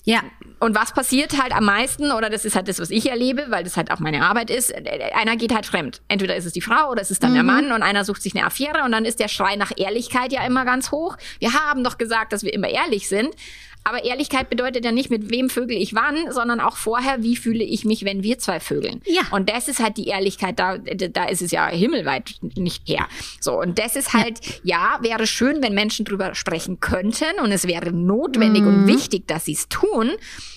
Ja. 0.05 0.23
Und 0.63 0.75
was 0.75 0.93
passiert 0.93 1.41
halt 1.41 1.51
am 1.51 1.65
meisten, 1.65 2.13
oder 2.13 2.29
das 2.29 2.45
ist 2.45 2.55
halt 2.55 2.69
das, 2.69 2.79
was 2.79 2.89
ich 2.89 3.09
erlebe, 3.09 3.47
weil 3.49 3.65
das 3.65 3.75
halt 3.75 3.91
auch 3.91 3.99
meine 3.99 4.25
Arbeit 4.25 4.49
ist, 4.49 4.73
einer 5.13 5.35
geht 5.35 5.53
halt 5.53 5.65
fremd. 5.65 6.01
Entweder 6.07 6.37
ist 6.37 6.45
es 6.45 6.53
die 6.53 6.61
Frau 6.61 6.89
oder 6.89 7.01
ist 7.01 7.11
es 7.11 7.19
dann 7.19 7.31
mhm. 7.31 7.35
der 7.35 7.43
Mann 7.43 7.71
und 7.73 7.83
einer 7.83 8.05
sucht 8.05 8.21
sich 8.21 8.33
eine 8.33 8.45
Affäre 8.45 8.81
und 8.85 8.93
dann 8.93 9.03
ist 9.03 9.19
der 9.19 9.27
Schrei 9.27 9.57
nach 9.57 9.73
Ehrlichkeit 9.75 10.31
ja 10.31 10.45
immer 10.45 10.63
ganz 10.63 10.91
hoch. 10.91 11.17
Wir 11.39 11.53
haben 11.53 11.83
doch 11.83 11.97
gesagt, 11.97 12.31
dass 12.31 12.43
wir 12.43 12.53
immer 12.53 12.69
ehrlich 12.69 13.09
sind. 13.09 13.35
Aber 13.83 14.05
Ehrlichkeit 14.05 14.49
bedeutet 14.49 14.85
ja 14.85 14.91
nicht, 14.91 15.09
mit 15.09 15.29
wem 15.29 15.49
vögel 15.49 15.75
ich 15.75 15.93
wann, 15.93 16.31
sondern 16.31 16.61
auch 16.61 16.77
vorher, 16.77 17.21
wie 17.21 17.35
fühle 17.35 17.63
ich 17.63 17.83
mich, 17.83 18.05
wenn 18.05 18.23
wir 18.23 18.39
zwei 18.39 18.61
vögeln. 18.61 19.01
Ja. 19.05 19.23
Und 19.31 19.49
das 19.49 19.67
ist 19.67 19.81
halt 19.81 19.97
die 19.97 20.07
Ehrlichkeit, 20.07 20.57
da, 20.57 20.77
da 20.77 21.25
ist 21.25 21.41
es 21.41 21.51
ja 21.51 21.67
himmelweit 21.67 22.35
nicht 22.55 22.87
her. 22.87 23.07
So, 23.41 23.59
und 23.59 23.79
das 23.79 23.97
ist 23.97 24.13
halt, 24.13 24.39
ja, 24.63 24.73
ja 24.73 24.99
wäre 25.01 25.27
schön, 25.27 25.61
wenn 25.61 25.73
Menschen 25.73 26.05
drüber 26.05 26.33
sprechen 26.33 26.79
könnten 26.79 27.39
und 27.41 27.51
es 27.51 27.67
wäre 27.67 27.91
notwendig 27.91 28.63
mhm. 28.63 28.67
und 28.69 28.87
wichtig, 28.87 29.27
dass 29.27 29.45
sie 29.45 29.53
es 29.53 29.67
tun. 29.67 30.11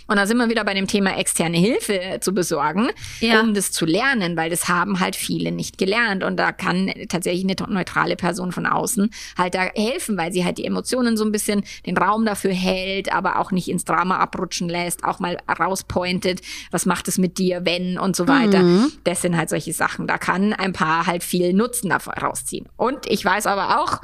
Und 0.07 0.17
da 0.17 0.27
sind 0.27 0.37
wir 0.39 0.49
wieder 0.49 0.65
bei 0.65 0.75
dem 0.75 0.87
Thema 0.87 1.19
externe 1.19 1.57
Hilfe 1.57 2.19
zu 2.21 2.33
besorgen, 2.33 2.89
ja. 3.21 3.41
um 3.41 3.55
das 3.55 3.73
zu 3.73 3.85
lernen, 3.85 4.37
weil 4.37 4.51
das 4.51 4.69
haben 4.69 5.01
halt 5.01 5.17
viele 5.17 5.53
nicht 5.53 5.79
gelernt. 5.79 6.23
Und 6.23 6.37
da 6.37 6.53
kann 6.53 6.93
tatsächlich 7.09 7.45
eine 7.45 7.73
neutrale 7.73 8.17
Person 8.17 8.53
von 8.53 8.67
außen 8.67 9.11
halt 9.37 9.55
da 9.55 9.63
helfen, 9.75 10.17
weil 10.17 10.33
sie 10.33 10.45
halt 10.45 10.59
die 10.59 10.65
Emotionen 10.65 11.17
so 11.17 11.25
ein 11.25 11.33
bisschen 11.33 11.65
den 11.87 11.97
Raum 11.97 12.25
dafür 12.25 12.53
hält, 12.53 13.13
aber 13.13 13.39
auch 13.39 13.51
nicht 13.51 13.69
ins 13.69 13.85
Drama 13.85 14.19
abrutschen 14.19 14.69
lässt, 14.69 15.05
auch 15.05 15.19
mal 15.19 15.39
rauspointet, 15.59 16.41
was 16.71 16.87
macht 16.87 17.09
es 17.09 17.19
mit 17.19 17.39
dir, 17.39 17.65
wenn 17.65 17.99
und 17.99 18.17
so 18.17 18.29
weiter. 18.29 18.63
Mhm. 18.63 18.93
Das 19.05 19.23
sind 19.23 19.37
halt 19.37 19.51
solche 19.51 19.73
Sachen. 19.73 20.07
Da 20.07 20.19
kann 20.19 20.53
ein 20.53 20.73
Paar 20.73 21.07
halt 21.07 21.25
viel 21.25 21.53
Nutzen 21.53 21.91
davon 21.91 22.15
rausziehen. 22.15 22.67
Und 22.77 23.07
ich 23.07 23.25
weiß 23.25 23.47
aber 23.47 23.81
auch, 23.81 24.01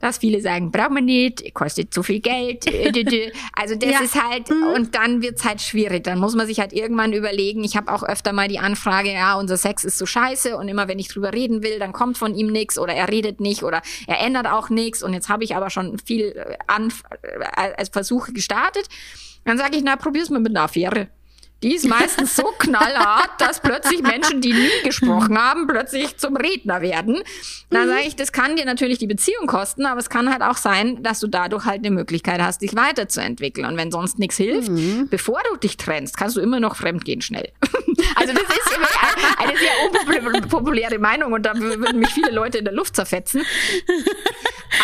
dass 0.00 0.18
viele 0.18 0.40
sagen, 0.40 0.70
braucht 0.70 0.90
man 0.90 1.04
nicht, 1.04 1.54
kostet 1.54 1.92
zu 1.92 2.02
viel 2.02 2.20
Geld. 2.20 2.66
Also 3.54 3.74
das 3.74 3.90
ja. 3.90 4.00
ist 4.00 4.22
halt, 4.22 4.50
mhm. 4.50 4.74
und 4.74 4.94
dann 4.94 5.22
wird's 5.22 5.44
halt 5.44 5.60
schwierig. 5.60 6.04
Dann 6.04 6.18
muss 6.18 6.34
man 6.34 6.46
sich 6.46 6.60
halt 6.60 6.72
irgendwann 6.72 7.12
überlegen, 7.12 7.64
ich 7.64 7.76
habe 7.76 7.92
auch 7.92 8.02
öfter 8.02 8.32
mal 8.32 8.48
die 8.48 8.58
Anfrage, 8.58 9.12
ja, 9.12 9.34
unser 9.34 9.56
Sex 9.56 9.84
ist 9.84 9.98
so 9.98 10.06
scheiße 10.06 10.56
und 10.56 10.68
immer 10.68 10.88
wenn 10.88 10.98
ich 10.98 11.08
drüber 11.08 11.32
reden 11.32 11.62
will, 11.62 11.78
dann 11.78 11.92
kommt 11.92 12.18
von 12.18 12.34
ihm 12.34 12.48
nichts 12.48 12.78
oder 12.78 12.94
er 12.94 13.08
redet 13.08 13.40
nicht 13.40 13.62
oder 13.62 13.82
er 14.06 14.20
ändert 14.20 14.46
auch 14.46 14.70
nichts 14.70 15.02
und 15.02 15.12
jetzt 15.12 15.28
habe 15.28 15.44
ich 15.44 15.56
aber 15.56 15.70
schon 15.70 15.98
viel 15.98 16.26
äh, 16.26 16.56
an, 16.66 16.92
äh, 17.22 17.44
als 17.76 17.88
Versuche 17.88 18.32
gestartet. 18.32 18.86
Dann 19.44 19.58
sage 19.58 19.76
ich, 19.76 19.82
na, 19.82 19.96
probier's 19.96 20.30
mal 20.30 20.40
mit 20.40 20.50
einer 20.50 20.64
Affäre. 20.64 21.08
Die 21.62 21.74
ist 21.74 21.88
meistens 21.88 22.36
so 22.36 22.44
knallhart, 22.58 23.30
dass 23.38 23.60
plötzlich 23.60 24.00
Menschen, 24.00 24.40
die 24.40 24.52
nie 24.52 24.70
gesprochen 24.84 25.36
haben, 25.36 25.66
plötzlich 25.66 26.16
zum 26.16 26.36
Redner 26.36 26.80
werden. 26.82 27.22
Da 27.70 27.84
mhm. 27.84 27.88
sage 27.88 28.02
ich, 28.06 28.16
das 28.16 28.30
kann 28.30 28.54
dir 28.54 28.64
natürlich 28.64 28.98
die 28.98 29.08
Beziehung 29.08 29.48
kosten, 29.48 29.84
aber 29.84 29.98
es 29.98 30.08
kann 30.08 30.30
halt 30.30 30.42
auch 30.42 30.56
sein, 30.56 31.02
dass 31.02 31.18
du 31.18 31.26
dadurch 31.26 31.64
halt 31.64 31.78
eine 31.78 31.90
Möglichkeit 31.90 32.40
hast, 32.40 32.62
dich 32.62 32.76
weiterzuentwickeln. 32.76 33.66
Und 33.66 33.76
wenn 33.76 33.90
sonst 33.90 34.20
nichts 34.20 34.36
hilft, 34.36 34.68
mhm. 34.68 35.08
bevor 35.08 35.40
du 35.50 35.56
dich 35.56 35.76
trennst, 35.76 36.16
kannst 36.16 36.36
du 36.36 36.40
immer 36.40 36.60
noch 36.60 36.76
fremdgehen 36.76 37.22
schnell. 37.22 37.50
also 38.14 38.32
das 38.32 38.42
ist 38.42 38.78
eine 39.38 39.56
sehr 39.58 40.34
unpopuläre 40.34 40.98
Meinung 40.98 41.32
und 41.32 41.44
da 41.44 41.56
würden 41.56 41.98
mich 41.98 42.10
viele 42.10 42.30
Leute 42.30 42.58
in 42.58 42.64
der 42.64 42.74
Luft 42.74 42.94
zerfetzen. 42.94 43.42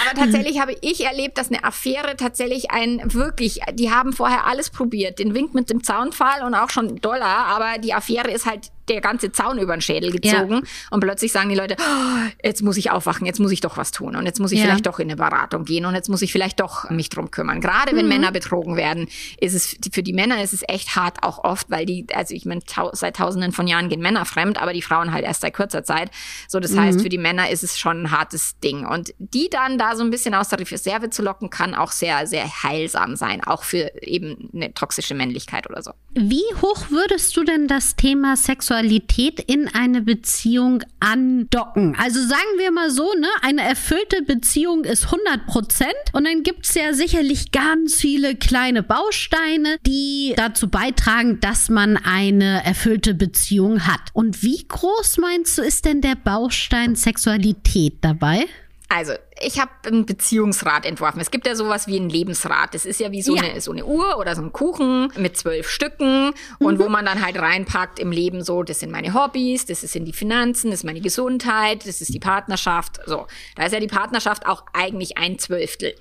Aber 0.02 0.18
tatsächlich 0.18 0.60
habe 0.60 0.76
ich 0.80 1.04
erlebt, 1.04 1.38
dass 1.38 1.48
eine 1.48 1.64
Affäre 1.64 2.16
tatsächlich 2.16 2.70
ein 2.70 3.00
wirklich, 3.04 3.60
die 3.74 3.90
haben 3.90 4.12
vorher 4.12 4.46
alles 4.46 4.70
probiert. 4.70 5.18
Den 5.18 5.34
Wink 5.34 5.54
mit 5.54 5.70
dem 5.70 5.84
Zaunfall 5.84 6.42
und 6.42 6.54
auch 6.54 6.63
schon 6.70 7.00
Dollar, 7.00 7.46
aber 7.46 7.78
die 7.78 7.94
Affäre 7.94 8.30
ist 8.30 8.46
halt 8.46 8.70
der 8.88 9.00
ganze 9.00 9.32
Zaun 9.32 9.58
über 9.58 9.74
den 9.74 9.80
Schädel 9.80 10.10
gezogen. 10.10 10.54
Ja. 10.54 10.62
Und 10.90 11.00
plötzlich 11.00 11.32
sagen 11.32 11.48
die 11.48 11.54
Leute, 11.54 11.76
oh, 11.78 12.30
jetzt 12.42 12.62
muss 12.62 12.76
ich 12.76 12.90
aufwachen, 12.90 13.26
jetzt 13.26 13.40
muss 13.40 13.52
ich 13.52 13.60
doch 13.60 13.76
was 13.76 13.90
tun. 13.90 14.16
Und 14.16 14.26
jetzt 14.26 14.40
muss 14.40 14.52
ich 14.52 14.58
ja. 14.58 14.66
vielleicht 14.66 14.86
doch 14.86 14.98
in 14.98 15.08
eine 15.08 15.16
Beratung 15.16 15.64
gehen 15.64 15.86
und 15.86 15.94
jetzt 15.94 16.08
muss 16.08 16.22
ich 16.22 16.32
vielleicht 16.32 16.60
doch 16.60 16.90
mich 16.90 17.08
drum 17.08 17.30
kümmern. 17.30 17.60
Gerade 17.60 17.96
wenn 17.96 18.06
mhm. 18.06 18.12
Männer 18.12 18.32
betrogen 18.32 18.76
werden, 18.76 19.08
ist 19.40 19.54
es 19.54 19.76
für 19.92 20.02
die 20.02 20.12
Männer 20.12 20.42
ist 20.42 20.52
es 20.52 20.62
echt 20.68 20.96
hart 20.96 21.22
auch 21.22 21.44
oft, 21.44 21.70
weil 21.70 21.86
die, 21.86 22.06
also 22.14 22.34
ich 22.34 22.44
meine, 22.44 22.60
seit 22.92 23.16
tausenden 23.16 23.52
von 23.52 23.66
Jahren 23.66 23.88
gehen 23.88 24.00
Männer 24.00 24.24
fremd, 24.24 24.60
aber 24.60 24.72
die 24.72 24.82
Frauen 24.82 25.12
halt 25.12 25.24
erst 25.24 25.40
seit 25.40 25.54
kurzer 25.54 25.84
Zeit. 25.84 26.10
So, 26.48 26.60
das 26.60 26.72
mhm. 26.72 26.80
heißt, 26.80 27.00
für 27.00 27.08
die 27.08 27.18
Männer 27.18 27.50
ist 27.50 27.64
es 27.64 27.78
schon 27.78 28.02
ein 28.02 28.10
hartes 28.10 28.58
Ding. 28.60 28.86
Und 28.86 29.14
die 29.18 29.48
dann 29.50 29.78
da 29.78 29.96
so 29.96 30.04
ein 30.04 30.10
bisschen 30.10 30.34
aus 30.34 30.48
der 30.48 30.60
Reserve 30.60 31.10
zu 31.10 31.22
locken, 31.22 31.50
kann 31.50 31.74
auch 31.74 31.92
sehr, 31.92 32.26
sehr 32.26 32.46
heilsam 32.62 33.16
sein, 33.16 33.42
auch 33.42 33.64
für 33.64 33.90
eben 34.02 34.50
eine 34.52 34.74
toxische 34.74 35.14
Männlichkeit 35.14 35.68
oder 35.68 35.82
so. 35.82 35.92
Wie 36.14 36.44
hoch 36.62 36.90
würdest 36.90 37.36
du 37.36 37.44
denn 37.44 37.66
das 37.66 37.96
Thema 37.96 38.36
Sexualität 38.36 38.73
in 38.82 39.68
eine 39.68 40.02
Beziehung 40.02 40.82
andocken? 41.00 41.96
Also 41.98 42.20
sagen 42.20 42.58
wir 42.58 42.70
mal 42.70 42.90
so, 42.90 43.12
ne, 43.18 43.28
eine 43.42 43.62
erfüllte 43.62 44.22
Beziehung 44.22 44.84
ist 44.84 45.04
100 45.04 45.46
Prozent 45.46 45.94
und 46.12 46.24
dann 46.24 46.42
gibt 46.42 46.66
es 46.66 46.74
ja 46.74 46.92
sicherlich 46.92 47.52
ganz 47.52 47.94
viele 47.96 48.34
kleine 48.34 48.82
Bausteine, 48.82 49.78
die 49.86 50.34
dazu 50.36 50.68
beitragen, 50.68 51.40
dass 51.40 51.68
man 51.68 51.96
eine 51.96 52.64
erfüllte 52.64 53.14
Beziehung 53.14 53.86
hat. 53.86 54.00
Und 54.12 54.42
wie 54.42 54.64
groß 54.66 55.18
meinst 55.18 55.58
du, 55.58 55.62
ist 55.62 55.84
denn 55.84 56.00
der 56.00 56.16
Baustein 56.16 56.96
Sexualität 56.96 57.98
dabei? 58.00 58.46
Also, 58.88 59.14
ich 59.40 59.60
habe 59.60 59.70
einen 59.86 60.06
Beziehungsrat 60.06 60.86
entworfen. 60.86 61.20
Es 61.20 61.30
gibt 61.30 61.46
ja 61.46 61.56
sowas 61.56 61.86
wie 61.86 61.96
einen 61.96 62.08
Lebensrat. 62.08 62.74
Das 62.74 62.86
ist 62.86 63.00
ja 63.00 63.10
wie 63.10 63.22
so, 63.22 63.34
ja. 63.34 63.42
Eine, 63.42 63.60
so 63.60 63.72
eine 63.72 63.84
Uhr 63.84 64.18
oder 64.18 64.36
so 64.36 64.42
ein 64.42 64.52
Kuchen 64.52 65.12
mit 65.16 65.36
zwölf 65.36 65.68
Stücken 65.68 66.26
mhm. 66.26 66.66
und 66.66 66.78
wo 66.78 66.88
man 66.88 67.04
dann 67.04 67.24
halt 67.24 67.38
reinpackt 67.38 67.98
im 67.98 68.12
Leben 68.12 68.44
so, 68.44 68.62
das 68.62 68.80
sind 68.80 68.92
meine 68.92 69.14
Hobbys, 69.14 69.66
das 69.66 69.80
sind 69.80 70.04
die 70.04 70.12
Finanzen, 70.12 70.70
das 70.70 70.80
ist 70.80 70.84
meine 70.84 71.00
Gesundheit, 71.00 71.86
das 71.86 72.00
ist 72.00 72.14
die 72.14 72.20
Partnerschaft. 72.20 73.00
So, 73.06 73.26
da 73.56 73.64
ist 73.64 73.72
ja 73.72 73.80
die 73.80 73.86
Partnerschaft 73.86 74.46
auch 74.46 74.64
eigentlich 74.72 75.18
ein 75.18 75.38
Zwölftel. 75.38 75.94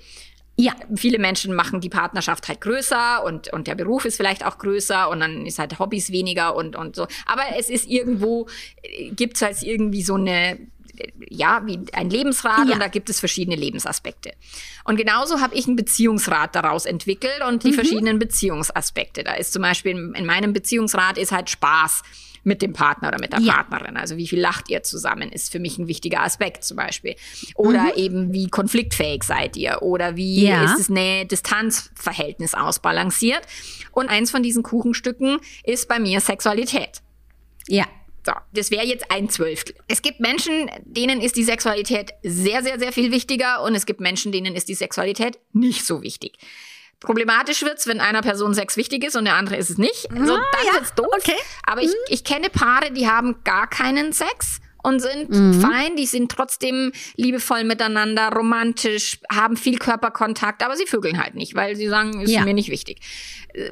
Ja, 0.56 0.72
viele 0.94 1.18
Menschen 1.18 1.52
machen 1.52 1.80
die 1.80 1.88
Partnerschaft 1.88 2.46
halt 2.46 2.60
größer 2.60 3.24
und, 3.24 3.52
und 3.52 3.66
der 3.66 3.74
Beruf 3.74 4.04
ist 4.04 4.16
vielleicht 4.16 4.46
auch 4.46 4.58
größer 4.58 5.10
und 5.10 5.18
dann 5.18 5.46
ist 5.46 5.58
halt 5.58 5.80
Hobbys 5.80 6.12
weniger 6.12 6.54
und, 6.54 6.76
und 6.76 6.94
so. 6.94 7.08
Aber 7.26 7.42
es 7.58 7.68
ist 7.68 7.88
irgendwo, 7.88 8.46
äh, 8.82 9.10
gibt's 9.10 9.42
halt 9.42 9.60
irgendwie 9.64 10.02
so 10.02 10.14
eine 10.14 10.58
ja, 11.28 11.62
wie 11.66 11.80
ein 11.92 12.10
Lebensrat 12.10 12.68
ja. 12.68 12.74
und 12.74 12.80
da 12.80 12.88
gibt 12.88 13.10
es 13.10 13.20
verschiedene 13.20 13.56
Lebensaspekte. 13.56 14.32
Und 14.84 14.96
genauso 14.96 15.40
habe 15.40 15.54
ich 15.54 15.66
einen 15.66 15.76
Beziehungsrat 15.76 16.54
daraus 16.54 16.86
entwickelt 16.86 17.40
und 17.46 17.64
die 17.64 17.70
mhm. 17.70 17.74
verschiedenen 17.74 18.18
Beziehungsaspekte. 18.18 19.24
Da 19.24 19.34
ist 19.34 19.52
zum 19.52 19.62
Beispiel 19.62 20.12
in 20.14 20.26
meinem 20.26 20.52
Beziehungsrat 20.52 21.18
ist 21.18 21.32
halt 21.32 21.50
Spaß 21.50 22.02
mit 22.44 22.62
dem 22.62 22.72
Partner 22.72 23.08
oder 23.08 23.18
mit 23.18 23.32
der 23.32 23.40
ja. 23.40 23.54
Partnerin. 23.54 23.96
Also 23.96 24.16
wie 24.16 24.28
viel 24.28 24.40
lacht 24.40 24.70
ihr 24.70 24.82
zusammen, 24.82 25.30
ist 25.30 25.50
für 25.50 25.58
mich 25.58 25.78
ein 25.78 25.88
wichtiger 25.88 26.22
Aspekt 26.22 26.62
zum 26.62 26.76
Beispiel. 26.76 27.16
Oder 27.54 27.84
mhm. 27.84 27.92
eben 27.96 28.32
wie 28.32 28.48
konfliktfähig 28.48 29.24
seid 29.24 29.56
ihr 29.56 29.82
oder 29.82 30.16
wie 30.16 30.46
ja. 30.46 30.64
ist 30.64 30.78
das 30.78 30.88
Nähe-Distanz-Verhältnis 30.90 32.54
ausbalanciert. 32.54 33.42
Und 33.92 34.10
eins 34.10 34.30
von 34.30 34.42
diesen 34.42 34.62
Kuchenstücken 34.62 35.38
ist 35.64 35.88
bei 35.88 35.98
mir 35.98 36.20
Sexualität. 36.20 37.00
Ja. 37.66 37.86
So, 38.26 38.32
das 38.52 38.70
wäre 38.70 38.84
jetzt 38.86 39.10
ein 39.10 39.28
Zwölftel. 39.28 39.74
Es 39.86 40.00
gibt 40.00 40.20
Menschen, 40.20 40.70
denen 40.84 41.20
ist 41.20 41.36
die 41.36 41.44
Sexualität 41.44 42.12
sehr, 42.22 42.62
sehr, 42.62 42.78
sehr 42.78 42.92
viel 42.92 43.12
wichtiger 43.12 43.62
und 43.62 43.74
es 43.74 43.84
gibt 43.84 44.00
Menschen, 44.00 44.32
denen 44.32 44.54
ist 44.54 44.68
die 44.68 44.74
Sexualität 44.74 45.38
nicht 45.52 45.84
so 45.84 46.02
wichtig. 46.02 46.38
Problematisch 47.00 47.62
wird's, 47.62 47.86
wenn 47.86 48.00
einer 48.00 48.22
Person 48.22 48.54
Sex 48.54 48.78
wichtig 48.78 49.04
ist 49.04 49.14
und 49.14 49.26
der 49.26 49.34
andere 49.34 49.56
ist 49.56 49.68
es 49.68 49.76
nicht. 49.76 50.08
So, 50.10 50.16
also, 50.16 50.34
ah, 50.34 50.42
dann 50.52 50.66
ja. 50.66 50.72
wird's 50.72 50.94
doof. 50.94 51.06
Okay. 51.18 51.36
Aber 51.64 51.82
ich, 51.82 51.88
mhm. 51.88 51.92
ich 52.08 52.24
kenne 52.24 52.48
Paare, 52.48 52.92
die 52.92 53.06
haben 53.06 53.44
gar 53.44 53.68
keinen 53.68 54.12
Sex 54.12 54.60
und 54.84 55.00
sind 55.00 55.30
mhm. 55.30 55.60
fein, 55.60 55.96
die 55.96 56.06
sind 56.06 56.30
trotzdem 56.30 56.92
liebevoll 57.16 57.64
miteinander, 57.64 58.28
romantisch, 58.28 59.18
haben 59.30 59.56
viel 59.56 59.78
Körperkontakt, 59.78 60.62
aber 60.62 60.76
sie 60.76 60.86
vögeln 60.86 61.20
halt 61.22 61.34
nicht, 61.34 61.56
weil 61.56 61.74
sie 61.74 61.88
sagen, 61.88 62.20
ist 62.20 62.30
ja. 62.30 62.44
mir 62.44 62.54
nicht 62.54 62.70
wichtig 62.70 63.00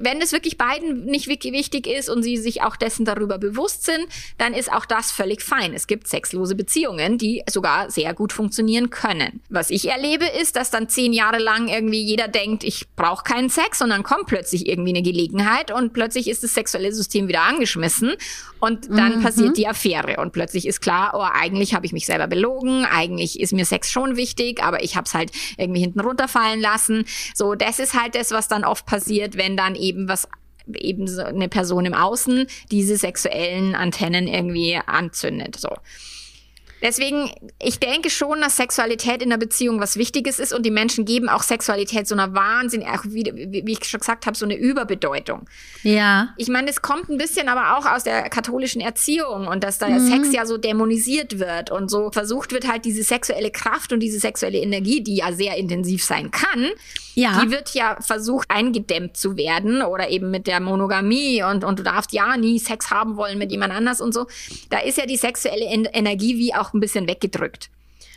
wenn 0.01 0.21
es 0.21 0.33
wirklich 0.33 0.59
beiden 0.59 1.05
nicht 1.05 1.27
wichtig 1.27 1.87
ist 1.87 2.09
und 2.09 2.23
sie 2.23 2.37
sich 2.37 2.63
auch 2.63 2.77
dessen 2.77 3.05
darüber 3.05 3.39
bewusst 3.39 3.85
sind, 3.85 4.07
dann 4.39 4.55
ist 4.55 4.73
auch 4.73 4.87
das 4.87 5.11
völlig 5.11 5.43
fein. 5.43 5.75
Es 5.75 5.87
gibt 5.87 6.07
sexlose 6.07 6.55
Beziehungen, 6.55 7.19
die 7.19 7.43
sogar 7.51 7.91
sehr 7.91 8.15
gut 8.15 8.33
funktionieren 8.33 8.91
können. 8.91 9.41
Was 9.49 9.71
ich 9.71 9.91
erlebe, 9.91 10.25
ist, 10.41 10.55
dass 10.55 10.71
dann 10.71 10.89
zehn 10.89 11.13
Jahre 11.13 11.39
lang 11.39 11.69
irgendwie 11.69 12.01
jeder 12.01 12.29
denkt, 12.29 12.63
ich 12.63 12.87
brauche 12.95 13.25
keinen 13.25 13.49
Sex 13.49 13.83
und 13.83 13.91
dann 13.91 14.05
kommt 14.05 14.27
plötzlich 14.27 14.69
irgendwie 14.69 14.91
eine 14.91 15.03
Gelegenheit 15.03 15.73
und 15.73 15.93
plötzlich 15.93 16.29
ist 16.29 16.45
das 16.45 16.55
sexuelle 16.55 16.93
System 16.93 17.27
wieder 17.27 17.43
angeschmissen 17.43 18.13
und 18.61 18.89
dann 18.89 19.19
mhm. 19.19 19.23
passiert 19.23 19.57
die 19.57 19.67
Affäre 19.67 20.21
und 20.21 20.33
plötzlich 20.33 20.67
ist 20.69 20.81
klar, 20.81 21.02
oh, 21.15 21.27
eigentlich 21.33 21.75
habe 21.75 21.87
ich 21.87 21.93
mich 21.93 22.07
selber 22.07 22.27
belogen, 22.27 22.85
eigentlich 22.85 23.41
ist 23.41 23.53
mir 23.53 23.65
Sex 23.65 23.91
schon 23.91 24.17
wichtig, 24.17 24.63
aber 24.63 24.83
ich 24.83 24.97
habe 24.97 25.07
es 25.07 25.15
halt 25.15 25.31
irgendwie 25.57 25.81
hinten 25.81 26.01
runterfallen 26.01 26.61
lassen. 26.61 27.05
So, 27.35 27.55
das 27.55 27.79
ist 27.79 27.95
halt 27.95 28.15
das, 28.15 28.31
was 28.31 28.49
dann 28.49 28.65
oft 28.65 28.87
passiert, 28.87 29.37
wenn 29.37 29.57
dann 29.57 29.75
eben 29.75 30.09
was 30.09 30.29
eben 30.75 31.09
so 31.09 31.23
eine 31.23 31.49
Person 31.49 31.87
im 31.87 31.95
Außen 31.95 32.47
diese 32.71 32.97
sexuellen 32.97 33.75
Antennen 33.75 34.29
irgendwie 34.29 34.77
anzündet. 34.87 35.57
So. 35.57 35.71
Deswegen, 36.83 37.31
ich 37.61 37.79
denke 37.79 38.11
schon, 38.11 38.41
dass 38.41 38.57
Sexualität 38.57 39.23
in 39.23 39.31
der 39.31 39.37
Beziehung 39.37 39.79
was 39.79 39.97
Wichtiges 39.97 40.41
ist 40.41 40.53
und 40.53 40.67
die 40.67 40.73
Menschen 40.73 41.05
geben 41.05 41.29
auch 41.29 41.45
Sexualität 41.45 42.09
so 42.09 42.17
einer 42.17 42.35
Wahnsinn, 42.35 42.83
auch 42.83 43.05
wie, 43.05 43.25
wie 43.65 43.73
ich 43.73 43.85
schon 43.85 44.01
gesagt 44.01 44.27
habe, 44.27 44.37
so 44.37 44.45
eine 44.45 44.57
Überbedeutung. 44.57 45.49
Ja. 45.85 46.35
Ich 46.37 46.49
meine, 46.49 46.69
es 46.69 46.83
kommt 46.83 47.09
ein 47.09 47.19
bisschen 47.19 47.49
aber 47.49 47.79
auch 47.79 47.87
aus 47.87 48.03
der 48.03 48.29
katholischen 48.31 48.81
Erziehung 48.81 49.47
und 49.47 49.63
dass 49.63 49.79
da 49.79 49.89
mhm. 49.89 50.11
Sex 50.11 50.33
ja 50.33 50.45
so 50.45 50.59
dämonisiert 50.59 51.39
wird 51.39 51.71
und 51.71 51.89
so 51.89 52.11
versucht 52.11 52.53
wird 52.53 52.67
halt 52.67 52.85
diese 52.85 53.05
sexuelle 53.05 53.53
Kraft 53.53 53.93
und 53.93 54.01
diese 54.01 54.19
sexuelle 54.19 54.59
Energie, 54.59 55.03
die 55.03 55.17
ja 55.17 55.33
sehr 55.33 55.57
intensiv 55.57 56.03
sein 56.03 56.33
kann, 56.33 56.71
ja. 57.15 57.41
die 57.41 57.51
wird 57.53 57.75
ja 57.75 57.97
versucht 58.01 58.51
eingedämmt 58.51 59.17
zu 59.17 59.37
werden 59.37 59.83
oder 59.83 60.09
eben 60.09 60.33
mit 60.33 60.49
der 60.49 60.59
Monogamie 60.59 61.45
und, 61.45 61.63
und 61.63 61.79
du 61.79 61.85
darfst 61.85 62.13
ja 62.13 62.37
nie 62.37 62.59
Sex 62.59 62.91
haben 62.91 63.17
wollen 63.17 63.39
mit 63.39 63.53
jemand 63.53 63.73
anders 63.73 64.01
und 64.01 64.13
so. 64.13 64.27
Da 64.71 64.79
ist 64.79 64.99
ja 64.99 65.07
die 65.07 65.17
sexuelle 65.17 65.65
Energie 65.65 66.39
wie 66.39 66.55
auch 66.55 66.72
ein 66.75 66.81
bisschen 66.81 67.09
weggedrückt. 67.09 67.71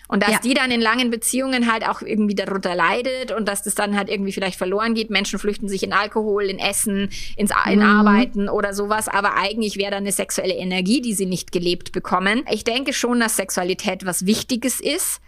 Und 0.07 0.21
dass 0.21 0.33
ja. 0.33 0.39
die 0.39 0.53
dann 0.53 0.69
in 0.69 0.81
langen 0.81 1.09
Beziehungen 1.09 1.71
halt 1.71 1.87
auch 1.87 2.01
irgendwie 2.01 2.35
darunter 2.35 2.75
leidet 2.75 3.31
und 3.31 3.47
dass 3.47 3.63
das 3.63 3.73
dann 3.73 3.97
halt 3.97 4.07
irgendwie 4.07 4.31
vielleicht 4.31 4.57
verloren 4.57 4.93
geht. 4.93 5.09
Menschen 5.09 5.39
flüchten 5.39 5.67
sich 5.67 5.81
in 5.81 5.93
Alkohol, 5.93 6.43
in 6.43 6.59
Essen, 6.59 7.09
ins 7.35 7.51
in 7.65 7.79
mhm. 7.79 7.85
Arbeiten 7.85 8.49
oder 8.49 8.73
sowas. 8.73 9.07
Aber 9.07 9.35
eigentlich 9.35 9.77
wäre 9.77 9.91
da 9.91 9.97
eine 9.97 10.11
sexuelle 10.11 10.53
Energie, 10.53 11.01
die 11.01 11.13
sie 11.13 11.25
nicht 11.25 11.51
gelebt 11.51 11.91
bekommen. 11.91 12.43
Ich 12.51 12.63
denke 12.63 12.93
schon, 12.93 13.19
dass 13.19 13.35
Sexualität 13.35 14.05
was 14.05 14.27
Wichtiges 14.27 14.79
ist 14.79 15.21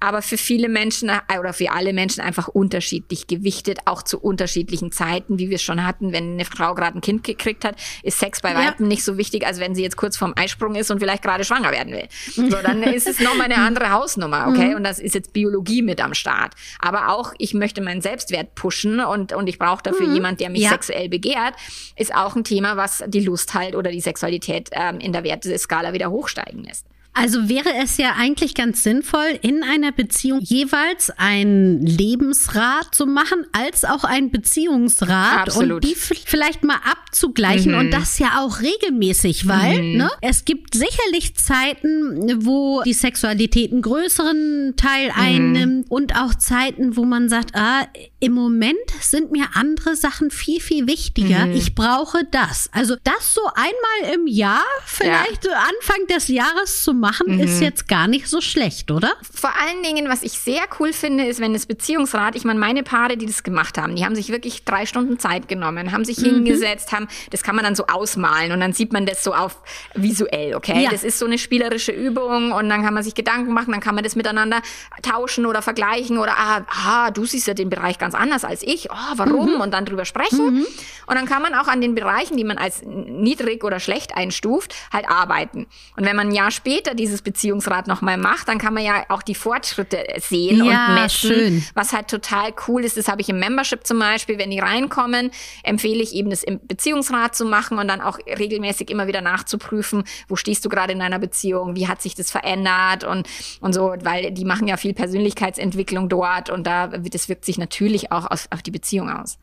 aber 0.00 0.22
für 0.22 0.36
viele 0.36 0.68
Menschen 0.68 1.08
äh, 1.08 1.38
oder 1.38 1.52
für 1.52 1.70
alle 1.70 1.92
Menschen 1.92 2.20
einfach 2.20 2.48
unterschiedlich 2.48 3.26
gewichtet, 3.26 3.78
auch 3.86 4.02
zu 4.02 4.18
unterschiedlichen 4.18 4.92
Zeiten, 4.92 5.38
wie 5.38 5.48
wir 5.48 5.56
es 5.56 5.62
schon 5.62 5.86
hatten. 5.86 6.12
Wenn 6.12 6.34
eine 6.34 6.44
Frau 6.44 6.74
gerade 6.74 6.98
ein 6.98 7.00
Kind 7.00 7.24
gekriegt 7.24 7.64
hat, 7.64 7.76
ist 8.02 8.18
Sex 8.18 8.40
bei 8.40 8.54
Weitem 8.54 8.86
ja. 8.86 8.88
nicht 8.88 9.04
so 9.04 9.16
wichtig, 9.16 9.46
als 9.46 9.60
wenn 9.60 9.74
sie 9.74 9.82
jetzt 9.82 9.96
kurz 9.96 10.16
vorm 10.16 10.34
Eisprung 10.36 10.74
ist 10.74 10.90
und 10.90 11.00
vielleicht 11.00 11.22
gerade 11.22 11.44
schwanger 11.44 11.72
werden 11.72 11.92
will. 11.92 12.08
So, 12.34 12.56
dann 12.62 12.82
ist 12.94 13.06
es 13.06 13.20
nochmal 13.20 13.46
eine 13.46 13.58
andere 13.58 13.90
Hausnummer, 13.90 14.46
okay? 14.48 14.70
Mhm. 14.70 14.76
Und 14.76 14.84
das 14.84 14.98
ist 14.98 15.14
jetzt 15.14 15.32
Biologie 15.32 15.82
mit 15.82 16.02
am 16.02 16.14
Start. 16.14 16.54
Aber 16.78 17.08
auch, 17.08 17.32
ich 17.38 17.54
möchte 17.54 17.80
meinen 17.80 18.00
Selbstwert 18.00 18.54
pushen 18.54 19.00
und, 19.00 19.32
und 19.32 19.48
ich 19.48 19.58
brauche 19.58 19.82
dafür 19.82 20.06
mhm. 20.06 20.14
jemand, 20.14 20.40
der 20.40 20.50
mich 20.50 20.62
ja. 20.62 20.70
sexuell 20.70 21.08
begehrt, 21.08 21.54
ist 21.96 22.14
auch 22.14 22.36
ein 22.36 22.44
Thema, 22.44 22.76
was 22.76 23.04
die 23.06 23.20
Lust 23.20 23.54
halt 23.54 23.74
oder 23.74 23.90
die 23.90 24.00
Sexualität 24.00 24.70
ähm, 24.72 24.98
in 25.00 25.12
der 25.12 25.24
Werteskala 25.24 25.92
wieder 25.92 26.10
hochsteigen 26.10 26.64
lässt. 26.64 26.86
Also 27.14 27.48
wäre 27.48 27.70
es 27.80 27.96
ja 27.96 28.14
eigentlich 28.16 28.54
ganz 28.54 28.82
sinnvoll, 28.82 29.38
in 29.40 29.62
einer 29.62 29.92
Beziehung 29.92 30.40
jeweils 30.40 31.10
einen 31.16 31.86
Lebensrat 31.86 32.92
zu 32.92 33.06
machen, 33.06 33.46
als 33.52 33.84
auch 33.84 34.02
einen 34.02 34.32
Beziehungsrat 34.32 35.48
Absolut. 35.48 35.84
und 35.84 35.84
die 35.84 35.94
vielleicht 35.94 36.64
mal 36.64 36.80
abzugleichen 36.84 37.72
mhm. 37.72 37.78
und 37.78 37.90
das 37.92 38.18
ja 38.18 38.40
auch 38.40 38.60
regelmäßig, 38.60 39.46
weil 39.46 39.80
mhm. 39.80 39.96
ne, 39.98 40.10
es 40.22 40.44
gibt 40.44 40.74
sicherlich 40.74 41.36
Zeiten, 41.36 42.44
wo 42.44 42.82
die 42.82 42.92
Sexualität 42.92 43.70
einen 43.70 43.82
größeren 43.82 44.74
Teil 44.76 45.10
mhm. 45.10 45.20
einnimmt 45.20 45.90
und 45.90 46.16
auch 46.16 46.34
Zeiten, 46.34 46.96
wo 46.96 47.04
man 47.04 47.28
sagt, 47.28 47.54
ah, 47.54 47.86
im 48.24 48.32
Moment 48.32 48.78
sind 49.02 49.32
mir 49.32 49.44
andere 49.52 49.96
Sachen 49.96 50.30
viel, 50.30 50.58
viel 50.58 50.86
wichtiger. 50.86 51.44
Mhm. 51.44 51.52
Ich 51.52 51.74
brauche 51.74 52.24
das. 52.30 52.70
Also 52.72 52.96
das 53.04 53.34
so 53.34 53.42
einmal 53.54 54.14
im 54.14 54.26
Jahr, 54.26 54.64
vielleicht 54.86 55.44
ja. 55.44 55.50
Anfang 55.52 56.06
des 56.08 56.28
Jahres 56.28 56.84
zu 56.84 56.94
machen, 56.94 57.34
mhm. 57.34 57.40
ist 57.40 57.60
jetzt 57.60 57.86
gar 57.86 58.08
nicht 58.08 58.26
so 58.26 58.40
schlecht, 58.40 58.90
oder? 58.90 59.12
Vor 59.30 59.50
allen 59.60 59.82
Dingen, 59.82 60.08
was 60.08 60.22
ich 60.22 60.38
sehr 60.38 60.62
cool 60.80 60.94
finde, 60.94 61.26
ist, 61.26 61.38
wenn 61.38 61.52
das 61.52 61.66
Beziehungsrat, 61.66 62.34
ich 62.34 62.44
meine, 62.44 62.58
meine 62.58 62.82
Paare, 62.82 63.18
die 63.18 63.26
das 63.26 63.42
gemacht 63.42 63.76
haben, 63.76 63.94
die 63.94 64.06
haben 64.06 64.14
sich 64.14 64.30
wirklich 64.30 64.64
drei 64.64 64.86
Stunden 64.86 65.18
Zeit 65.18 65.46
genommen, 65.46 65.92
haben 65.92 66.06
sich 66.06 66.16
mhm. 66.16 66.36
hingesetzt, 66.36 66.92
haben, 66.92 67.08
das 67.28 67.42
kann 67.42 67.54
man 67.54 67.64
dann 67.66 67.74
so 67.74 67.88
ausmalen 67.88 68.52
und 68.52 68.60
dann 68.60 68.72
sieht 68.72 68.94
man 68.94 69.04
das 69.04 69.22
so 69.22 69.34
auf 69.34 69.60
visuell, 69.94 70.54
okay? 70.54 70.82
Ja. 70.82 70.90
Das 70.90 71.04
ist 71.04 71.18
so 71.18 71.26
eine 71.26 71.36
spielerische 71.36 71.92
Übung 71.92 72.52
und 72.52 72.70
dann 72.70 72.82
kann 72.82 72.94
man 72.94 73.02
sich 73.02 73.14
Gedanken 73.14 73.52
machen, 73.52 73.72
dann 73.72 73.80
kann 73.80 73.94
man 73.94 74.02
das 74.02 74.16
miteinander 74.16 74.62
tauschen 75.02 75.44
oder 75.44 75.60
vergleichen 75.60 76.16
oder, 76.16 76.38
ah, 76.38 76.64
ah 76.86 77.10
du 77.10 77.26
siehst 77.26 77.48
ja 77.48 77.52
den 77.52 77.68
Bereich 77.68 77.98
ganz 77.98 78.13
anders 78.14 78.44
als 78.44 78.62
ich, 78.62 78.90
oh, 78.90 79.12
warum? 79.16 79.54
Mhm. 79.54 79.60
Und 79.60 79.74
dann 79.74 79.84
drüber 79.84 80.04
sprechen. 80.04 80.58
Mhm. 80.58 80.66
Und 81.06 81.14
dann 81.16 81.26
kann 81.26 81.42
man 81.42 81.54
auch 81.54 81.68
an 81.68 81.80
den 81.80 81.94
Bereichen, 81.94 82.36
die 82.36 82.44
man 82.44 82.58
als 82.58 82.82
niedrig 82.84 83.64
oder 83.64 83.80
schlecht 83.80 84.16
einstuft, 84.16 84.74
halt 84.92 85.08
arbeiten. 85.08 85.66
Und 85.96 86.04
wenn 86.06 86.16
man 86.16 86.28
ein 86.28 86.34
Jahr 86.34 86.50
später 86.50 86.94
dieses 86.94 87.22
Beziehungsrat 87.22 87.86
nochmal 87.86 88.16
macht, 88.16 88.48
dann 88.48 88.58
kann 88.58 88.74
man 88.74 88.84
ja 88.84 89.04
auch 89.08 89.22
die 89.22 89.34
Fortschritte 89.34 90.04
sehen 90.18 90.64
ja, 90.64 90.86
und 90.86 90.94
messen, 90.94 91.30
schön. 91.30 91.66
was 91.74 91.92
halt 91.92 92.08
total 92.08 92.52
cool 92.68 92.84
ist. 92.84 92.96
Das 92.96 93.08
habe 93.08 93.20
ich 93.20 93.28
im 93.28 93.38
Membership 93.38 93.86
zum 93.86 93.98
Beispiel, 93.98 94.38
wenn 94.38 94.50
die 94.50 94.60
reinkommen, 94.60 95.30
empfehle 95.62 96.02
ich 96.02 96.14
eben 96.14 96.30
das 96.30 96.42
im 96.42 96.60
Beziehungsrat 96.66 97.34
zu 97.34 97.44
machen 97.44 97.78
und 97.78 97.88
dann 97.88 98.00
auch 98.00 98.18
regelmäßig 98.26 98.90
immer 98.90 99.06
wieder 99.06 99.20
nachzuprüfen, 99.20 100.04
wo 100.28 100.36
stehst 100.36 100.64
du 100.64 100.68
gerade 100.68 100.92
in 100.92 100.98
deiner 100.98 101.18
Beziehung, 101.18 101.76
wie 101.76 101.88
hat 101.88 102.00
sich 102.02 102.14
das 102.14 102.30
verändert 102.30 103.04
und, 103.04 103.28
und 103.60 103.72
so, 103.72 103.94
weil 104.02 104.30
die 104.32 104.44
machen 104.44 104.68
ja 104.68 104.76
viel 104.76 104.94
Persönlichkeitsentwicklung 104.94 106.08
dort 106.08 106.50
und 106.50 106.66
da, 106.66 106.86
das 106.88 107.28
wirkt 107.28 107.44
sich 107.44 107.58
natürlich 107.58 108.03
auch 108.10 108.26
auf, 108.26 108.48
auf 108.50 108.62
die 108.62 108.70
Beziehung 108.70 109.10
aus. 109.10 109.38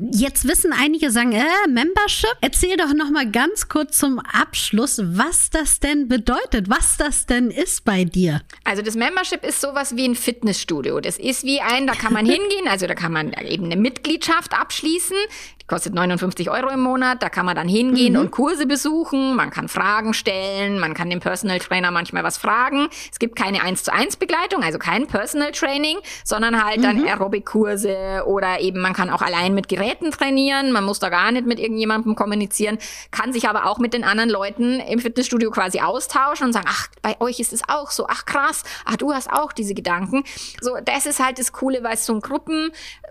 Jetzt 0.00 0.46
wissen 0.46 0.72
einige 0.72 1.10
sagen, 1.10 1.32
äh, 1.32 1.44
Membership. 1.68 2.30
Erzähl 2.40 2.76
doch 2.76 2.94
noch 2.94 3.10
mal 3.10 3.28
ganz 3.28 3.68
kurz 3.68 3.98
zum 3.98 4.20
Abschluss, 4.20 5.00
was 5.04 5.50
das 5.50 5.80
denn 5.80 6.06
bedeutet, 6.06 6.70
was 6.70 6.96
das 6.96 7.26
denn 7.26 7.50
ist 7.50 7.84
bei 7.84 8.04
dir. 8.04 8.42
Also 8.62 8.82
das 8.82 8.94
Membership 8.94 9.44
ist 9.44 9.60
sowas 9.60 9.96
wie 9.96 10.06
ein 10.06 10.14
Fitnessstudio. 10.14 11.00
Das 11.00 11.18
ist 11.18 11.42
wie 11.42 11.60
ein, 11.60 11.88
da 11.88 11.94
kann 11.94 12.12
man 12.12 12.26
hingehen, 12.26 12.68
also 12.68 12.86
da 12.86 12.94
kann 12.94 13.10
man 13.10 13.32
eben 13.32 13.64
eine 13.64 13.74
Mitgliedschaft 13.76 14.54
abschließen 14.54 15.16
kostet 15.68 15.94
59 15.94 16.50
Euro 16.50 16.70
im 16.70 16.80
Monat. 16.80 17.22
Da 17.22 17.28
kann 17.28 17.46
man 17.46 17.54
dann 17.54 17.68
hingehen 17.68 18.14
mhm. 18.14 18.20
und 18.20 18.30
Kurse 18.30 18.66
besuchen. 18.66 19.36
Man 19.36 19.50
kann 19.50 19.68
Fragen 19.68 20.14
stellen. 20.14 20.80
Man 20.80 20.94
kann 20.94 21.10
dem 21.10 21.20
Personal 21.20 21.58
Trainer 21.58 21.90
manchmal 21.90 22.24
was 22.24 22.38
fragen. 22.38 22.88
Es 23.12 23.18
gibt 23.18 23.36
keine 23.36 23.62
1 23.62 23.84
zu 23.84 23.92
1 23.92 24.16
Begleitung, 24.16 24.62
also 24.62 24.78
kein 24.78 25.06
Personal 25.06 25.52
Training, 25.52 25.98
sondern 26.24 26.64
halt 26.64 26.82
dann 26.82 26.98
mhm. 26.98 27.06
Aerobic-Kurse 27.06 28.24
oder 28.26 28.60
eben 28.60 28.80
man 28.80 28.94
kann 28.94 29.10
auch 29.10 29.22
allein 29.22 29.54
mit 29.54 29.68
Geräten 29.68 30.10
trainieren. 30.10 30.72
Man 30.72 30.84
muss 30.84 30.98
da 30.98 31.10
gar 31.10 31.30
nicht 31.30 31.46
mit 31.46 31.60
irgendjemandem 31.60 32.16
kommunizieren, 32.16 32.78
kann 33.10 33.32
sich 33.32 33.48
aber 33.48 33.66
auch 33.66 33.78
mit 33.78 33.92
den 33.92 34.04
anderen 34.04 34.30
Leuten 34.30 34.80
im 34.80 34.98
Fitnessstudio 34.98 35.50
quasi 35.50 35.80
austauschen 35.80 36.46
und 36.46 36.52
sagen, 36.52 36.66
ach, 36.68 36.88
bei 37.02 37.20
euch 37.20 37.40
ist 37.40 37.52
es 37.52 37.62
auch 37.68 37.90
so. 37.90 38.06
Ach 38.08 38.24
krass, 38.24 38.64
ach, 38.84 38.96
du 38.96 39.12
hast 39.12 39.30
auch 39.30 39.52
diese 39.52 39.74
Gedanken. 39.74 40.24
So, 40.60 40.76
das 40.82 41.06
ist 41.06 41.22
halt 41.22 41.38
das 41.38 41.52
Coole, 41.52 41.82
weil 41.82 41.94
es 41.94 42.06
so 42.06 42.14
ein 42.14 42.22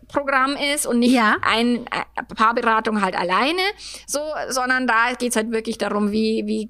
Gruppenprogramm 0.08 0.55
ist 0.74 0.86
und 0.86 0.99
nicht 0.99 1.12
ja. 1.12 1.38
ein 1.41 1.86
äh, 1.88 2.24
paar 2.36 2.47
Paarberatung 2.47 3.01
halt 3.01 3.16
alleine, 3.16 3.62
so, 4.05 4.20
sondern 4.49 4.88
da 4.88 5.14
geht's 5.18 5.36
halt 5.36 5.51
wirklich 5.51 5.78
darum, 5.78 6.12
wie, 6.12 6.43
wie 6.45 6.70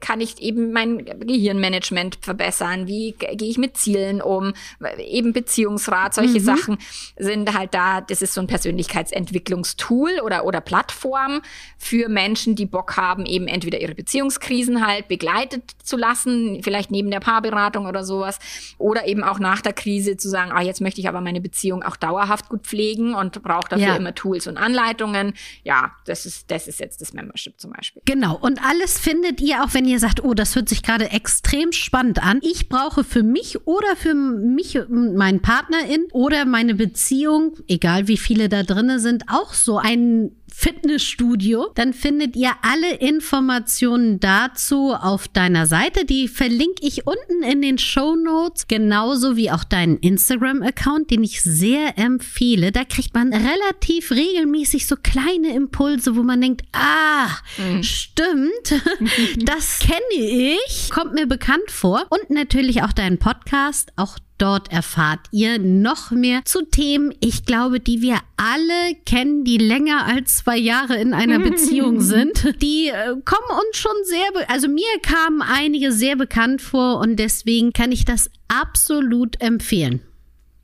kann 0.00 0.20
ich 0.20 0.40
eben 0.40 0.72
mein 0.72 1.04
Gehirnmanagement 1.04 2.18
verbessern, 2.22 2.86
wie 2.86 3.12
gehe 3.12 3.48
ich 3.48 3.58
mit 3.58 3.76
Zielen 3.76 4.22
um, 4.22 4.54
eben 4.98 5.32
Beziehungsrat, 5.32 6.14
solche 6.14 6.40
mhm. 6.40 6.44
Sachen 6.44 6.78
sind 7.18 7.52
halt 7.56 7.74
da, 7.74 8.00
das 8.00 8.22
ist 8.22 8.34
so 8.34 8.40
ein 8.40 8.46
Persönlichkeitsentwicklungstool 8.46 10.20
oder, 10.24 10.44
oder 10.44 10.60
Plattform 10.60 11.42
für 11.76 12.08
Menschen, 12.08 12.54
die 12.54 12.66
Bock 12.66 12.96
haben, 12.96 13.26
eben 13.26 13.46
entweder 13.46 13.80
ihre 13.80 13.94
Beziehungskrisen 13.94 14.86
halt 14.86 15.08
begleitet 15.08 15.70
zu 15.82 15.96
lassen, 15.96 16.60
vielleicht 16.62 16.90
neben 16.90 17.10
der 17.10 17.20
Paarberatung 17.20 17.86
oder 17.86 18.04
sowas, 18.04 18.38
oder 18.78 19.06
eben 19.06 19.22
auch 19.22 19.38
nach 19.38 19.60
der 19.60 19.72
Krise 19.72 20.16
zu 20.16 20.28
sagen, 20.28 20.50
ah, 20.52 20.62
jetzt 20.62 20.80
möchte 20.80 21.00
ich 21.00 21.08
aber 21.08 21.20
meine 21.20 21.40
Beziehung 21.40 21.82
auch 21.82 21.96
dauerhaft 21.96 22.48
gut 22.48 22.69
pflegen 22.70 23.14
und 23.14 23.42
brauche 23.42 23.68
dafür 23.68 23.86
ja. 23.86 23.96
immer 23.96 24.14
Tools 24.14 24.46
und 24.46 24.56
Anleitungen. 24.56 25.34
Ja, 25.64 25.92
das 26.06 26.24
ist, 26.24 26.50
das 26.50 26.68
ist 26.68 26.78
jetzt 26.78 27.00
das 27.00 27.12
Membership 27.12 27.58
zum 27.60 27.72
Beispiel. 27.72 28.02
Genau. 28.04 28.36
Und 28.36 28.64
alles 28.64 28.98
findet 28.98 29.40
ihr 29.40 29.64
auch, 29.64 29.74
wenn 29.74 29.84
ihr 29.84 29.98
sagt, 29.98 30.22
oh, 30.22 30.34
das 30.34 30.54
hört 30.54 30.68
sich 30.68 30.82
gerade 30.82 31.10
extrem 31.10 31.72
spannend 31.72 32.22
an. 32.22 32.38
Ich 32.42 32.68
brauche 32.68 33.02
für 33.02 33.22
mich 33.22 33.66
oder 33.66 33.96
für 33.96 34.14
mich, 34.14 34.78
meinen 34.88 35.42
Partnerin 35.42 36.06
oder 36.12 36.44
meine 36.44 36.74
Beziehung, 36.74 37.56
egal 37.66 38.06
wie 38.06 38.16
viele 38.16 38.48
da 38.48 38.62
drinnen 38.62 39.00
sind, 39.00 39.24
auch 39.28 39.52
so 39.52 39.78
einen 39.78 40.39
Fitnessstudio, 40.60 41.68
dann 41.74 41.94
findet 41.94 42.36
ihr 42.36 42.50
alle 42.60 42.96
Informationen 42.96 44.20
dazu 44.20 44.92
auf 44.92 45.26
deiner 45.26 45.66
Seite. 45.66 46.04
Die 46.04 46.28
verlinke 46.28 46.86
ich 46.86 47.06
unten 47.06 47.42
in 47.42 47.62
den 47.62 47.78
Show 47.78 48.14
Notes, 48.14 48.68
genauso 48.68 49.36
wie 49.36 49.50
auch 49.50 49.64
deinen 49.64 49.96
Instagram-Account, 49.96 51.10
den 51.10 51.24
ich 51.24 51.40
sehr 51.40 51.96
empfehle. 51.96 52.72
Da 52.72 52.84
kriegt 52.84 53.14
man 53.14 53.32
relativ 53.32 54.10
regelmäßig 54.10 54.86
so 54.86 54.96
kleine 54.96 55.54
Impulse, 55.54 56.14
wo 56.14 56.22
man 56.22 56.42
denkt, 56.42 56.66
ah, 56.74 57.28
mhm. 57.56 57.82
stimmt, 57.82 58.82
das 59.38 59.78
kenne 59.78 60.12
ich, 60.12 60.90
kommt 60.90 61.14
mir 61.14 61.26
bekannt 61.26 61.70
vor. 61.70 62.04
Und 62.10 62.28
natürlich 62.28 62.82
auch 62.82 62.92
deinen 62.92 63.16
Podcast, 63.16 63.94
auch 63.96 64.18
Dort 64.40 64.72
erfahrt 64.72 65.20
ihr 65.32 65.58
noch 65.58 66.12
mehr 66.12 66.46
zu 66.46 66.64
Themen, 66.64 67.14
ich 67.20 67.44
glaube, 67.44 67.78
die 67.78 68.00
wir 68.00 68.20
alle 68.38 68.94
kennen, 69.04 69.44
die 69.44 69.58
länger 69.58 70.06
als 70.06 70.38
zwei 70.38 70.56
Jahre 70.56 70.96
in 70.96 71.12
einer 71.12 71.38
Beziehung 71.50 72.00
sind. 72.00 72.62
Die 72.62 72.88
äh, 72.88 73.16
kommen 73.26 73.60
uns 73.66 73.76
schon 73.76 73.92
sehr, 74.04 74.48
also 74.48 74.66
mir 74.66 74.88
kamen 75.02 75.42
einige 75.42 75.92
sehr 75.92 76.16
bekannt 76.16 76.62
vor 76.62 77.00
und 77.00 77.16
deswegen 77.16 77.74
kann 77.74 77.92
ich 77.92 78.06
das 78.06 78.30
absolut 78.48 79.38
empfehlen. 79.42 80.00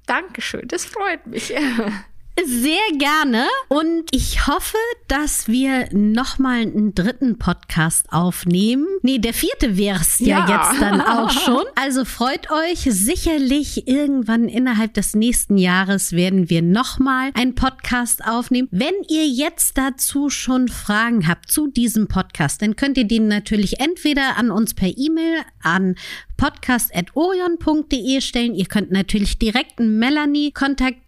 Dankeschön, 0.06 0.66
das 0.68 0.86
freut 0.86 1.26
mich. 1.26 1.52
Sehr 2.44 2.98
gerne. 2.98 3.46
Und 3.68 4.04
ich 4.10 4.46
hoffe, 4.46 4.76
dass 5.08 5.48
wir 5.48 5.88
nochmal 5.92 6.60
einen 6.60 6.94
dritten 6.94 7.38
Podcast 7.38 8.12
aufnehmen. 8.12 8.86
Nee, 9.02 9.18
der 9.18 9.32
vierte 9.32 9.78
wäre 9.78 10.00
es 10.00 10.18
ja. 10.18 10.46
ja 10.46 10.70
jetzt 10.70 10.80
dann 10.82 11.00
auch 11.00 11.30
schon. 11.30 11.64
Also 11.76 12.04
freut 12.04 12.50
euch. 12.50 12.80
Sicherlich 12.80 13.88
irgendwann 13.88 14.48
innerhalb 14.48 14.92
des 14.94 15.14
nächsten 15.14 15.56
Jahres 15.56 16.12
werden 16.12 16.50
wir 16.50 16.60
nochmal 16.60 17.30
einen 17.34 17.54
Podcast 17.54 18.24
aufnehmen. 18.26 18.68
Wenn 18.70 18.94
ihr 19.08 19.26
jetzt 19.26 19.78
dazu 19.78 20.28
schon 20.28 20.68
Fragen 20.68 21.26
habt 21.26 21.50
zu 21.50 21.68
diesem 21.68 22.06
Podcast, 22.06 22.60
dann 22.60 22.76
könnt 22.76 22.98
ihr 22.98 23.06
den 23.06 23.28
natürlich 23.28 23.80
entweder 23.80 24.36
an 24.36 24.50
uns 24.50 24.74
per 24.74 24.88
E-Mail 24.94 25.40
an 25.62 25.94
podcast.orion.de 26.36 28.20
stellen. 28.20 28.54
Ihr 28.54 28.66
könnt 28.66 28.90
natürlich 28.90 29.38
direkt 29.38 29.80
Melanie 29.80 30.52
kontaktieren 30.52 31.05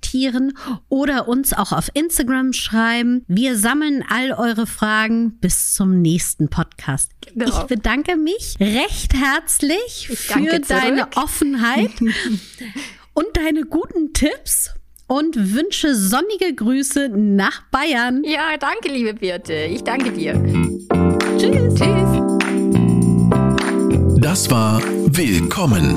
oder 0.89 1.29
uns 1.29 1.53
auch 1.53 1.73
auf 1.73 1.89
Instagram 1.95 2.53
schreiben. 2.53 3.25
Wir 3.29 3.57
sammeln 3.57 4.05
all 4.09 4.33
eure 4.33 4.67
Fragen 4.67 5.39
bis 5.41 5.75
zum 5.75 6.01
nächsten 6.01 6.49
Podcast. 6.49 7.13
Genau. 7.35 7.49
Ich 7.49 7.67
bedanke 7.67 8.17
mich 8.17 8.57
recht 8.61 9.15
herzlich 9.15 10.09
für 10.09 10.61
deine 10.61 11.09
Offenheit 11.17 11.93
und 13.15 13.27
deine 13.35 13.63
guten 13.63 14.13
Tipps 14.13 14.75
und 15.07 15.55
wünsche 15.55 15.95
sonnige 15.95 16.55
Grüße 16.55 17.09
nach 17.09 17.63
Bayern. 17.71 18.23
Ja, 18.25 18.57
danke, 18.59 18.89
liebe 18.89 19.15
Birte. 19.15 19.55
Ich 19.55 19.83
danke 19.83 20.13
dir. 20.13 20.35
Tschüss. 21.39 21.75
Tschüss. 21.75 22.29
Das 24.21 24.51
war 24.51 24.83
Willkommen, 25.11 25.97